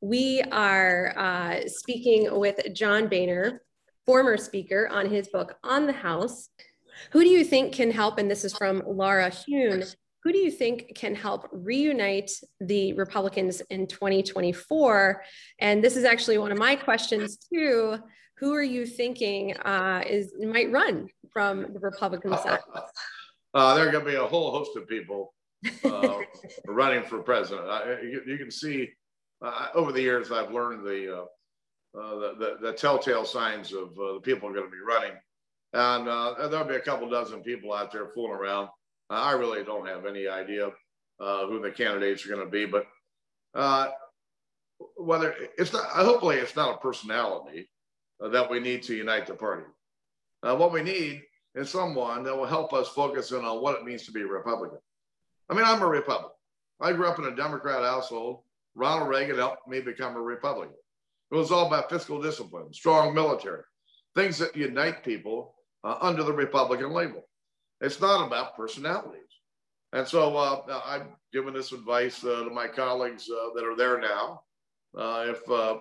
We 0.00 0.42
are 0.50 1.62
speaking 1.66 2.38
with 2.38 2.58
john 2.74 3.08
boehner 3.08 3.62
former 4.08 4.38
speaker 4.38 4.88
on 4.90 5.04
his 5.04 5.28
book 5.28 5.58
On 5.62 5.84
the 5.84 5.92
House. 5.92 6.48
Who 7.12 7.20
do 7.20 7.28
you 7.28 7.44
think 7.44 7.74
can 7.74 7.90
help? 7.90 8.16
And 8.16 8.30
this 8.30 8.42
is 8.42 8.56
from 8.56 8.82
Laura 8.86 9.28
Hune. 9.28 9.84
Who 10.24 10.32
do 10.32 10.38
you 10.38 10.50
think 10.50 10.94
can 10.94 11.14
help 11.14 11.46
reunite 11.52 12.30
the 12.58 12.94
Republicans 12.94 13.60
in 13.68 13.86
2024? 13.86 15.22
And 15.60 15.84
this 15.84 15.94
is 15.94 16.04
actually 16.04 16.38
one 16.38 16.50
of 16.50 16.56
my 16.56 16.74
questions 16.74 17.36
too. 17.52 17.98
Who 18.38 18.54
are 18.54 18.62
you 18.62 18.86
thinking 18.86 19.54
uh, 19.58 20.02
is 20.06 20.32
might 20.40 20.72
run 20.72 21.08
from 21.30 21.66
the 21.74 21.78
Republican 21.78 22.32
side? 22.38 22.60
Uh, 23.52 23.74
there 23.74 23.88
are 23.88 23.92
going 23.92 24.06
to 24.06 24.10
be 24.10 24.16
a 24.16 24.24
whole 24.24 24.52
host 24.52 24.70
of 24.74 24.88
people 24.88 25.34
uh, 25.84 26.20
running 26.66 27.04
for 27.04 27.22
president. 27.22 27.68
I, 27.68 28.00
you, 28.00 28.22
you, 28.26 28.38
can 28.38 28.50
see 28.50 28.88
uh, 29.44 29.66
over 29.74 29.92
the 29.92 30.00
years 30.00 30.32
I've 30.32 30.50
learned 30.50 30.86
the 30.86 31.14
uh, 31.14 31.24
the, 31.94 32.34
the, 32.38 32.68
the, 32.68 32.72
telltale 32.72 33.24
signs 33.24 33.72
of 33.72 33.98
uh, 33.98 34.14
the 34.14 34.20
people 34.22 34.48
are 34.48 34.52
going 34.52 34.66
to 34.66 34.70
be 34.70 34.78
running. 34.86 35.16
And 35.72 36.08
uh, 36.08 36.48
there'll 36.48 36.66
be 36.66 36.76
a 36.76 36.80
couple 36.80 37.08
dozen 37.08 37.42
people 37.42 37.72
out 37.72 37.92
there 37.92 38.08
fooling 38.14 38.38
around. 38.38 38.68
I 39.10 39.32
really 39.32 39.64
don't 39.64 39.86
have 39.86 40.06
any 40.06 40.28
idea 40.28 40.70
who 41.18 41.60
the 41.60 41.70
candidates 41.70 42.24
are 42.24 42.28
going 42.28 42.44
to 42.44 42.50
be, 42.50 42.66
but 42.66 42.86
whether 44.96 45.34
it's 45.56 45.72
not, 45.72 45.86
hopefully 45.86 46.36
it's 46.36 46.56
not 46.56 46.76
a 46.76 46.78
personality 46.78 47.68
that 48.20 48.50
we 48.50 48.60
need 48.60 48.82
to 48.84 48.94
unite 48.94 49.26
the 49.26 49.34
party. 49.34 49.64
what 50.42 50.72
we 50.72 50.82
need 50.82 51.22
is 51.54 51.70
someone 51.70 52.22
that 52.22 52.36
will 52.36 52.46
help 52.46 52.72
us 52.72 52.88
focus 52.88 53.32
in 53.32 53.44
on 53.44 53.62
what 53.62 53.76
it 53.76 53.84
means 53.84 54.04
to 54.04 54.12
be 54.12 54.22
a 54.22 54.26
Republican. 54.26 54.78
I 55.50 55.54
mean, 55.54 55.64
I'm 55.64 55.82
a 55.82 55.86
Republican. 55.86 56.36
I 56.80 56.92
grew 56.92 57.06
up 57.06 57.18
in 57.18 57.24
a 57.24 57.34
Democrat 57.34 57.82
household. 57.82 58.42
Ronald 58.74 59.08
Reagan 59.08 59.36
helped 59.36 59.66
me 59.66 59.80
become 59.80 60.14
a 60.16 60.20
Republican. 60.20 60.76
It 61.30 61.34
was 61.34 61.52
all 61.52 61.66
about 61.66 61.90
fiscal 61.90 62.20
discipline, 62.22 62.72
strong 62.72 63.14
military, 63.14 63.62
things 64.14 64.38
that 64.38 64.56
unite 64.56 65.04
people 65.04 65.54
uh, 65.84 65.96
under 66.00 66.22
the 66.22 66.32
Republican 66.32 66.90
label. 66.90 67.22
It's 67.80 68.00
not 68.00 68.26
about 68.26 68.56
personalities. 68.56 69.22
And 69.92 70.06
so 70.06 70.36
uh, 70.36 70.80
I've 70.84 71.06
given 71.32 71.54
this 71.54 71.72
advice 71.72 72.24
uh, 72.24 72.44
to 72.44 72.50
my 72.50 72.66
colleagues 72.66 73.28
uh, 73.30 73.54
that 73.54 73.64
are 73.64 73.76
there 73.76 73.98
now. 73.98 74.42
Uh, 74.96 75.26
if 75.28 75.50
uh, 75.50 75.78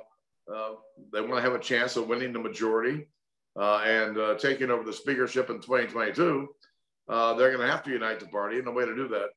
they 1.11 1.21
want 1.21 1.35
to 1.35 1.41
have 1.41 1.53
a 1.53 1.59
chance 1.59 1.95
of 1.95 2.07
winning 2.07 2.33
the 2.33 2.39
majority 2.39 3.07
and 3.55 4.39
taking 4.39 4.69
over 4.69 4.83
the 4.83 4.93
speakership 4.93 5.49
in 5.49 5.59
2022, 5.59 6.47
they're 7.07 7.51
going 7.51 7.59
to 7.59 7.71
have 7.71 7.83
to 7.83 7.91
unite 7.91 8.19
the 8.19 8.27
party. 8.27 8.57
And 8.57 8.67
the 8.67 8.71
way 8.71 8.85
to 8.85 8.95
do 8.95 9.07
that 9.09 9.29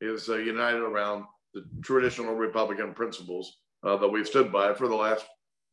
is 0.00 0.28
united 0.28 0.80
around 0.80 1.24
the 1.54 1.64
traditional 1.82 2.34
Republican 2.34 2.92
principles 2.92 3.58
that 3.82 4.08
we've 4.08 4.28
stood 4.28 4.52
by 4.52 4.74
for 4.74 4.88
the 4.88 4.94
last 4.94 5.24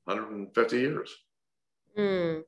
150 0.05 0.77
years. 0.77 1.15
Mm. 1.97 2.43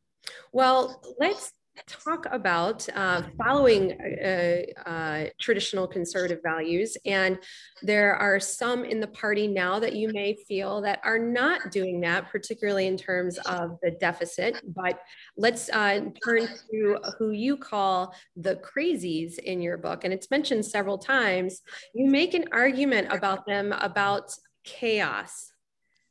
Well, 0.51 1.01
let's 1.19 1.53
talk 1.85 2.25
about 2.31 2.87
uh, 2.95 3.21
following 3.37 3.93
uh, 3.93 4.89
uh, 4.89 5.25
traditional 5.39 5.87
conservative 5.87 6.39
values. 6.43 6.97
And 7.05 7.37
there 7.81 8.15
are 8.15 8.39
some 8.39 8.83
in 8.83 8.99
the 8.99 9.07
party 9.07 9.47
now 9.47 9.79
that 9.79 9.95
you 9.95 10.11
may 10.11 10.35
feel 10.47 10.81
that 10.81 10.99
are 11.03 11.19
not 11.19 11.71
doing 11.71 12.01
that, 12.01 12.29
particularly 12.29 12.87
in 12.87 12.97
terms 12.97 13.37
of 13.39 13.77
the 13.81 13.91
deficit. 13.91 14.61
But 14.75 14.99
let's 15.37 15.69
uh, 15.69 16.01
turn 16.23 16.47
to 16.71 16.97
who 17.17 17.31
you 17.31 17.57
call 17.57 18.15
the 18.35 18.55
crazies 18.55 19.37
in 19.39 19.61
your 19.61 19.77
book. 19.77 20.03
And 20.03 20.13
it's 20.13 20.31
mentioned 20.31 20.65
several 20.65 20.97
times. 20.97 21.61
You 21.93 22.09
make 22.09 22.33
an 22.33 22.45
argument 22.51 23.07
about 23.11 23.45
them 23.45 23.73
about 23.73 24.31
chaos. 24.63 25.51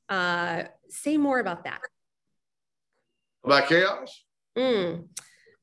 Uh, 0.09 0.65
say 0.89 1.17
more 1.17 1.41
about 1.41 1.65
that. 1.65 1.81
About 3.45 3.69
chaos? 3.69 4.25
Mm. 4.57 5.09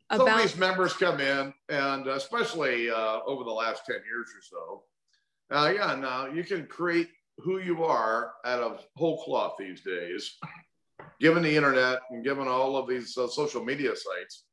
About- 0.10 0.28
Some 0.28 0.36
of 0.36 0.42
these 0.42 0.58
members 0.58 0.94
come 0.94 1.20
in, 1.20 1.54
and 1.70 2.08
especially 2.08 2.90
uh, 2.90 3.20
over 3.26 3.44
the 3.44 3.52
last 3.52 3.86
10 3.86 3.96
years 4.06 4.30
or 4.36 4.42
so, 4.42 4.84
uh, 5.56 5.70
yeah, 5.74 5.96
now 5.96 6.28
you 6.28 6.44
can 6.44 6.66
create 6.68 7.10
who 7.40 7.60
you 7.60 7.84
are 7.84 8.34
out 8.46 8.62
of 8.62 8.86
whole 8.96 9.24
cloth 9.24 9.56
these 9.58 9.82
days, 9.82 10.38
given 11.20 11.42
the 11.44 11.56
internet 11.56 12.00
and 12.12 12.24
given 12.24 12.48
all 12.48 12.78
of 12.78 12.88
these 12.88 13.18
uh, 13.18 13.28
social 13.28 13.64
media 13.64 13.90
sites. 13.96 14.44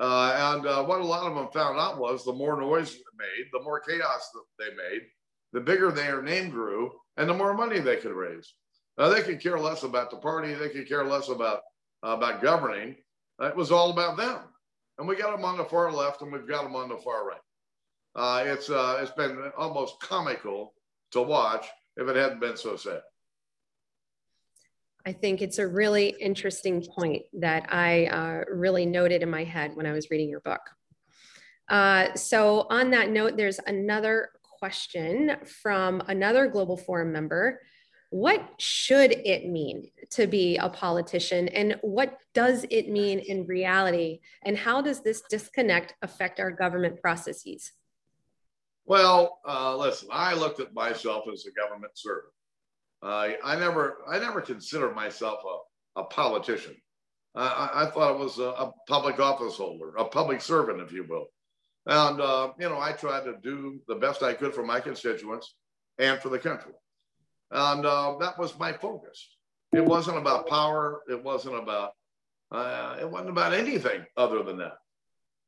Uh, 0.00 0.54
and 0.54 0.66
uh, 0.66 0.84
what 0.84 1.00
a 1.00 1.04
lot 1.04 1.26
of 1.26 1.34
them 1.34 1.48
found 1.52 1.78
out 1.78 1.98
was 1.98 2.24
the 2.24 2.32
more 2.32 2.60
noise 2.60 2.92
they 2.94 3.00
made, 3.18 3.46
the 3.52 3.62
more 3.62 3.80
chaos 3.80 4.30
that 4.32 4.44
they 4.58 4.70
made, 4.76 5.02
the 5.52 5.60
bigger 5.60 5.90
their 5.90 6.22
name 6.22 6.50
grew, 6.50 6.92
and 7.16 7.28
the 7.28 7.34
more 7.34 7.54
money 7.54 7.80
they 7.80 7.96
could 7.96 8.12
raise. 8.12 8.54
Uh, 8.98 9.08
they 9.08 9.22
could 9.22 9.40
care 9.40 9.58
less 9.58 9.84
about 9.84 10.10
the 10.10 10.16
party. 10.16 10.54
They 10.54 10.70
could 10.70 10.88
care 10.88 11.04
less 11.04 11.28
about 11.28 11.60
uh, 12.04 12.10
about 12.10 12.42
governing. 12.42 12.96
It 13.40 13.54
was 13.54 13.70
all 13.70 13.90
about 13.90 14.16
them, 14.16 14.40
and 14.98 15.06
we 15.06 15.14
got 15.14 15.30
them 15.30 15.44
on 15.44 15.56
the 15.56 15.64
far 15.64 15.92
left, 15.92 16.22
and 16.22 16.32
we've 16.32 16.48
got 16.48 16.64
them 16.64 16.74
on 16.74 16.88
the 16.88 16.96
far 16.96 17.26
right. 17.26 17.40
Uh, 18.16 18.42
it's 18.44 18.68
uh, 18.68 18.98
it's 19.00 19.12
been 19.12 19.52
almost 19.56 20.00
comical 20.00 20.74
to 21.12 21.22
watch 21.22 21.66
if 21.96 22.08
it 22.08 22.16
hadn't 22.16 22.40
been 22.40 22.56
so 22.56 22.76
sad. 22.76 23.02
I 25.06 25.12
think 25.12 25.40
it's 25.40 25.58
a 25.58 25.66
really 25.66 26.08
interesting 26.20 26.84
point 26.84 27.22
that 27.34 27.72
I 27.72 28.06
uh, 28.06 28.44
really 28.52 28.84
noted 28.84 29.22
in 29.22 29.30
my 29.30 29.44
head 29.44 29.74
when 29.74 29.86
I 29.86 29.92
was 29.92 30.10
reading 30.10 30.28
your 30.28 30.40
book. 30.40 30.60
Uh, 31.68 32.14
so, 32.14 32.66
on 32.68 32.90
that 32.90 33.10
note, 33.10 33.36
there's 33.36 33.60
another 33.66 34.30
question 34.42 35.36
from 35.62 36.02
another 36.08 36.48
Global 36.48 36.76
Forum 36.76 37.12
member 37.12 37.60
what 38.10 38.54
should 38.58 39.12
it 39.12 39.46
mean 39.46 39.90
to 40.10 40.26
be 40.26 40.56
a 40.56 40.68
politician? 40.68 41.48
And 41.48 41.76
what 41.82 42.18
does 42.32 42.64
it 42.70 42.88
mean 42.88 43.18
in 43.18 43.46
reality? 43.46 44.20
And 44.44 44.56
how 44.56 44.80
does 44.80 45.02
this 45.02 45.22
disconnect 45.28 45.94
affect 46.00 46.40
our 46.40 46.50
government 46.50 47.00
processes? 47.02 47.72
Well 48.86 49.40
uh, 49.46 49.76
listen 49.76 50.08
i 50.10 50.32
looked 50.32 50.60
at 50.60 50.72
myself 50.72 51.24
as 51.30 51.44
a 51.44 51.52
government 51.52 51.92
servant. 51.94 52.32
Uh, 53.02 53.32
i 53.44 53.54
never 53.54 53.98
i 54.08 54.18
never 54.18 54.40
considered 54.40 54.94
myself 54.94 55.40
a, 55.96 56.00
a 56.00 56.04
politician. 56.04 56.74
I, 57.34 57.70
I, 57.74 57.86
thought 57.90 58.14
it 58.14 58.18
was 58.18 58.38
a, 58.38 58.44
a, 58.44 58.72
public 58.88 59.20
office 59.20 59.56
holder 59.56 59.94
a 59.98 60.06
public 60.06 60.40
servant 60.40 60.80
if 60.80 60.90
you 60.90 61.04
will. 61.04 61.26
And 61.86 62.18
uh, 62.22 62.52
you 62.58 62.70
know 62.70 62.80
i 62.80 62.92
tried 62.92 63.24
to 63.24 63.34
do 63.42 63.78
the 63.86 63.96
best 63.96 64.22
i 64.22 64.32
could 64.32 64.54
for 64.54 64.64
my 64.64 64.80
constituents 64.80 65.54
and 65.98 66.18
for 66.20 66.30
the 66.30 66.38
country 66.38 66.72
and 67.50 67.86
uh, 67.86 68.16
that 68.20 68.38
was 68.38 68.58
my 68.58 68.72
focus. 68.72 69.28
It 69.72 69.84
wasn't 69.84 70.18
about 70.18 70.48
power. 70.48 71.00
It 71.08 71.22
wasn't 71.22 71.56
about, 71.56 71.92
uh, 72.50 72.96
it 73.00 73.10
wasn't 73.10 73.30
about 73.30 73.52
anything 73.52 74.04
other 74.16 74.42
than 74.42 74.58
that. 74.58 74.78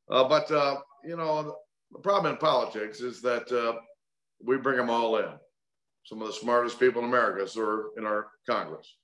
Uh, 0.09 0.27
but, 0.27 0.51
uh, 0.51 0.77
you 1.03 1.17
know, 1.17 1.57
the 1.91 1.99
problem 1.99 2.33
in 2.33 2.37
politics 2.37 3.01
is 3.01 3.21
that 3.21 3.51
uh, 3.51 3.79
we 4.43 4.57
bring 4.57 4.77
them 4.77 4.89
all 4.89 5.17
in. 5.17 5.29
Some 6.03 6.21
of 6.21 6.27
the 6.27 6.33
smartest 6.33 6.79
people 6.79 7.01
in 7.03 7.09
America 7.09 7.47
are 7.59 7.89
in 7.97 8.05
our 8.05 8.27
Congress 8.47 8.95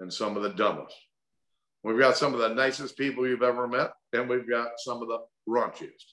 and 0.00 0.12
some 0.12 0.36
of 0.36 0.42
the 0.42 0.50
dumbest. 0.50 0.96
We've 1.82 1.98
got 1.98 2.16
some 2.16 2.34
of 2.34 2.40
the 2.40 2.50
nicest 2.50 2.96
people 2.98 3.26
you've 3.26 3.42
ever 3.42 3.66
met, 3.66 3.92
and 4.12 4.28
we've 4.28 4.48
got 4.48 4.72
some 4.78 5.00
of 5.00 5.08
the 5.08 5.18
raunchiest. 5.48 6.12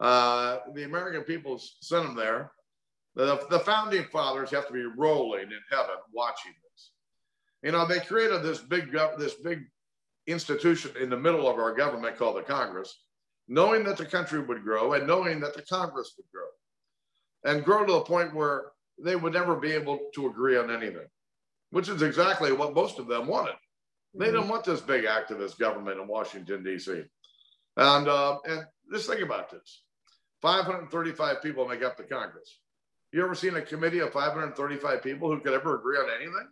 Uh, 0.00 0.58
the 0.74 0.84
American 0.84 1.22
people 1.22 1.60
sent 1.80 2.04
them 2.04 2.16
there 2.16 2.50
the, 3.16 3.44
the 3.48 3.60
founding 3.60 4.04
fathers 4.04 4.50
have 4.50 4.66
to 4.66 4.72
be 4.72 4.84
rolling 4.84 5.44
in 5.44 5.60
heaven 5.70 5.96
watching 6.12 6.52
this. 6.52 6.90
You 7.62 7.72
know, 7.72 7.86
they 7.86 7.98
created 7.98 8.42
this 8.42 8.58
big, 8.60 8.92
this 9.18 9.34
big 9.34 9.64
institution 10.26 10.92
in 11.00 11.08
the 11.08 11.16
middle 11.16 11.48
of 11.48 11.58
our 11.58 11.74
government 11.74 12.18
called 12.18 12.36
the 12.36 12.42
Congress, 12.42 12.94
knowing 13.48 13.84
that 13.84 13.96
the 13.96 14.04
country 14.04 14.40
would 14.40 14.62
grow 14.62 14.92
and 14.92 15.06
knowing 15.06 15.40
that 15.40 15.54
the 15.54 15.62
Congress 15.62 16.14
would 16.16 16.26
grow 16.30 17.52
and 17.52 17.64
grow 17.64 17.86
to 17.86 17.92
the 17.94 18.00
point 18.00 18.34
where 18.34 18.72
they 19.02 19.16
would 19.16 19.32
never 19.32 19.56
be 19.56 19.72
able 19.72 19.98
to 20.14 20.26
agree 20.26 20.58
on 20.58 20.70
anything, 20.70 21.06
which 21.70 21.88
is 21.88 22.02
exactly 22.02 22.52
what 22.52 22.74
most 22.74 22.98
of 22.98 23.06
them 23.06 23.26
wanted. 23.26 23.54
They 24.14 24.26
didn't 24.26 24.48
want 24.48 24.64
this 24.64 24.80
big 24.80 25.04
activist 25.04 25.58
government 25.58 26.00
in 26.00 26.06
Washington, 26.06 26.62
D.C. 26.62 27.02
And, 27.76 28.08
uh, 28.08 28.38
and 28.46 28.64
just 28.92 29.08
think 29.08 29.22
about 29.22 29.50
this 29.50 29.82
535 30.42 31.42
people 31.42 31.66
make 31.66 31.82
up 31.82 31.96
the 31.96 32.02
Congress. 32.02 32.60
You 33.16 33.24
ever 33.24 33.34
seen 33.34 33.56
a 33.56 33.62
committee 33.62 34.00
of 34.00 34.12
535 34.12 35.02
people 35.02 35.30
who 35.30 35.40
could 35.40 35.54
ever 35.54 35.74
agree 35.74 35.96
on 35.96 36.10
anything? 36.14 36.48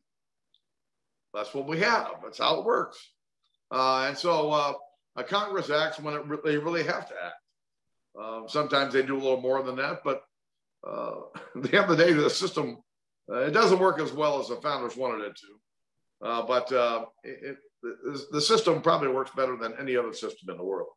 That's 1.34 1.52
what 1.52 1.66
we 1.66 1.78
have. 1.80 2.12
That's 2.22 2.38
how 2.38 2.58
it 2.58 2.64
works. 2.64 2.96
Uh, 3.70 4.06
and 4.08 4.16
so 4.16 4.50
uh, 4.50 4.72
a 5.16 5.24
Congress 5.24 5.68
acts 5.68 6.00
when 6.00 6.14
re- 6.26 6.38
they 6.42 6.56
really 6.56 6.82
have 6.82 7.06
to 7.06 7.14
act. 7.22 7.34
Um, 8.18 8.44
sometimes 8.48 8.94
they 8.94 9.02
do 9.02 9.14
a 9.14 9.20
little 9.20 9.42
more 9.42 9.62
than 9.62 9.76
that, 9.76 10.00
but 10.04 10.22
uh, 10.88 11.16
at 11.56 11.64
the 11.64 11.76
end 11.76 11.90
of 11.90 11.98
the 11.98 12.02
day, 12.02 12.14
the 12.14 12.30
system 12.30 12.78
uh, 13.30 13.40
it 13.40 13.50
doesn't 13.50 13.78
work 13.78 14.00
as 14.00 14.12
well 14.12 14.40
as 14.40 14.48
the 14.48 14.56
founders 14.56 14.96
wanted 14.96 15.22
it 15.22 15.36
to. 15.36 16.26
Uh, 16.26 16.46
but 16.46 16.72
uh, 16.72 17.04
it, 17.24 17.58
it, 17.82 18.20
the 18.32 18.40
system 18.40 18.80
probably 18.80 19.08
works 19.08 19.32
better 19.36 19.58
than 19.58 19.74
any 19.78 19.98
other 19.98 20.14
system 20.14 20.48
in 20.48 20.56
the 20.56 20.64
world. 20.64 20.88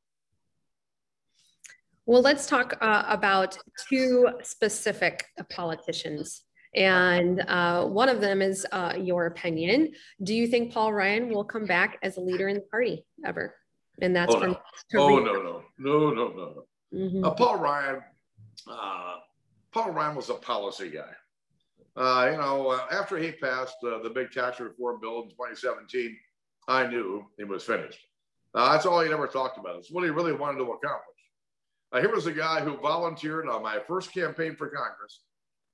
Well, 2.08 2.22
let's 2.22 2.48
talk 2.48 2.78
uh, 2.80 3.04
about 3.10 3.58
two 3.90 4.30
specific 4.42 5.26
politicians. 5.50 6.44
And 6.74 7.42
uh, 7.42 7.84
one 7.84 8.08
of 8.08 8.22
them 8.22 8.42
is 8.42 8.66
uh, 8.72 8.94
your 8.98 9.26
opinion. 9.26 9.92
Do 10.24 10.34
you 10.34 10.48
think 10.48 10.72
Paul 10.72 10.94
Ryan 10.94 11.28
will 11.28 11.44
come 11.44 11.66
back 11.66 11.98
as 12.02 12.16
a 12.16 12.22
leader 12.22 12.48
in 12.48 12.56
the 12.56 12.62
party 12.62 13.06
ever? 13.26 13.56
And 14.02 14.16
that's 14.16 14.34
oh, 14.34 14.40
from. 14.40 14.52
No. 14.94 15.02
Oh, 15.02 15.20
no, 15.20 15.34
no, 15.34 15.64
no, 15.80 16.10
no, 16.12 16.28
no. 16.30 16.64
Mm-hmm. 16.94 17.26
Uh, 17.26 17.32
Paul 17.32 17.58
Ryan, 17.58 18.02
uh, 18.72 19.16
Paul 19.74 19.92
Ryan 19.92 20.16
was 20.16 20.30
a 20.30 20.36
policy 20.36 20.90
guy. 20.90 21.12
Uh, 21.98 22.30
you 22.32 22.38
know, 22.38 22.70
uh, 22.70 22.86
after 22.90 23.18
he 23.18 23.34
passed 23.34 23.76
the 23.82 24.10
big 24.16 24.32
tax 24.32 24.62
reform 24.62 25.02
bill 25.02 25.24
in 25.24 25.30
2017, 25.32 26.16
I 26.70 26.88
knew 26.88 27.26
he 27.38 27.44
was 27.44 27.64
finished. 27.64 28.00
that's 28.54 28.86
all 28.86 29.02
he 29.02 29.12
ever 29.12 29.28
talked 29.28 29.58
about. 29.58 29.76
It's 29.80 29.92
what 29.92 30.06
he 30.06 30.10
really 30.10 30.32
wanted 30.32 30.60
to 30.60 30.72
accomplish. 30.72 31.17
Uh, 31.92 32.00
here 32.00 32.14
was 32.14 32.28
a 32.28 32.34
guy 32.34 32.62
who 32.62 32.78
volunteered 32.78 33.48
on 33.48 33.64
my 33.64 33.80
first 33.88 34.14
campaign 34.14 34.56
for 34.56 34.68
Congress 34.68 35.22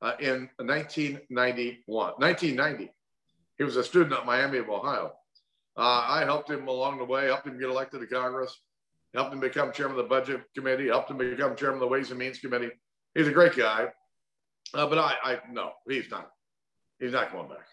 uh, 0.01 0.13
in 0.19 0.49
1991, 0.57 2.13
1990. 2.17 2.91
He 3.57 3.63
was 3.63 3.77
a 3.77 3.83
student 3.83 4.13
at 4.13 4.25
Miami 4.25 4.59
of 4.59 4.69
Ohio. 4.69 5.13
Uh, 5.75 6.05
I 6.07 6.23
helped 6.23 6.49
him 6.49 6.67
along 6.67 6.99
the 6.99 7.05
way, 7.05 7.25
helped 7.25 7.47
him 7.47 7.59
get 7.59 7.69
elected 7.69 8.01
to 8.01 8.07
Congress, 8.07 8.61
helped 9.13 9.33
him 9.33 9.39
become 9.39 9.71
chairman 9.71 9.97
of 9.97 10.03
the 10.03 10.09
budget 10.09 10.41
committee, 10.55 10.87
helped 10.87 11.09
him 11.09 11.17
become 11.17 11.55
chairman 11.55 11.75
of 11.75 11.81
the 11.81 11.87
Ways 11.87 12.11
and 12.11 12.19
Means 12.19 12.39
Committee. 12.39 12.71
He's 13.15 13.27
a 13.27 13.31
great 13.31 13.55
guy, 13.55 13.87
uh, 14.73 14.87
but 14.87 14.97
I, 14.99 15.15
I 15.23 15.39
no, 15.51 15.71
he's 15.87 16.09
not. 16.11 16.29
He's 16.99 17.11
not 17.11 17.31
going 17.31 17.49
back. 17.49 17.65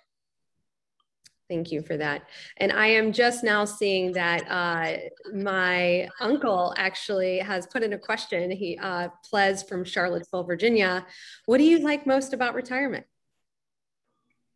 Thank 1.51 1.73
you 1.73 1.83
for 1.83 1.97
that. 1.97 2.23
And 2.59 2.71
I 2.71 2.87
am 2.87 3.13
just 3.13 3.43
now 3.43 3.65
seeing 3.65 4.13
that 4.13 4.49
uh, 4.49 4.99
my 5.35 6.09
uncle 6.21 6.73
actually 6.77 7.39
has 7.41 7.67
put 7.67 7.83
in 7.83 7.93
a 7.93 7.99
question. 7.99 8.53
He, 8.53 8.79
uh, 8.81 9.09
Ples 9.29 9.65
from 9.65 9.85
Charlottesville, 9.85 10.45
Virginia. 10.45 11.05
What 11.47 11.59
do 11.59 11.65
you 11.65 11.81
like 11.81 12.07
most 12.07 12.35
about 12.35 12.55
retirement? 12.55 13.05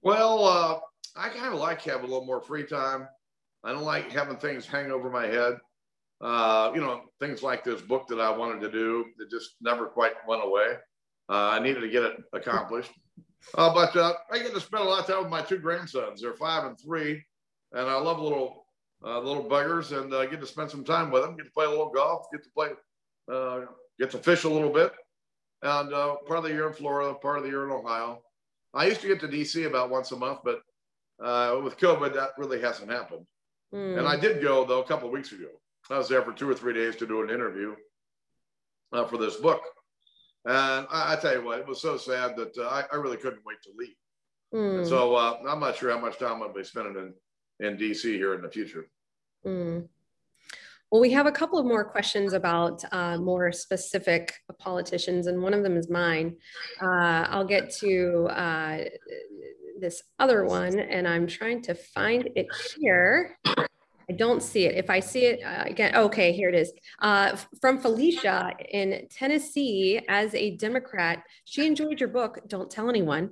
Well, 0.02 0.44
uh, 0.44 0.78
I 1.16 1.30
kind 1.30 1.52
of 1.52 1.58
like 1.58 1.82
having 1.82 2.04
a 2.04 2.08
little 2.08 2.26
more 2.26 2.40
free 2.40 2.64
time. 2.64 3.08
I 3.64 3.72
don't 3.72 3.82
like 3.82 4.12
having 4.12 4.36
things 4.36 4.64
hang 4.64 4.92
over 4.92 5.10
my 5.10 5.26
head. 5.26 5.54
Uh, 6.20 6.70
you 6.76 6.80
know, 6.80 7.02
things 7.18 7.42
like 7.42 7.64
this 7.64 7.80
book 7.80 8.06
that 8.06 8.20
I 8.20 8.30
wanted 8.30 8.60
to 8.60 8.70
do 8.70 9.06
that 9.18 9.28
just 9.30 9.56
never 9.60 9.86
quite 9.86 10.12
went 10.28 10.44
away. 10.44 10.76
Uh, 11.28 11.48
I 11.48 11.58
needed 11.58 11.80
to 11.80 11.88
get 11.88 12.04
it 12.04 12.18
accomplished. 12.32 12.92
Uh, 13.56 13.72
but 13.72 13.96
uh, 13.96 14.14
I 14.30 14.38
get 14.38 14.54
to 14.54 14.60
spend 14.60 14.84
a 14.84 14.86
lot 14.86 15.00
of 15.00 15.06
time 15.06 15.22
with 15.22 15.30
my 15.30 15.42
two 15.42 15.58
grandsons. 15.58 16.20
They're 16.20 16.34
five 16.34 16.64
and 16.64 16.78
three, 16.78 17.22
and 17.72 17.88
I 17.88 17.98
love 17.98 18.20
little 18.20 18.66
uh, 19.04 19.20
little 19.20 19.44
buggers, 19.44 19.96
and 19.96 20.14
I 20.14 20.26
get 20.26 20.40
to 20.40 20.46
spend 20.46 20.70
some 20.70 20.84
time 20.84 21.10
with 21.10 21.22
them. 21.22 21.36
Get 21.36 21.46
to 21.46 21.52
play 21.52 21.66
a 21.66 21.70
little 21.70 21.90
golf. 21.90 22.26
Get 22.32 22.42
to 22.44 22.50
play, 22.50 22.70
uh, 23.32 23.60
get 23.98 24.10
to 24.12 24.18
fish 24.18 24.44
a 24.44 24.48
little 24.48 24.70
bit, 24.70 24.92
and 25.62 25.92
uh, 25.92 26.16
part 26.26 26.38
of 26.38 26.44
the 26.44 26.50
year 26.50 26.66
in 26.66 26.72
Florida, 26.72 27.14
part 27.14 27.38
of 27.38 27.44
the 27.44 27.50
year 27.50 27.64
in 27.64 27.70
Ohio. 27.70 28.22
I 28.72 28.86
used 28.86 29.02
to 29.02 29.08
get 29.08 29.20
to 29.20 29.28
DC 29.28 29.66
about 29.66 29.90
once 29.90 30.10
a 30.10 30.16
month, 30.16 30.40
but 30.44 30.62
uh, 31.22 31.60
with 31.62 31.78
COVID, 31.78 32.12
that 32.14 32.30
really 32.38 32.60
hasn't 32.60 32.90
happened. 32.90 33.24
Mm. 33.72 33.98
And 33.98 34.08
I 34.08 34.16
did 34.16 34.42
go 34.42 34.64
though 34.64 34.82
a 34.82 34.86
couple 34.86 35.06
of 35.06 35.12
weeks 35.12 35.32
ago. 35.32 35.48
I 35.90 35.98
was 35.98 36.08
there 36.08 36.22
for 36.22 36.32
two 36.32 36.48
or 36.48 36.54
three 36.54 36.72
days 36.72 36.96
to 36.96 37.06
do 37.06 37.22
an 37.22 37.30
interview 37.30 37.76
for 38.90 39.18
this 39.18 39.36
book. 39.36 39.60
And 40.46 40.86
I, 40.90 41.14
I, 41.14 41.16
tell 41.16 41.32
you 41.32 41.44
what, 41.44 41.58
it 41.58 41.66
was 41.66 41.80
so 41.80 41.96
sad 41.96 42.36
that 42.36 42.56
uh, 42.58 42.68
I, 42.68 42.84
I, 42.92 42.96
really 42.96 43.16
couldn't 43.16 43.46
wait 43.46 43.62
to 43.62 43.70
leave. 43.78 43.96
Mm. 44.54 44.78
And 44.80 44.86
so 44.86 45.14
uh, 45.14 45.38
I'm 45.48 45.60
not 45.60 45.76
sure 45.76 45.90
how 45.90 45.98
much 45.98 46.18
time 46.18 46.32
I'm 46.32 46.38
going 46.40 46.52
to 46.52 46.58
be 46.58 46.64
spending 46.64 47.14
in, 47.60 47.66
in 47.66 47.78
DC 47.78 48.02
here 48.02 48.34
in 48.34 48.42
the 48.42 48.50
future. 48.50 48.90
Mm. 49.46 49.88
Well, 50.90 51.00
we 51.00 51.10
have 51.12 51.26
a 51.26 51.32
couple 51.32 51.58
of 51.58 51.66
more 51.66 51.84
questions 51.84 52.34
about 52.34 52.84
uh, 52.92 53.16
more 53.16 53.50
specific 53.52 54.34
politicians, 54.58 55.26
and 55.26 55.42
one 55.42 55.54
of 55.54 55.62
them 55.62 55.76
is 55.76 55.90
mine. 55.90 56.36
Uh, 56.80 57.26
I'll 57.28 57.46
get 57.46 57.74
to 57.80 58.28
uh, 58.30 58.84
this 59.80 60.02
other 60.18 60.44
one, 60.44 60.78
and 60.78 61.08
I'm 61.08 61.26
trying 61.26 61.62
to 61.62 61.74
find 61.74 62.28
it 62.36 62.46
here. 62.78 63.38
I 64.08 64.12
don't 64.12 64.42
see 64.42 64.66
it. 64.66 64.76
If 64.76 64.90
I 64.90 65.00
see 65.00 65.26
it 65.26 65.42
uh, 65.42 65.64
again, 65.66 65.96
okay, 65.96 66.32
here 66.32 66.48
it 66.48 66.54
is. 66.54 66.72
Uh, 66.98 67.36
from 67.60 67.78
Felicia 67.78 68.52
in 68.70 69.06
Tennessee, 69.10 70.00
as 70.08 70.34
a 70.34 70.56
Democrat, 70.56 71.22
she 71.44 71.66
enjoyed 71.66 72.00
your 72.00 72.10
book, 72.10 72.38
Don't 72.46 72.70
Tell 72.70 72.88
Anyone. 72.90 73.30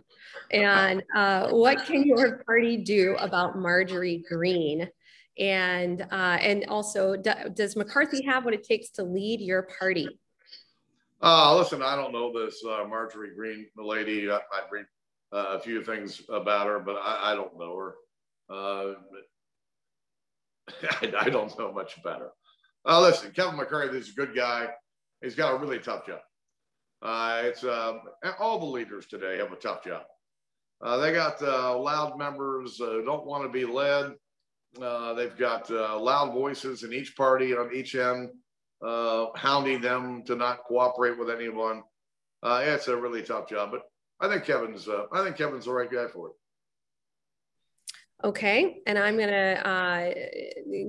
And 0.50 1.02
uh, 1.14 1.50
what 1.50 1.84
can 1.84 2.04
your 2.04 2.42
party 2.44 2.78
do 2.78 3.16
about 3.18 3.58
Marjorie 3.58 4.24
Greene? 4.28 4.88
And 5.38 6.02
uh, 6.02 6.38
and 6.40 6.64
also, 6.68 7.16
does 7.16 7.76
McCarthy 7.76 8.22
have 8.24 8.44
what 8.44 8.54
it 8.54 8.64
takes 8.64 8.90
to 8.90 9.02
lead 9.02 9.40
your 9.40 9.68
party? 9.78 10.08
Uh, 11.22 11.56
listen, 11.56 11.82
I 11.82 11.96
don't 11.96 12.12
know 12.12 12.32
this 12.32 12.62
uh, 12.64 12.84
Marjorie 12.86 13.34
Greene, 13.34 13.66
the 13.76 13.82
lady. 13.82 14.30
I, 14.30 14.36
I 14.36 14.62
read 14.70 14.86
a 15.32 15.58
few 15.60 15.82
things 15.82 16.20
about 16.28 16.66
her, 16.66 16.78
but 16.78 16.96
I, 16.96 17.32
I 17.32 17.34
don't 17.34 17.58
know 17.58 17.76
her. 17.76 17.94
I, 20.68 21.12
I, 21.20 21.28
don't 21.28 21.56
know 21.58 21.72
much 21.72 22.02
better. 22.02 22.30
Uh, 22.84 23.00
listen, 23.00 23.32
Kevin 23.32 23.56
McCarthy 23.56 23.98
is 23.98 24.10
a 24.10 24.14
good 24.14 24.34
guy. 24.34 24.68
He's 25.22 25.34
got 25.34 25.54
a 25.54 25.58
really 25.58 25.78
tough 25.78 26.06
job. 26.06 26.20
Uh, 27.00 27.42
it's 27.44 27.64
uh, 27.64 27.98
all 28.38 28.60
the 28.60 28.66
leaders 28.66 29.06
today 29.06 29.38
have 29.38 29.52
a 29.52 29.56
tough 29.56 29.84
job. 29.84 30.02
Uh, 30.80 30.96
they 30.98 31.12
got 31.12 31.40
uh, 31.42 31.76
loud 31.78 32.18
members 32.18 32.76
who 32.78 33.04
don't 33.04 33.26
want 33.26 33.44
to 33.44 33.48
be 33.48 33.64
led. 33.64 34.12
Uh, 34.80 35.12
they've 35.14 35.36
got 35.36 35.70
uh, 35.70 35.98
loud 35.98 36.32
voices 36.32 36.82
in 36.82 36.92
each 36.92 37.16
party 37.16 37.54
on 37.54 37.74
each 37.74 37.94
end, 37.94 38.30
hounding 38.82 39.80
them 39.80 40.22
to 40.24 40.34
not 40.34 40.64
cooperate 40.64 41.18
with 41.18 41.30
anyone. 41.30 41.82
it's 42.44 42.88
a 42.88 42.96
really 42.96 43.22
tough 43.22 43.48
job, 43.48 43.70
but 43.70 43.82
I 44.20 44.28
think 44.28 44.44
Kevin's 44.44 44.88
I 44.88 45.24
think 45.24 45.36
Kevin's 45.36 45.66
the 45.66 45.72
right 45.72 45.90
guy 45.90 46.06
for 46.08 46.28
it. 46.28 46.34
Okay, 48.24 48.82
and 48.86 48.96
I'm 48.96 49.16
going 49.16 49.30
to 49.30 49.68
uh, 49.68 50.12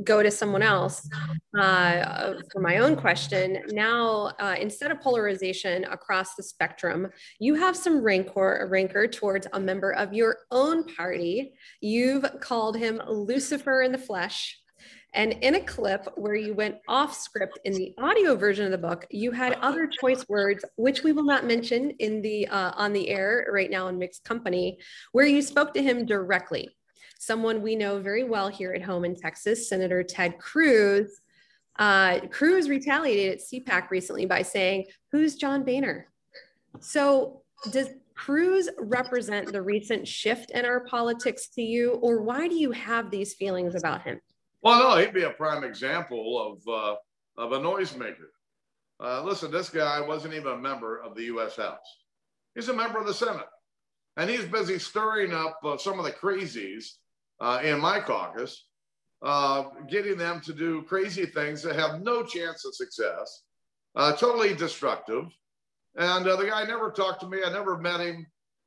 go 0.03 0.21
to 0.21 0.29
someone 0.29 0.61
else 0.61 1.09
uh, 1.57 2.33
for 2.51 2.61
my 2.61 2.77
own 2.77 2.95
question. 2.95 3.57
Now, 3.69 4.33
uh, 4.39 4.55
instead 4.59 4.91
of 4.91 5.01
polarization 5.01 5.83
across 5.85 6.35
the 6.35 6.43
spectrum, 6.43 7.09
you 7.39 7.55
have 7.55 7.75
some 7.75 8.03
rancor, 8.03 8.67
rancor 8.69 9.07
towards 9.07 9.47
a 9.53 9.59
member 9.59 9.93
of 9.93 10.13
your 10.13 10.37
own 10.51 10.83
party. 10.95 11.53
You've 11.81 12.39
called 12.39 12.77
him 12.77 13.01
Lucifer 13.07 13.81
in 13.81 13.91
the 13.91 13.97
flesh. 13.97 14.59
And 15.15 15.33
in 15.41 15.55
a 15.55 15.59
clip 15.59 16.07
where 16.15 16.35
you 16.35 16.53
went 16.53 16.77
off 16.87 17.15
script 17.15 17.59
in 17.65 17.73
the 17.73 17.93
audio 17.99 18.35
version 18.35 18.65
of 18.65 18.71
the 18.71 18.77
book, 18.77 19.05
you 19.09 19.31
had 19.31 19.53
other 19.53 19.87
choice 19.87 20.27
words, 20.27 20.65
which 20.75 21.03
we 21.03 21.11
will 21.11 21.23
not 21.23 21.45
mention 21.45 21.91
in 21.99 22.21
the 22.21 22.47
uh, 22.47 22.71
on 22.75 22.93
the 22.93 23.09
air 23.09 23.47
right 23.51 23.69
now 23.69 23.87
in 23.87 23.99
mixed 23.99 24.23
company, 24.23 24.79
where 25.11 25.25
you 25.25 25.43
spoke 25.43 25.73
to 25.75 25.83
him 25.83 26.07
directly 26.07 26.69
someone 27.25 27.61
we 27.61 27.75
know 27.75 27.99
very 27.99 28.23
well 28.23 28.49
here 28.49 28.73
at 28.73 28.81
home 28.81 29.05
in 29.05 29.15
Texas, 29.15 29.69
Senator 29.69 30.03
Ted 30.03 30.37
Cruz. 30.37 31.21
Uh, 31.79 32.19
Cruz 32.29 32.69
retaliated 32.69 33.33
at 33.33 33.39
CPAC 33.39 33.89
recently 33.89 34.25
by 34.25 34.41
saying, 34.41 34.85
Who's 35.11 35.35
John 35.35 35.63
Boehner? 35.63 36.07
So, 36.79 37.41
does 37.71 37.89
Cruz 38.13 38.69
represent 38.77 39.51
the 39.51 39.61
recent 39.61 40.07
shift 40.07 40.51
in 40.51 40.65
our 40.65 40.81
politics 40.81 41.47
to 41.49 41.61
you, 41.61 41.93
or 41.93 42.21
why 42.21 42.47
do 42.47 42.55
you 42.55 42.71
have 42.71 43.09
these 43.09 43.33
feelings 43.33 43.75
about 43.75 44.03
him? 44.03 44.19
Well, 44.61 44.79
no, 44.79 44.97
he'd 44.97 45.13
be 45.13 45.23
a 45.23 45.31
prime 45.31 45.63
example 45.63 46.59
of, 46.67 46.67
uh, 46.67 47.41
of 47.41 47.51
a 47.53 47.59
noisemaker. 47.59 48.29
Uh, 49.03 49.23
listen, 49.23 49.51
this 49.51 49.69
guy 49.69 49.99
wasn't 49.99 50.33
even 50.33 50.53
a 50.53 50.57
member 50.57 51.01
of 51.01 51.15
the 51.15 51.23
U.S. 51.23 51.57
House. 51.57 51.97
He's 52.55 52.69
a 52.69 52.73
member 52.73 52.99
of 52.99 53.07
the 53.07 53.13
Senate. 53.13 53.47
And 54.15 54.29
he's 54.29 54.45
busy 54.45 54.77
stirring 54.77 55.33
up 55.33 55.59
uh, 55.63 55.77
some 55.77 55.97
of 55.97 56.05
the 56.05 56.11
crazies 56.11 56.85
uh, 57.43 57.59
in 57.61 57.77
my 57.77 57.99
caucus, 57.99 58.67
uh, 59.21 59.65
getting 59.89 60.17
them 60.17 60.39
to 60.39 60.53
do 60.53 60.81
crazy 60.83 61.25
things 61.25 61.61
that 61.61 61.75
have 61.75 62.01
no 62.01 62.23
chance 62.23 62.63
of 62.63 62.73
success, 62.73 63.43
uh, 63.97 64.13
totally 64.13 64.55
destructive. 64.55 65.25
And 65.97 66.25
uh, 66.25 66.37
the 66.37 66.45
guy 66.45 66.63
never 66.63 66.89
talked 66.89 67.19
to 67.19 67.27
me. 67.27 67.39
I 67.45 67.51
never 67.51 67.77
met 67.77 67.99
him. 67.99 68.25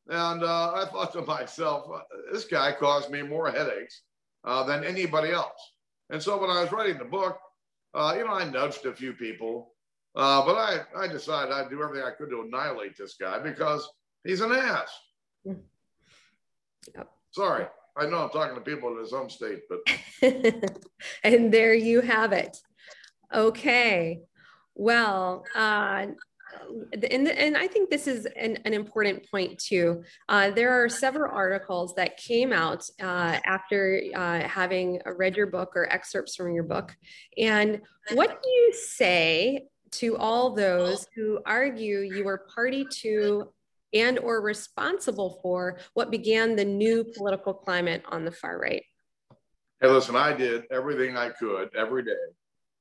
And 0.08 0.44
uh, 0.44 0.74
I 0.74 0.84
thought 0.84 1.12
to 1.14 1.22
myself, 1.38 1.86
uh, 1.92 2.00
this 2.30 2.44
guy 2.44 2.70
caused 2.72 3.10
me 3.10 3.22
more 3.22 3.50
headaches 3.50 4.02
uh, 4.44 4.62
than 4.64 4.84
anybody 4.84 5.30
else. 5.30 5.58
And 6.10 6.22
so 6.22 6.38
when 6.38 6.50
I 6.50 6.60
was 6.60 6.70
writing 6.70 6.98
the 6.98 7.04
book, 7.06 7.38
uh, 7.94 8.14
you 8.16 8.26
know, 8.26 8.34
I 8.34 8.44
nudged 8.44 8.84
a 8.84 8.94
few 8.94 9.14
people, 9.14 9.72
uh, 10.14 10.44
but 10.44 10.56
I, 10.56 10.80
I 10.94 11.08
decided 11.08 11.50
I'd 11.50 11.70
do 11.70 11.82
everything 11.82 12.06
I 12.06 12.10
could 12.10 12.28
to 12.28 12.42
annihilate 12.42 12.96
this 12.98 13.16
guy 13.18 13.38
because 13.38 13.88
he's 14.22 14.42
an 14.42 14.52
ass. 14.52 14.90
Yep. 15.44 17.10
Sorry, 17.30 17.66
I 17.96 18.06
know 18.06 18.18
I'm 18.18 18.30
talking 18.30 18.54
to 18.54 18.60
people 18.60 18.92
in 18.92 18.98
his 18.98 19.12
home 19.12 19.30
state, 19.30 19.62
but. 19.68 19.80
and 21.24 21.52
there 21.52 21.74
you 21.74 22.00
have 22.02 22.32
it. 22.32 22.58
Okay. 23.32 24.20
Well, 24.74 25.44
uh, 25.54 26.06
and, 27.10 27.28
and 27.28 27.56
I 27.56 27.66
think 27.66 27.90
this 27.90 28.06
is 28.06 28.26
an, 28.26 28.58
an 28.64 28.74
important 28.74 29.28
point 29.30 29.58
too. 29.58 30.04
Uh, 30.28 30.50
there 30.50 30.70
are 30.72 30.88
several 30.88 31.34
articles 31.34 31.94
that 31.94 32.16
came 32.16 32.52
out 32.52 32.88
uh, 33.00 33.38
after 33.44 34.02
uh, 34.14 34.40
having 34.40 35.00
read 35.04 35.36
your 35.36 35.46
book 35.46 35.72
or 35.74 35.92
excerpts 35.92 36.36
from 36.36 36.54
your 36.54 36.64
book. 36.64 36.94
And 37.38 37.80
what 38.12 38.42
do 38.42 38.48
you 38.48 38.72
say 38.74 39.64
to 39.92 40.16
all 40.16 40.54
those 40.54 41.06
who 41.14 41.40
argue 41.46 42.00
you 42.00 42.24
were 42.24 42.46
party 42.54 42.86
to 42.90 43.48
and 43.92 44.18
or 44.18 44.40
responsible 44.40 45.38
for 45.42 45.78
what 45.94 46.10
began 46.10 46.56
the 46.56 46.64
new 46.64 47.04
political 47.16 47.54
climate 47.54 48.02
on 48.08 48.24
the 48.24 48.32
far 48.32 48.58
right? 48.58 48.82
Hey, 49.80 49.88
listen, 49.88 50.16
I 50.16 50.32
did 50.32 50.64
everything 50.70 51.16
I 51.16 51.30
could 51.30 51.74
every 51.76 52.02
day 52.02 52.12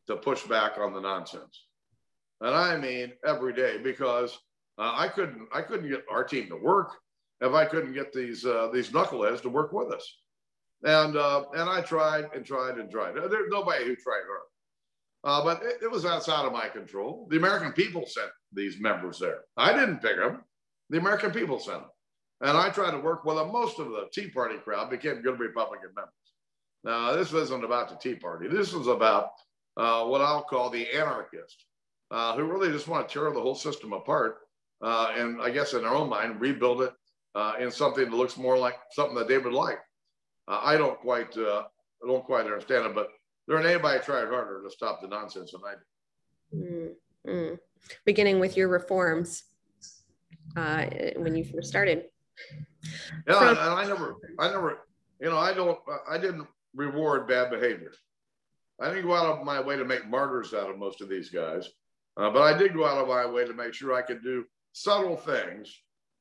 to 0.08 0.16
push 0.16 0.44
back 0.44 0.78
on 0.78 0.94
the 0.94 1.02
nonsense 1.02 1.66
and 2.42 2.54
I 2.54 2.78
mean 2.78 3.14
every 3.26 3.54
day 3.54 3.78
because 3.78 4.38
uh, 4.78 4.94
I 4.96 5.08
couldn't 5.08 5.48
I 5.54 5.62
couldn't 5.62 5.90
get 5.90 6.06
our 6.10 6.24
team 6.24 6.48
to 6.50 6.56
work 6.56 6.92
if 7.42 7.54
I 7.54 7.66
couldn't 7.66 7.94
get 7.94 8.14
these 8.14 8.46
uh, 8.46 8.70
these 8.74 8.90
knuckleheads 8.90 9.42
to 9.42 9.50
work 9.50 9.72
with 9.74 9.94
us, 9.94 10.18
and 10.84 11.16
uh, 11.16 11.46
and 11.54 11.70
I 11.70 11.82
tried 11.82 12.30
and 12.36 12.46
tried 12.46 12.78
and 12.78 12.90
tried. 12.90 13.16
There's 13.16 13.50
nobody 13.50 13.86
who 13.86 13.96
tried 13.96 14.24
hard, 14.28 14.42
uh, 15.24 15.44
but 15.44 15.64
it, 15.66 15.84
it, 15.84 15.92
was 15.92 16.06
outside 16.06 16.46
of 16.46 16.54
my 16.54 16.68
control. 16.68 17.28
The 17.30 17.38
American 17.38 17.72
people 17.72 18.06
sent 18.06 18.30
these 18.54 18.80
members 18.80 19.20
there. 19.20 19.42
I 19.58 19.74
didn't 19.74 20.02
pick 20.02 20.18
them. 20.18 20.44
The 20.90 20.98
American 20.98 21.32
people 21.32 21.60
sent 21.60 21.80
them, 21.80 21.90
and 22.42 22.58
I 22.58 22.70
tried 22.70 22.92
to 22.92 23.00
work 23.00 23.26
with 23.26 23.38
them. 23.38 23.52
Most 23.52 23.80
of 23.80 23.90
the 23.90 24.08
Tea 24.14 24.30
Party 24.30 24.58
crowd 24.58 24.90
became 24.90 25.22
good 25.22 25.40
Republican 25.40 25.90
members. 25.96 26.14
Now 26.84 27.14
this 27.14 27.34
isn't 27.34 27.64
about 27.64 27.90
the 27.90 27.96
Tea 27.96 28.16
Party. 28.16 28.48
This 28.48 28.74
is 28.74 28.88
about 28.88 29.32
uh, 29.78 30.06
what 30.06 30.22
I'll 30.22 30.44
call 30.44 30.70
the 30.70 30.88
anarchist 30.92 31.66
uh, 32.12 32.36
who 32.36 32.44
really 32.44 32.72
just 32.72 32.88
want 32.88 33.08
to 33.08 33.14
tear 33.14 33.32
the 33.32 33.42
whole 33.42 33.56
system 33.56 33.94
apart 33.94 34.40
uh, 34.82 35.12
and 35.16 35.42
I 35.42 35.50
guess 35.50 35.74
in 35.74 35.82
their 35.82 35.94
own 35.94 36.10
mind 36.10 36.40
rebuild 36.40 36.82
it 36.82 36.94
uh, 37.34 37.54
in 37.60 37.72
something 37.72 38.10
that 38.10 38.16
looks 38.16 38.38
more 38.38 38.58
like 38.58 38.76
something 38.92 39.16
that 39.16 39.28
they 39.28 39.38
would 39.38 39.54
like. 39.54 39.80
Uh, 40.48 40.60
I 40.62 40.78
don't 40.78 41.00
quite 41.00 41.36
uh, 41.38 41.64
I 42.04 42.08
don't 42.08 42.24
quite 42.24 42.46
understand 42.46 42.86
it, 42.86 42.96
but 42.96 43.10
there 43.48 43.58
ain't 43.58 43.66
anybody 43.66 44.00
tried 44.00 44.28
harder 44.28 44.62
to 44.64 44.70
stop 44.70 45.02
the 45.02 45.08
nonsense 45.08 45.52
than 45.52 45.62
I 45.66 45.74
did. 46.56 46.96
Mm-hmm. 47.28 47.56
Beginning 48.06 48.40
with 48.40 48.56
your 48.56 48.68
reforms 48.68 49.46
uh, 50.56 50.86
when 51.18 51.36
you 51.36 51.44
first 51.44 51.68
started. 51.68 52.06
Yeah, 53.28 53.40
From- 53.40 53.50
and 53.50 53.60
I 53.60 53.86
never, 53.86 54.16
I 54.40 54.50
never, 54.50 54.80
you 55.20 55.30
know, 55.30 55.38
I 55.38 55.54
don't, 55.54 55.80
I 56.10 56.18
didn't 56.18 56.48
reward 56.74 57.28
bad 57.28 57.50
behavior. 57.50 57.92
I 58.80 58.90
didn't 58.90 59.06
go 59.06 59.16
out 59.16 59.38
of 59.40 59.46
my 59.46 59.62
way 59.62 59.78
to 59.78 59.86
make 59.86 60.10
martyrs 60.10 60.54
out 60.54 60.70
of 60.70 60.78
most 60.78 61.02
of 61.02 61.10
these 61.10 61.30
guys. 61.30 61.70
Uh, 62.18 62.30
but 62.30 62.42
I 62.42 62.58
did 62.58 62.74
go 62.74 62.86
out 62.86 62.98
of 62.98 63.08
my 63.08 63.26
way 63.26 63.46
to 63.46 63.54
make 63.54 63.74
sure 63.74 63.94
I 63.94 64.02
could 64.02 64.24
do 64.24 64.46
subtle 64.74 65.16
things 65.16 65.74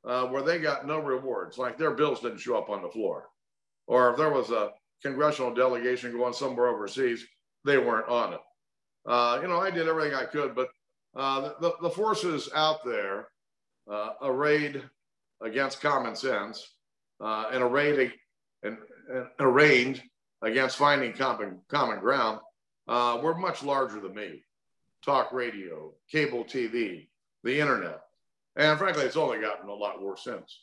uh, 0.07 0.27
where 0.27 0.43
they 0.43 0.59
got 0.59 0.87
no 0.87 0.99
rewards, 0.99 1.59
like 1.59 1.79
their 1.79 1.93
bills 1.93 2.21
didn't 2.21 2.39
show 2.39 2.57
up 2.57 2.71
on 2.71 2.83
the 2.83 2.89
floor. 2.89 3.29
Or 3.87 4.11
if 4.11 4.17
there 4.17 4.31
was 4.33 4.51
a 4.51 4.71
congressional 5.03 5.55
delegation 5.55 6.13
going 6.13 6.33
somewhere 6.33 6.69
overseas, 6.69 7.25
they 7.65 7.79
weren't 7.79 8.09
on 8.09 8.35
it. 8.35 8.41
Uh, 9.07 9.39
you 9.43 9.49
know, 9.49 9.61
I 9.61 9.71
did 9.71 9.89
everything 9.89 10.15
I 10.15 10.25
could, 10.25 10.55
but 10.55 10.69
uh, 11.17 11.53
the, 11.61 11.75
the 11.83 11.91
forces 11.91 12.49
out 12.55 12.85
there 12.85 13.29
uh, 13.91 14.11
arrayed 14.23 14.83
against 15.43 15.81
common 15.81 16.15
sense 16.15 16.75
uh, 17.21 17.47
and 17.53 17.63
arrayed 17.63 18.13
and, 18.63 18.79
and 19.09 19.27
arraigned 19.41 20.03
against 20.43 20.77
finding 20.77 21.13
common, 21.13 21.61
common 21.69 21.99
ground 22.01 22.41
were 22.87 23.35
much 23.35 23.63
larger 23.63 24.01
than 24.01 24.15
me 24.15 24.43
talk 25.05 25.33
radio, 25.33 25.93
cable 26.11 26.45
TV, 26.45 27.09
the 27.43 27.61
internet. 27.61 28.01
And 28.57 28.79
frankly, 28.79 29.05
it's 29.05 29.17
only 29.17 29.41
gotten 29.41 29.69
a 29.69 29.75
lot 29.75 30.01
worse 30.01 30.25
since. 30.25 30.61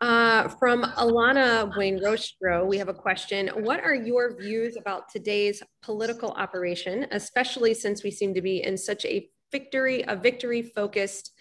Uh, 0.00 0.48
from 0.48 0.82
Alana 0.82 1.76
Wayne 1.76 2.00
Rostro, 2.02 2.64
we 2.66 2.78
have 2.78 2.88
a 2.88 2.94
question. 2.94 3.48
What 3.48 3.84
are 3.84 3.94
your 3.94 4.36
views 4.36 4.76
about 4.76 5.08
today's 5.08 5.62
political 5.82 6.30
operation, 6.30 7.06
especially 7.12 7.74
since 7.74 8.02
we 8.02 8.10
seem 8.10 8.34
to 8.34 8.42
be 8.42 8.64
in 8.64 8.76
such 8.76 9.04
a 9.04 9.28
victory, 9.52 10.04
a 10.08 10.16
victory 10.16 10.62
focused 10.62 11.32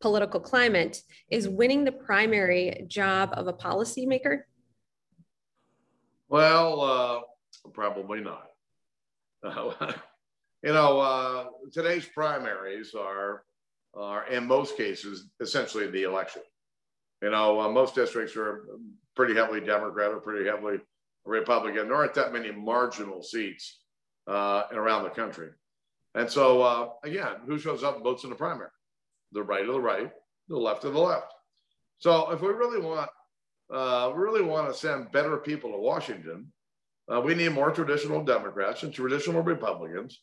political 0.00 0.40
climate? 0.40 1.02
Is 1.30 1.48
winning 1.48 1.84
the 1.84 1.92
primary 1.92 2.84
job 2.88 3.30
of 3.34 3.46
a 3.46 3.52
policymaker? 3.52 4.40
Well, 6.28 6.80
uh, 6.80 7.20
probably 7.72 8.20
not. 8.20 8.48
Uh, 9.42 9.72
you 10.62 10.72
know, 10.72 11.00
uh, 11.00 11.46
today's 11.72 12.06
primaries 12.06 12.94
are, 12.94 13.44
are 13.94 14.26
in 14.28 14.46
most 14.46 14.76
cases 14.76 15.28
essentially 15.40 15.86
the 15.90 16.02
election. 16.02 16.42
You 17.22 17.30
know, 17.30 17.60
uh, 17.60 17.68
most 17.68 17.94
districts 17.94 18.36
are 18.36 18.64
pretty 19.16 19.34
heavily 19.34 19.60
Democrat 19.60 20.12
or 20.12 20.20
pretty 20.20 20.48
heavily 20.48 20.78
Republican. 21.24 21.88
There 21.88 21.96
aren't 21.96 22.14
that 22.14 22.32
many 22.32 22.52
marginal 22.52 23.22
seats 23.22 23.80
uh, 24.26 24.64
around 24.72 25.04
the 25.04 25.10
country. 25.10 25.48
And 26.14 26.30
so, 26.30 26.62
uh, 26.62 26.88
again, 27.04 27.36
who 27.46 27.58
shows 27.58 27.84
up 27.84 27.96
and 27.96 28.04
votes 28.04 28.24
in 28.24 28.30
the 28.30 28.36
primary? 28.36 28.70
The 29.32 29.42
right 29.42 29.66
of 29.66 29.74
the 29.74 29.80
right, 29.80 30.10
the 30.48 30.56
left 30.56 30.84
of 30.84 30.94
the 30.94 31.00
left. 31.00 31.32
So, 31.98 32.30
if 32.30 32.40
we 32.40 32.48
really 32.48 32.80
want, 32.80 33.10
uh, 33.72 34.12
really 34.14 34.42
want 34.42 34.68
to 34.68 34.74
send 34.78 35.12
better 35.12 35.36
people 35.36 35.72
to 35.72 35.78
Washington, 35.78 36.52
uh, 37.12 37.20
we 37.20 37.34
need 37.34 37.52
more 37.52 37.70
traditional 37.70 38.24
Democrats 38.24 38.82
and 38.82 38.92
traditional 38.92 39.42
Republicans 39.42 40.20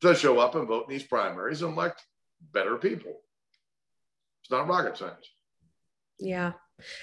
to 0.00 0.14
show 0.14 0.38
up 0.38 0.54
and 0.54 0.66
vote 0.66 0.86
in 0.88 0.92
these 0.92 1.02
primaries 1.04 1.62
and 1.62 1.74
elect 1.74 2.04
better 2.52 2.76
people. 2.76 3.20
It's 4.42 4.50
not 4.50 4.68
rocket 4.68 4.96
science. 4.96 5.28
Yeah. 6.18 6.52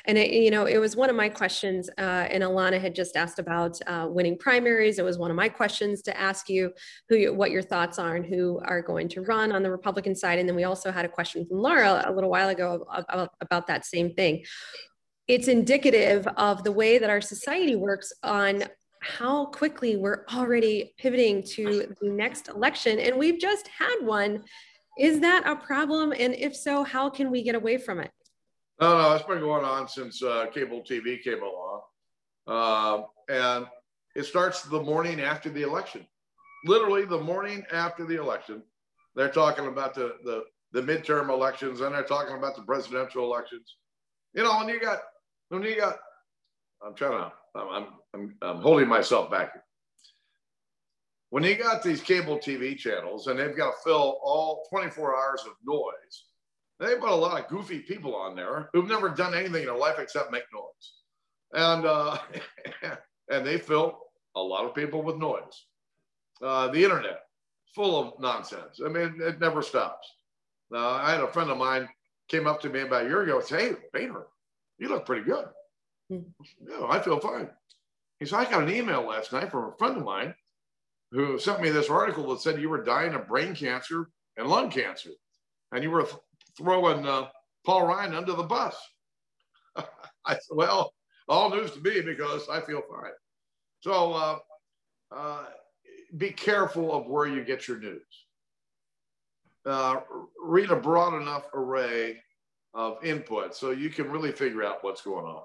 And 0.06 0.18
it, 0.18 0.32
you 0.32 0.52
know, 0.52 0.66
it 0.66 0.78
was 0.78 0.96
one 0.96 1.10
of 1.10 1.16
my 1.16 1.30
questions, 1.30 1.90
uh, 1.98 2.02
and 2.30 2.44
Alana 2.44 2.80
had 2.80 2.94
just 2.94 3.16
asked 3.16 3.40
about 3.40 3.80
uh, 3.88 4.08
winning 4.10 4.38
primaries. 4.38 5.00
It 5.00 5.06
was 5.06 5.18
one 5.18 5.32
of 5.32 5.38
my 5.38 5.50
questions 5.50 6.02
to 6.04 6.20
ask 6.20 6.50
you 6.50 6.72
who, 7.08 7.16
you, 7.16 7.34
what 7.34 7.52
your 7.52 7.62
thoughts 7.62 7.98
are, 7.98 8.16
and 8.16 8.26
who 8.26 8.60
are 8.66 8.82
going 8.82 9.08
to 9.10 9.22
run 9.22 9.52
on 9.52 9.64
the 9.64 9.72
Republican 9.72 10.16
side. 10.16 10.40
And 10.40 10.48
then 10.48 10.56
we 10.56 10.66
also 10.66 10.92
had 10.92 11.06
a 11.06 11.10
question 11.10 11.46
from 11.46 11.60
Laura 11.60 12.04
a 12.06 12.12
little 12.12 12.30
while 12.30 12.50
ago 12.50 12.86
about, 12.94 13.32
about 13.42 13.68
that 13.68 13.86
same 13.86 14.14
thing. 14.14 14.44
It's 15.28 15.48
indicative 15.48 16.28
of 16.38 16.64
the 16.64 16.72
way 16.72 16.98
that 16.98 17.10
our 17.10 17.22
society 17.22 17.76
works 17.76 18.12
on 18.24 18.64
how 19.02 19.46
quickly 19.46 19.96
we're 19.96 20.26
already 20.34 20.94
pivoting 20.98 21.44
to 21.44 21.94
the 22.02 22.10
next 22.10 22.50
election 22.50 23.00
and 23.00 23.18
we've 23.18 23.40
just 23.40 23.68
had 23.68 23.96
one 24.02 24.44
is 24.98 25.22
that 25.22 25.48
a 25.48 25.56
problem 25.56 26.12
and 26.12 26.34
if 26.36 26.56
so 26.56 26.84
how 26.84 27.10
can 27.10 27.32
we 27.32 27.42
get 27.42 27.56
away 27.56 27.78
from 27.78 28.00
it 28.00 28.12
no 28.80 28.98
no 28.98 29.16
it's 29.16 29.26
been 29.26 29.40
going 29.40 29.66
on 29.66 29.88
since 29.88 30.22
uh, 30.24 30.48
cable 30.54 30.82
tv 30.82 31.22
came 31.22 31.42
along. 31.42 31.82
Uh, 32.48 33.04
and 33.30 33.68
it 34.16 34.24
starts 34.24 34.64
the 34.64 34.82
morning 34.82 35.22
after 35.22 35.50
the 35.50 35.62
election. 35.62 36.06
Literally 36.66 37.06
the 37.06 37.20
morning 37.20 37.64
after 37.72 38.06
the 38.06 38.20
election 38.20 38.64
they're 39.16 39.30
talking 39.30 39.68
about 39.68 39.94
the 39.94 40.16
the, 40.24 40.44
the 40.72 40.82
midterm 40.82 41.30
elections 41.30 41.82
and 41.82 41.94
they're 41.94 42.04
talking 42.04 42.36
about 42.36 42.56
the 42.56 42.64
presidential 42.64 43.24
elections. 43.24 43.76
You 44.34 44.44
know 44.44 44.58
when 44.58 44.70
you 44.70 44.80
got 44.80 45.00
when 45.50 45.64
you 45.64 45.76
got 45.76 45.98
i'm 46.86 46.94
trying 46.96 47.20
to 47.20 47.32
I'm, 47.56 47.88
I'm, 48.14 48.36
I'm 48.42 48.62
holding 48.62 48.88
myself 48.88 49.32
back. 49.32 49.52
When 51.32 51.44
you 51.44 51.56
got 51.56 51.84
these 51.84 52.02
cable 52.02 52.38
TV 52.38 52.78
channels 52.78 53.28
and 53.28 53.40
they've 53.40 53.56
got 53.56 53.72
to 53.72 53.78
fill 53.84 54.20
all 54.24 54.66
24 54.70 55.16
hours 55.16 55.44
of 55.46 55.54
noise, 55.64 56.26
they 56.80 56.96
put 56.96 57.10
a 57.10 57.16
lot 57.16 57.40
of 57.40 57.48
goofy 57.50 57.80
people 57.80 58.16
on 58.16 58.36
there 58.36 58.70
who've 58.74 58.88
never 58.88 59.10
done 59.10 59.34
anything 59.34 59.62
in 59.62 59.68
their 59.68 59.76
life 59.76 60.00
except 60.00 60.32
make 60.32 60.44
noise. 60.54 60.94
And, 61.54 61.86
uh, 61.86 62.18
and 63.30 63.46
they 63.46 63.58
fill 63.58 64.00
a 64.36 64.42
lot 64.42 64.66
of 64.66 64.76
people 64.76 65.02
with 65.02 65.18
noise. 65.18 65.66
Uh, 66.42 66.70
the 66.70 66.84
internet, 66.84 67.20
full 67.76 68.00
of 68.00 68.20
nonsense. 68.20 68.80
I 68.84 68.90
mean, 68.90 69.16
it 69.20 69.40
never 69.40 69.62
stops. 69.62 70.08
Uh, 70.74 70.94
I 70.96 71.12
had 71.12 71.22
a 71.22 71.28
friend 71.28 71.50
of 71.50 71.58
mine 71.58 71.90
came 72.30 72.48
up 72.48 72.62
to 72.62 72.70
me 72.70 72.82
about 72.82 73.06
a 73.06 73.08
year 73.08 73.24
ago 73.24 73.40
and 73.40 73.46
said, 73.48 73.60
Hey, 73.60 73.76
Boehner, 73.92 74.28
you 74.78 74.88
look 74.88 75.06
pretty 75.06 75.24
good. 75.24 75.48
No, 76.10 76.88
I 76.88 77.00
feel 77.00 77.20
fine. 77.20 77.50
He 78.20 78.26
said, 78.26 78.40
I 78.40 78.50
got 78.50 78.64
an 78.64 78.74
email 78.74 79.08
last 79.08 79.34
night 79.34 79.52
from 79.52 79.66
a 79.66 79.78
friend 79.78 79.98
of 79.98 80.04
mine 80.04 80.34
who 81.12 81.40
sent 81.40 81.62
me 81.62 81.70
this 81.70 81.90
article 81.90 82.30
that 82.30 82.42
said 82.42 82.62
you 82.62 82.70
were 82.70 82.84
dying 82.84 83.14
of 83.14 83.28
brain 83.28 83.56
cancer 83.56 84.10
and 84.38 84.48
lung 84.48 84.70
cancer, 84.70 85.12
and 85.72 85.84
you 85.84 85.92
were 85.92 86.08
throwing 86.60 87.08
uh, 87.08 87.30
Paul 87.66 87.88
Ryan 87.88 88.14
under 88.14 88.34
the 88.34 88.44
bus. 88.44 88.76
I 89.76 90.34
said, 90.34 90.40
well, 90.52 90.94
all 91.28 91.50
news 91.50 91.72
to 91.72 91.82
me 91.82 92.02
because 92.02 92.48
I 92.50 92.62
feel 92.62 92.84
fine. 92.90 93.12
So 93.82 94.14
uh, 94.14 94.38
uh, 95.12 95.46
be 96.18 96.32
careful 96.32 96.94
of 96.94 97.08
where 97.08 97.28
you 97.28 97.44
get 97.44 97.68
your 97.68 97.80
news. 97.80 98.26
Uh, 99.66 100.02
read 100.42 100.72
a 100.72 100.76
broad 100.76 101.20
enough 101.22 101.48
array 101.54 102.18
of 102.74 103.04
input 103.04 103.56
so 103.56 103.72
you 103.72 103.90
can 103.90 104.10
really 104.10 104.32
figure 104.32 104.64
out 104.64 104.84
what's 104.84 105.02
going 105.02 105.26
on. 105.26 105.44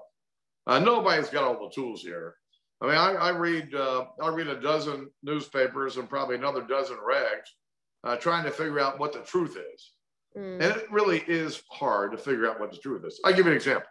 Uh, 0.67 0.79
nobody's 0.79 1.29
got 1.29 1.43
all 1.43 1.67
the 1.67 1.73
tools 1.73 2.01
here. 2.01 2.35
I 2.81 2.87
mean, 2.87 2.95
I, 2.95 3.13
I 3.13 3.29
read 3.29 3.73
uh, 3.73 4.05
I 4.21 4.29
read 4.29 4.47
a 4.47 4.59
dozen 4.59 5.09
newspapers 5.23 5.97
and 5.97 6.09
probably 6.09 6.35
another 6.35 6.61
dozen 6.61 6.97
rags, 7.05 7.55
uh, 8.03 8.17
trying 8.17 8.43
to 8.45 8.51
figure 8.51 8.79
out 8.79 8.99
what 8.99 9.13
the 9.13 9.19
truth 9.19 9.57
is. 9.73 9.91
Mm. 10.37 10.61
And 10.61 10.63
it 10.63 10.91
really 10.91 11.23
is 11.27 11.63
hard 11.69 12.11
to 12.11 12.17
figure 12.17 12.49
out 12.49 12.59
what 12.59 12.71
the 12.71 12.77
truth 12.77 13.03
this. 13.03 13.19
I'll 13.23 13.33
give 13.33 13.45
you 13.45 13.51
an 13.51 13.57
example. 13.57 13.87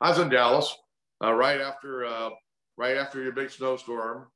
I 0.00 0.10
was 0.10 0.18
in 0.18 0.28
Dallas 0.28 0.74
uh, 1.22 1.32
right 1.32 1.60
after 1.60 2.04
uh, 2.04 2.30
right 2.76 2.96
after 2.96 3.22
your 3.22 3.32
big 3.32 3.50
snowstorm, 3.50 4.26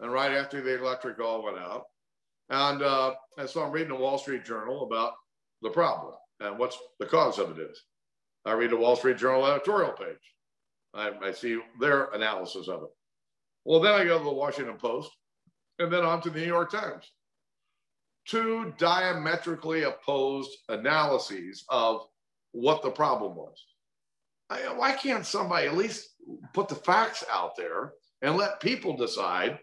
and 0.00 0.12
right 0.12 0.32
after 0.32 0.60
the 0.60 0.78
electric 0.78 1.18
all 1.18 1.42
went 1.42 1.58
out, 1.58 1.84
and 2.50 2.82
uh, 2.82 3.14
and 3.38 3.48
so 3.48 3.62
I'm 3.62 3.72
reading 3.72 3.88
the 3.88 4.02
Wall 4.02 4.18
Street 4.18 4.44
Journal 4.44 4.84
about 4.84 5.14
the 5.62 5.70
problem 5.70 6.14
and 6.40 6.58
what's 6.58 6.78
the 7.00 7.06
cause 7.06 7.38
of 7.38 7.58
it 7.58 7.70
is. 7.70 7.82
I 8.44 8.52
read 8.52 8.70
the 8.70 8.76
Wall 8.76 8.96
Street 8.96 9.18
Journal 9.18 9.46
editorial 9.46 9.92
page. 9.92 10.16
I, 10.94 11.12
I 11.22 11.32
see 11.32 11.60
their 11.80 12.06
analysis 12.06 12.68
of 12.68 12.82
it. 12.82 12.88
Well, 13.64 13.80
then 13.80 13.94
I 13.94 14.04
go 14.04 14.18
to 14.18 14.24
the 14.24 14.30
Washington 14.30 14.76
Post, 14.76 15.10
and 15.78 15.92
then 15.92 16.04
on 16.04 16.22
to 16.22 16.30
the 16.30 16.40
New 16.40 16.46
York 16.46 16.70
Times 16.70 17.10
two 18.28 18.74
diametrically 18.78 19.84
opposed 19.84 20.50
analyses 20.68 21.64
of 21.68 22.02
what 22.52 22.82
the 22.82 22.90
problem 22.90 23.34
was. 23.34 23.56
I, 24.50 24.60
why 24.74 24.92
can't 24.92 25.26
somebody 25.26 25.66
at 25.66 25.76
least 25.76 26.10
put 26.52 26.68
the 26.68 26.74
facts 26.74 27.24
out 27.30 27.56
there 27.56 27.94
and 28.22 28.36
let 28.36 28.60
people 28.60 28.96
decide 28.96 29.58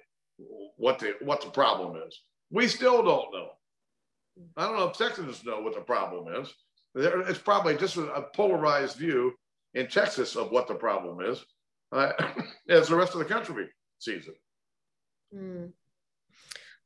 what 0.78 1.00
the 1.00 1.14
what 1.22 1.42
the 1.42 1.50
problem 1.50 2.02
is? 2.08 2.22
We 2.52 2.68
still 2.68 3.04
don't 3.04 3.34
know. 3.34 3.50
I 4.58 4.68
don't 4.68 4.78
know 4.78 4.90
if 4.90 4.98
Texans 4.98 5.46
know 5.46 5.62
what 5.62 5.76
the 5.76 5.82
problem 5.82 6.34
is. 6.42 6.54
It's 6.96 7.40
probably 7.40 7.76
just 7.76 7.98
a 7.98 8.26
polarized 8.34 8.98
view 8.98 9.34
in 9.74 9.88
Texas 9.88 10.36
of 10.36 10.52
what 10.52 10.68
the 10.68 10.76
problem 10.76 11.20
is, 11.22 11.44
uh, 11.92 12.12
as 12.70 12.88
the 12.88 12.96
rest 12.96 13.14
of 13.14 13.20
the 13.20 13.26
country 13.26 13.68
sees 14.00 14.28
it. 14.28 14.36
Mm. 15.36 15.72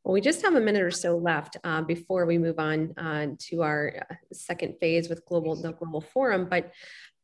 Well, 0.04 0.14
we 0.14 0.22
just 0.22 0.42
have 0.44 0.56
a 0.56 0.62
minute 0.62 0.82
or 0.82 0.92
so 0.92 1.18
left 1.18 1.58
uh, 1.64 1.82
before 1.82 2.26
we 2.26 2.38
move 2.38 2.58
on 2.58 2.94
uh, 2.98 3.28
to 3.50 3.62
our 3.64 4.06
uh, 4.10 4.16
second 4.32 4.76
phase 4.80 5.10
with 5.10 5.26
global 5.26 5.56
the 5.56 5.74
global 5.74 6.02
forum. 6.02 6.48
But 6.50 6.72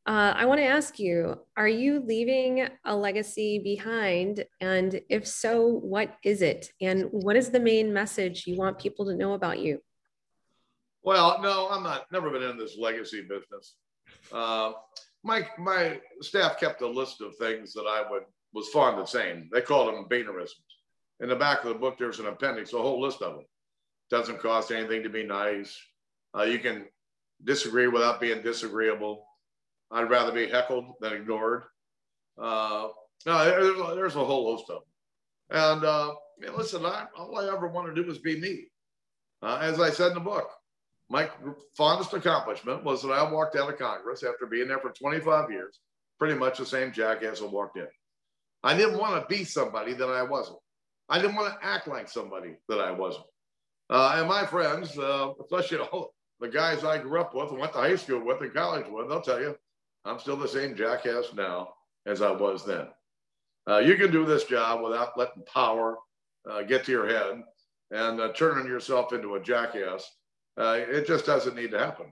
uh, 0.05 0.33
I 0.35 0.45
want 0.45 0.59
to 0.59 0.65
ask 0.65 0.99
you: 0.99 1.35
Are 1.55 1.67
you 1.67 2.03
leaving 2.05 2.67
a 2.83 2.95
legacy 2.95 3.59
behind? 3.59 4.45
And 4.59 5.01
if 5.09 5.25
so, 5.25 5.65
what 5.67 6.15
is 6.23 6.41
it? 6.41 6.69
And 6.81 7.05
what 7.11 7.37
is 7.37 7.49
the 7.49 7.59
main 7.59 7.93
message 7.93 8.45
you 8.45 8.57
want 8.57 8.77
people 8.77 9.05
to 9.05 9.15
know 9.15 9.33
about 9.33 9.59
you? 9.59 9.79
Well, 11.01 11.39
no, 11.41 11.69
I'm 11.71 11.83
not. 11.83 12.05
Never 12.11 12.29
been 12.29 12.43
in 12.43 12.57
this 12.57 12.77
legacy 12.77 13.21
business. 13.21 13.75
Uh, 14.33 14.73
my 15.23 15.47
my 15.57 16.01
staff 16.21 16.59
kept 16.59 16.81
a 16.81 16.87
list 16.87 17.21
of 17.21 17.35
things 17.37 17.71
that 17.73 17.85
I 17.87 18.03
would 18.09 18.23
was 18.53 18.67
fond 18.69 18.99
of 18.99 19.09
saying. 19.09 19.49
They 19.51 19.61
called 19.61 19.87
them 19.87 20.05
Boehnerisms 20.09 20.74
in 21.19 21.29
the 21.29 21.35
back 21.35 21.63
of 21.63 21.69
the 21.69 21.79
book, 21.79 21.97
there's 21.97 22.19
an 22.19 22.27
appendix, 22.27 22.73
a 22.73 22.77
whole 22.77 23.01
list 23.01 23.21
of 23.21 23.35
them. 23.35 23.45
Doesn't 24.09 24.41
cost 24.41 24.71
anything 24.71 25.03
to 25.03 25.09
be 25.09 25.23
nice. 25.23 25.77
Uh, 26.37 26.43
you 26.43 26.59
can 26.59 26.85
disagree 27.43 27.87
without 27.87 28.19
being 28.19 28.41
disagreeable. 28.41 29.25
I'd 29.91 30.09
rather 30.09 30.31
be 30.31 30.47
heckled 30.47 30.93
than 30.99 31.13
ignored. 31.13 31.63
Uh, 32.41 32.89
no, 33.25 33.45
there's 33.45 33.79
a, 33.79 33.95
there's 33.95 34.15
a 34.15 34.23
whole 34.25 34.55
host 34.55 34.69
of 34.69 34.81
them. 35.49 35.73
And 35.73 35.85
uh, 35.85 36.13
listen, 36.55 36.85
I, 36.85 37.05
all 37.17 37.37
I 37.37 37.47
ever 37.47 37.67
want 37.67 37.93
to 37.93 38.03
do 38.03 38.09
is 38.09 38.19
be 38.19 38.39
me. 38.39 38.65
Uh, 39.41 39.59
as 39.61 39.79
I 39.79 39.89
said 39.89 40.09
in 40.09 40.15
the 40.15 40.19
book, 40.19 40.49
my 41.09 41.29
fondest 41.77 42.13
accomplishment 42.13 42.83
was 42.83 43.03
that 43.03 43.11
I 43.11 43.31
walked 43.31 43.55
out 43.55 43.71
of 43.71 43.77
Congress 43.77 44.23
after 44.23 44.47
being 44.47 44.67
there 44.67 44.79
for 44.79 44.91
25 44.91 45.51
years, 45.51 45.79
pretty 46.17 46.35
much 46.35 46.57
the 46.57 46.65
same 46.65 46.91
jackass 46.91 47.41
I 47.41 47.45
walked 47.45 47.77
in. 47.77 47.87
I 48.63 48.75
didn't 48.75 48.97
want 48.97 49.21
to 49.21 49.35
be 49.35 49.43
somebody 49.43 49.93
that 49.93 50.09
I 50.09 50.23
wasn't. 50.23 50.57
I 51.09 51.19
didn't 51.19 51.35
want 51.35 51.53
to 51.53 51.65
act 51.65 51.87
like 51.87 52.09
somebody 52.09 52.55
that 52.67 52.79
I 52.79 52.91
wasn't. 52.91 53.25
Uh, 53.89 54.15
and 54.17 54.27
my 54.27 54.45
friends, 54.45 54.97
uh, 54.97 55.33
especially 55.41 55.77
all 55.77 56.13
the 56.39 56.49
guys 56.49 56.83
I 56.83 56.97
grew 56.97 57.21
up 57.21 57.35
with 57.35 57.49
and 57.49 57.59
went 57.59 57.73
to 57.73 57.79
high 57.79 57.95
school 57.95 58.25
with 58.25 58.41
and 58.41 58.53
college 58.53 58.87
with, 58.89 59.09
they'll 59.09 59.21
tell 59.21 59.39
you, 59.39 59.55
I'm 60.03 60.19
still 60.19 60.37
the 60.37 60.47
same 60.47 60.75
jackass 60.75 61.33
now 61.35 61.69
as 62.05 62.21
I 62.21 62.31
was 62.31 62.65
then. 62.65 62.87
Uh, 63.69 63.79
you 63.79 63.95
can 63.95 64.11
do 64.11 64.25
this 64.25 64.43
job 64.43 64.83
without 64.83 65.17
letting 65.17 65.43
power 65.51 65.97
uh, 66.49 66.61
get 66.63 66.83
to 66.85 66.91
your 66.91 67.07
head 67.07 67.43
and 67.91 68.19
uh, 68.19 68.31
turning 68.33 68.67
yourself 68.67 69.13
into 69.13 69.35
a 69.35 69.41
jackass. 69.41 70.09
Uh, 70.57 70.77
it 70.79 71.07
just 71.07 71.25
doesn't 71.25 71.55
need 71.55 71.71
to 71.71 71.79
happen. 71.79 72.07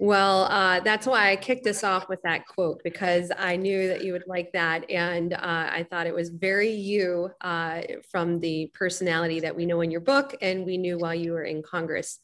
Well, 0.00 0.44
uh, 0.44 0.78
that's 0.80 1.08
why 1.08 1.32
I 1.32 1.36
kicked 1.36 1.64
this 1.64 1.82
off 1.82 2.08
with 2.08 2.22
that 2.22 2.46
quote 2.46 2.80
because 2.84 3.32
I 3.36 3.56
knew 3.56 3.88
that 3.88 4.04
you 4.04 4.12
would 4.12 4.28
like 4.28 4.52
that. 4.52 4.88
And 4.88 5.32
uh, 5.32 5.38
I 5.42 5.86
thought 5.90 6.06
it 6.06 6.14
was 6.14 6.28
very 6.28 6.70
you 6.70 7.30
uh, 7.40 7.82
from 8.08 8.38
the 8.38 8.70
personality 8.74 9.40
that 9.40 9.56
we 9.56 9.66
know 9.66 9.80
in 9.80 9.90
your 9.90 10.00
book 10.00 10.36
and 10.40 10.64
we 10.64 10.78
knew 10.78 10.98
while 10.98 11.16
you 11.16 11.32
were 11.32 11.42
in 11.42 11.62
Congress. 11.62 12.20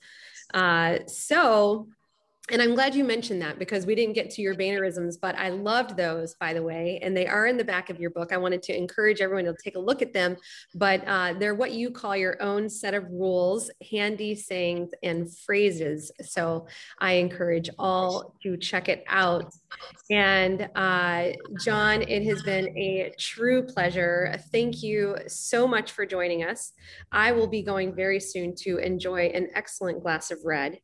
Uh, 0.53 0.99
so 1.09 1.89
and 2.51 2.61
I'm 2.61 2.75
glad 2.75 2.95
you 2.95 3.05
mentioned 3.05 3.41
that 3.41 3.59
because 3.59 3.87
we 3.87 3.95
didn't 3.95 4.13
get 4.13 4.29
to 4.33 4.43
your 4.43 4.55
Boehnerisms, 4.55 5.19
but 5.19 5.35
I 5.37 5.49
loved 5.49 5.97
those, 5.97 6.35
by 6.35 6.53
the 6.53 6.63
way, 6.63 6.99
and 7.03 7.17
they 7.17 7.27
are 7.27 7.47
in 7.47 7.57
the 7.57 7.65
back 7.65 7.89
of 7.89 7.99
your 7.99 8.11
book. 8.11 8.35
I 8.35 8.37
wanted 8.37 8.63
to 8.65 8.77
encourage 8.77 9.23
everyone 9.23 9.47
to 9.47 9.55
take 9.65 9.77
a 9.77 9.81
look 9.81 10.03
at 10.03 10.13
them, 10.13 10.37
but 10.75 11.03
uh, 11.07 11.33
they're 11.39 11.55
what 11.55 11.73
you 11.73 11.91
call 11.91 12.15
your 12.15 12.41
own 12.43 12.69
set 12.69 12.93
of 12.93 13.05
rules, 13.11 13.71
handy 13.91 14.35
sayings, 14.35 14.91
and 15.03 15.35
phrases. 15.35 16.13
So 16.21 16.67
I 16.99 17.13
encourage 17.13 17.71
all 17.79 18.35
to 18.43 18.59
check 18.59 18.91
it 18.91 19.05
out. 19.09 19.55
And 20.11 20.69
uh, 20.75 21.29
John, 21.65 22.03
it 22.03 22.25
has 22.25 22.43
been 22.43 22.77
a 22.77 23.15
true 23.19 23.63
pleasure. 23.63 24.39
Thank 24.53 24.83
you 24.83 25.17
so 25.29 25.67
much 25.67 25.93
for 25.93 26.05
joining 26.05 26.45
us. 26.45 26.75
I 27.11 27.33
will 27.33 27.49
be 27.49 27.63
going 27.63 27.95
very 27.95 28.21
soon 28.21 28.55
to 28.57 28.77
enjoy 28.79 29.29
an 29.29 29.49
excellent 29.55 30.03
glass 30.03 30.31
of 30.31 30.41
red. 30.45 30.79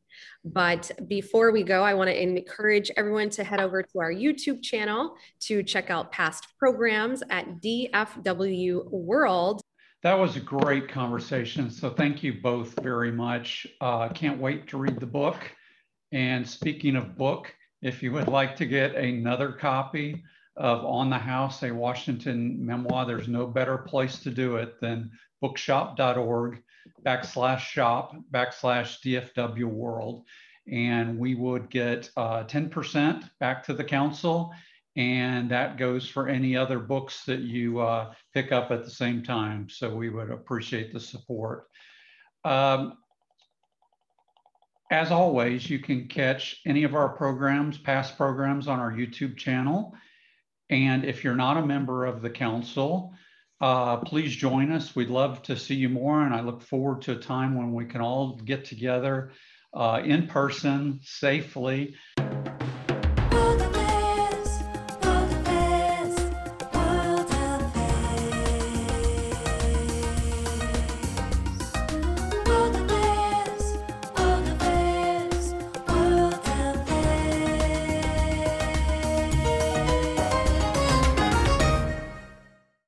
But 0.45 0.91
before 1.09 1.53
we 1.53 1.63
go, 1.63 1.83
I 1.83 1.95
want 1.95 2.09
to 2.09 2.23
encourage 2.23 2.91
everyone 2.97 3.31
to 3.31 3.45
head 3.45 3.61
over 3.61 3.83
to 3.83 4.01
our 4.01 4.13
YouTube 4.13 4.63
channel 4.63 5.15
to 5.41 5.63
check 5.63 5.91
out 5.91 6.13
past 6.13 6.47
programs 6.59 7.23
at 7.31 7.61
DFW 7.61 8.91
World. 8.91 9.61
That 10.03 10.19
was 10.19 10.37
a 10.37 10.41
great 10.41 10.89
conversation. 10.89 11.71
So 11.71 11.91
thank 11.91 12.23
you 12.23 12.41
both 12.43 12.81
very 12.83 13.13
much. 13.13 13.67
Uh, 13.81 14.09
can't 14.09 14.41
wait 14.41 14.67
to 14.69 14.79
read 14.79 14.99
the 14.99 15.07
book. 15.07 15.37
And 16.13 16.49
speaking 16.49 16.97
of 16.97 17.19
book, 17.19 17.55
if 17.83 18.03
you 18.03 18.13
would 18.13 18.29
like 18.29 18.57
to 18.57 18.67
get 18.67 18.95
another 18.95 19.53
copy 19.53 20.23
of 20.57 20.85
On 20.85 21.11
the 21.11 21.19
House, 21.19 21.63
a 21.63 21.71
Washington 21.71 22.65
memoir, 22.65 23.07
there's 23.07 23.29
no 23.29 23.47
better 23.47 23.79
place 23.79 24.19
to 24.21 24.31
do 24.31 24.57
it 24.57 24.81
than 24.81 25.11
bookshop.org 25.41 26.63
backslash 27.05 27.61
shop 27.61 28.15
backslash 28.33 29.01
DFW 29.01 29.65
world. 29.65 30.25
And 30.71 31.19
we 31.19 31.35
would 31.35 31.71
get 31.71 32.11
uh, 32.17 32.45
10% 32.45 33.29
back 33.41 33.65
to 33.65 33.75
the 33.75 33.85
council. 33.85 34.53
And 34.97 35.51
that 35.51 35.79
goes 35.79 36.09
for 36.09 36.29
any 36.29 36.57
other 36.57 36.79
books 36.79 37.25
that 37.25 37.41
you 37.41 37.81
uh, 37.81 38.13
pick 38.35 38.53
up 38.53 38.71
at 38.71 38.85
the 38.85 38.91
same 38.91 39.23
time. 39.23 39.69
So 39.69 39.95
we 39.95 40.11
would 40.11 40.31
appreciate 40.31 40.93
the 40.93 41.01
support. 41.01 41.69
Um, 42.45 42.99
as 44.91 45.13
always, 45.13 45.71
you 45.71 45.79
can 45.79 46.09
catch 46.09 46.61
any 46.67 46.83
of 46.83 46.95
our 46.95 47.09
programs, 47.09 47.79
past 47.79 48.17
programs 48.17 48.67
on 48.67 48.81
our 48.81 48.91
YouTube 48.91 49.37
channel. 49.37 49.95
And 50.69 51.05
if 51.05 51.23
you're 51.23 51.37
not 51.37 51.57
a 51.57 51.67
member 51.67 52.07
of 52.07 52.23
the 52.23 52.31
council, 52.31 53.15
uh, 53.61 53.99
please 53.99 54.35
join 54.35 54.73
us. 54.73 54.97
We'd 54.97 55.11
love 55.11 55.43
to 55.45 55.57
see 55.57 55.75
you 55.75 55.89
more. 55.89 56.23
And 56.23 56.35
I 56.35 56.41
look 56.41 56.63
forward 56.63 57.03
to 57.03 57.13
a 57.13 57.17
time 57.17 57.57
when 57.57 57.73
we 57.73 57.85
can 57.85 58.01
all 58.01 58.37
get 58.37 58.65
together 58.65 59.33
uh, 59.75 60.03
in 60.05 60.27
person 60.27 61.01
safely 61.03 61.95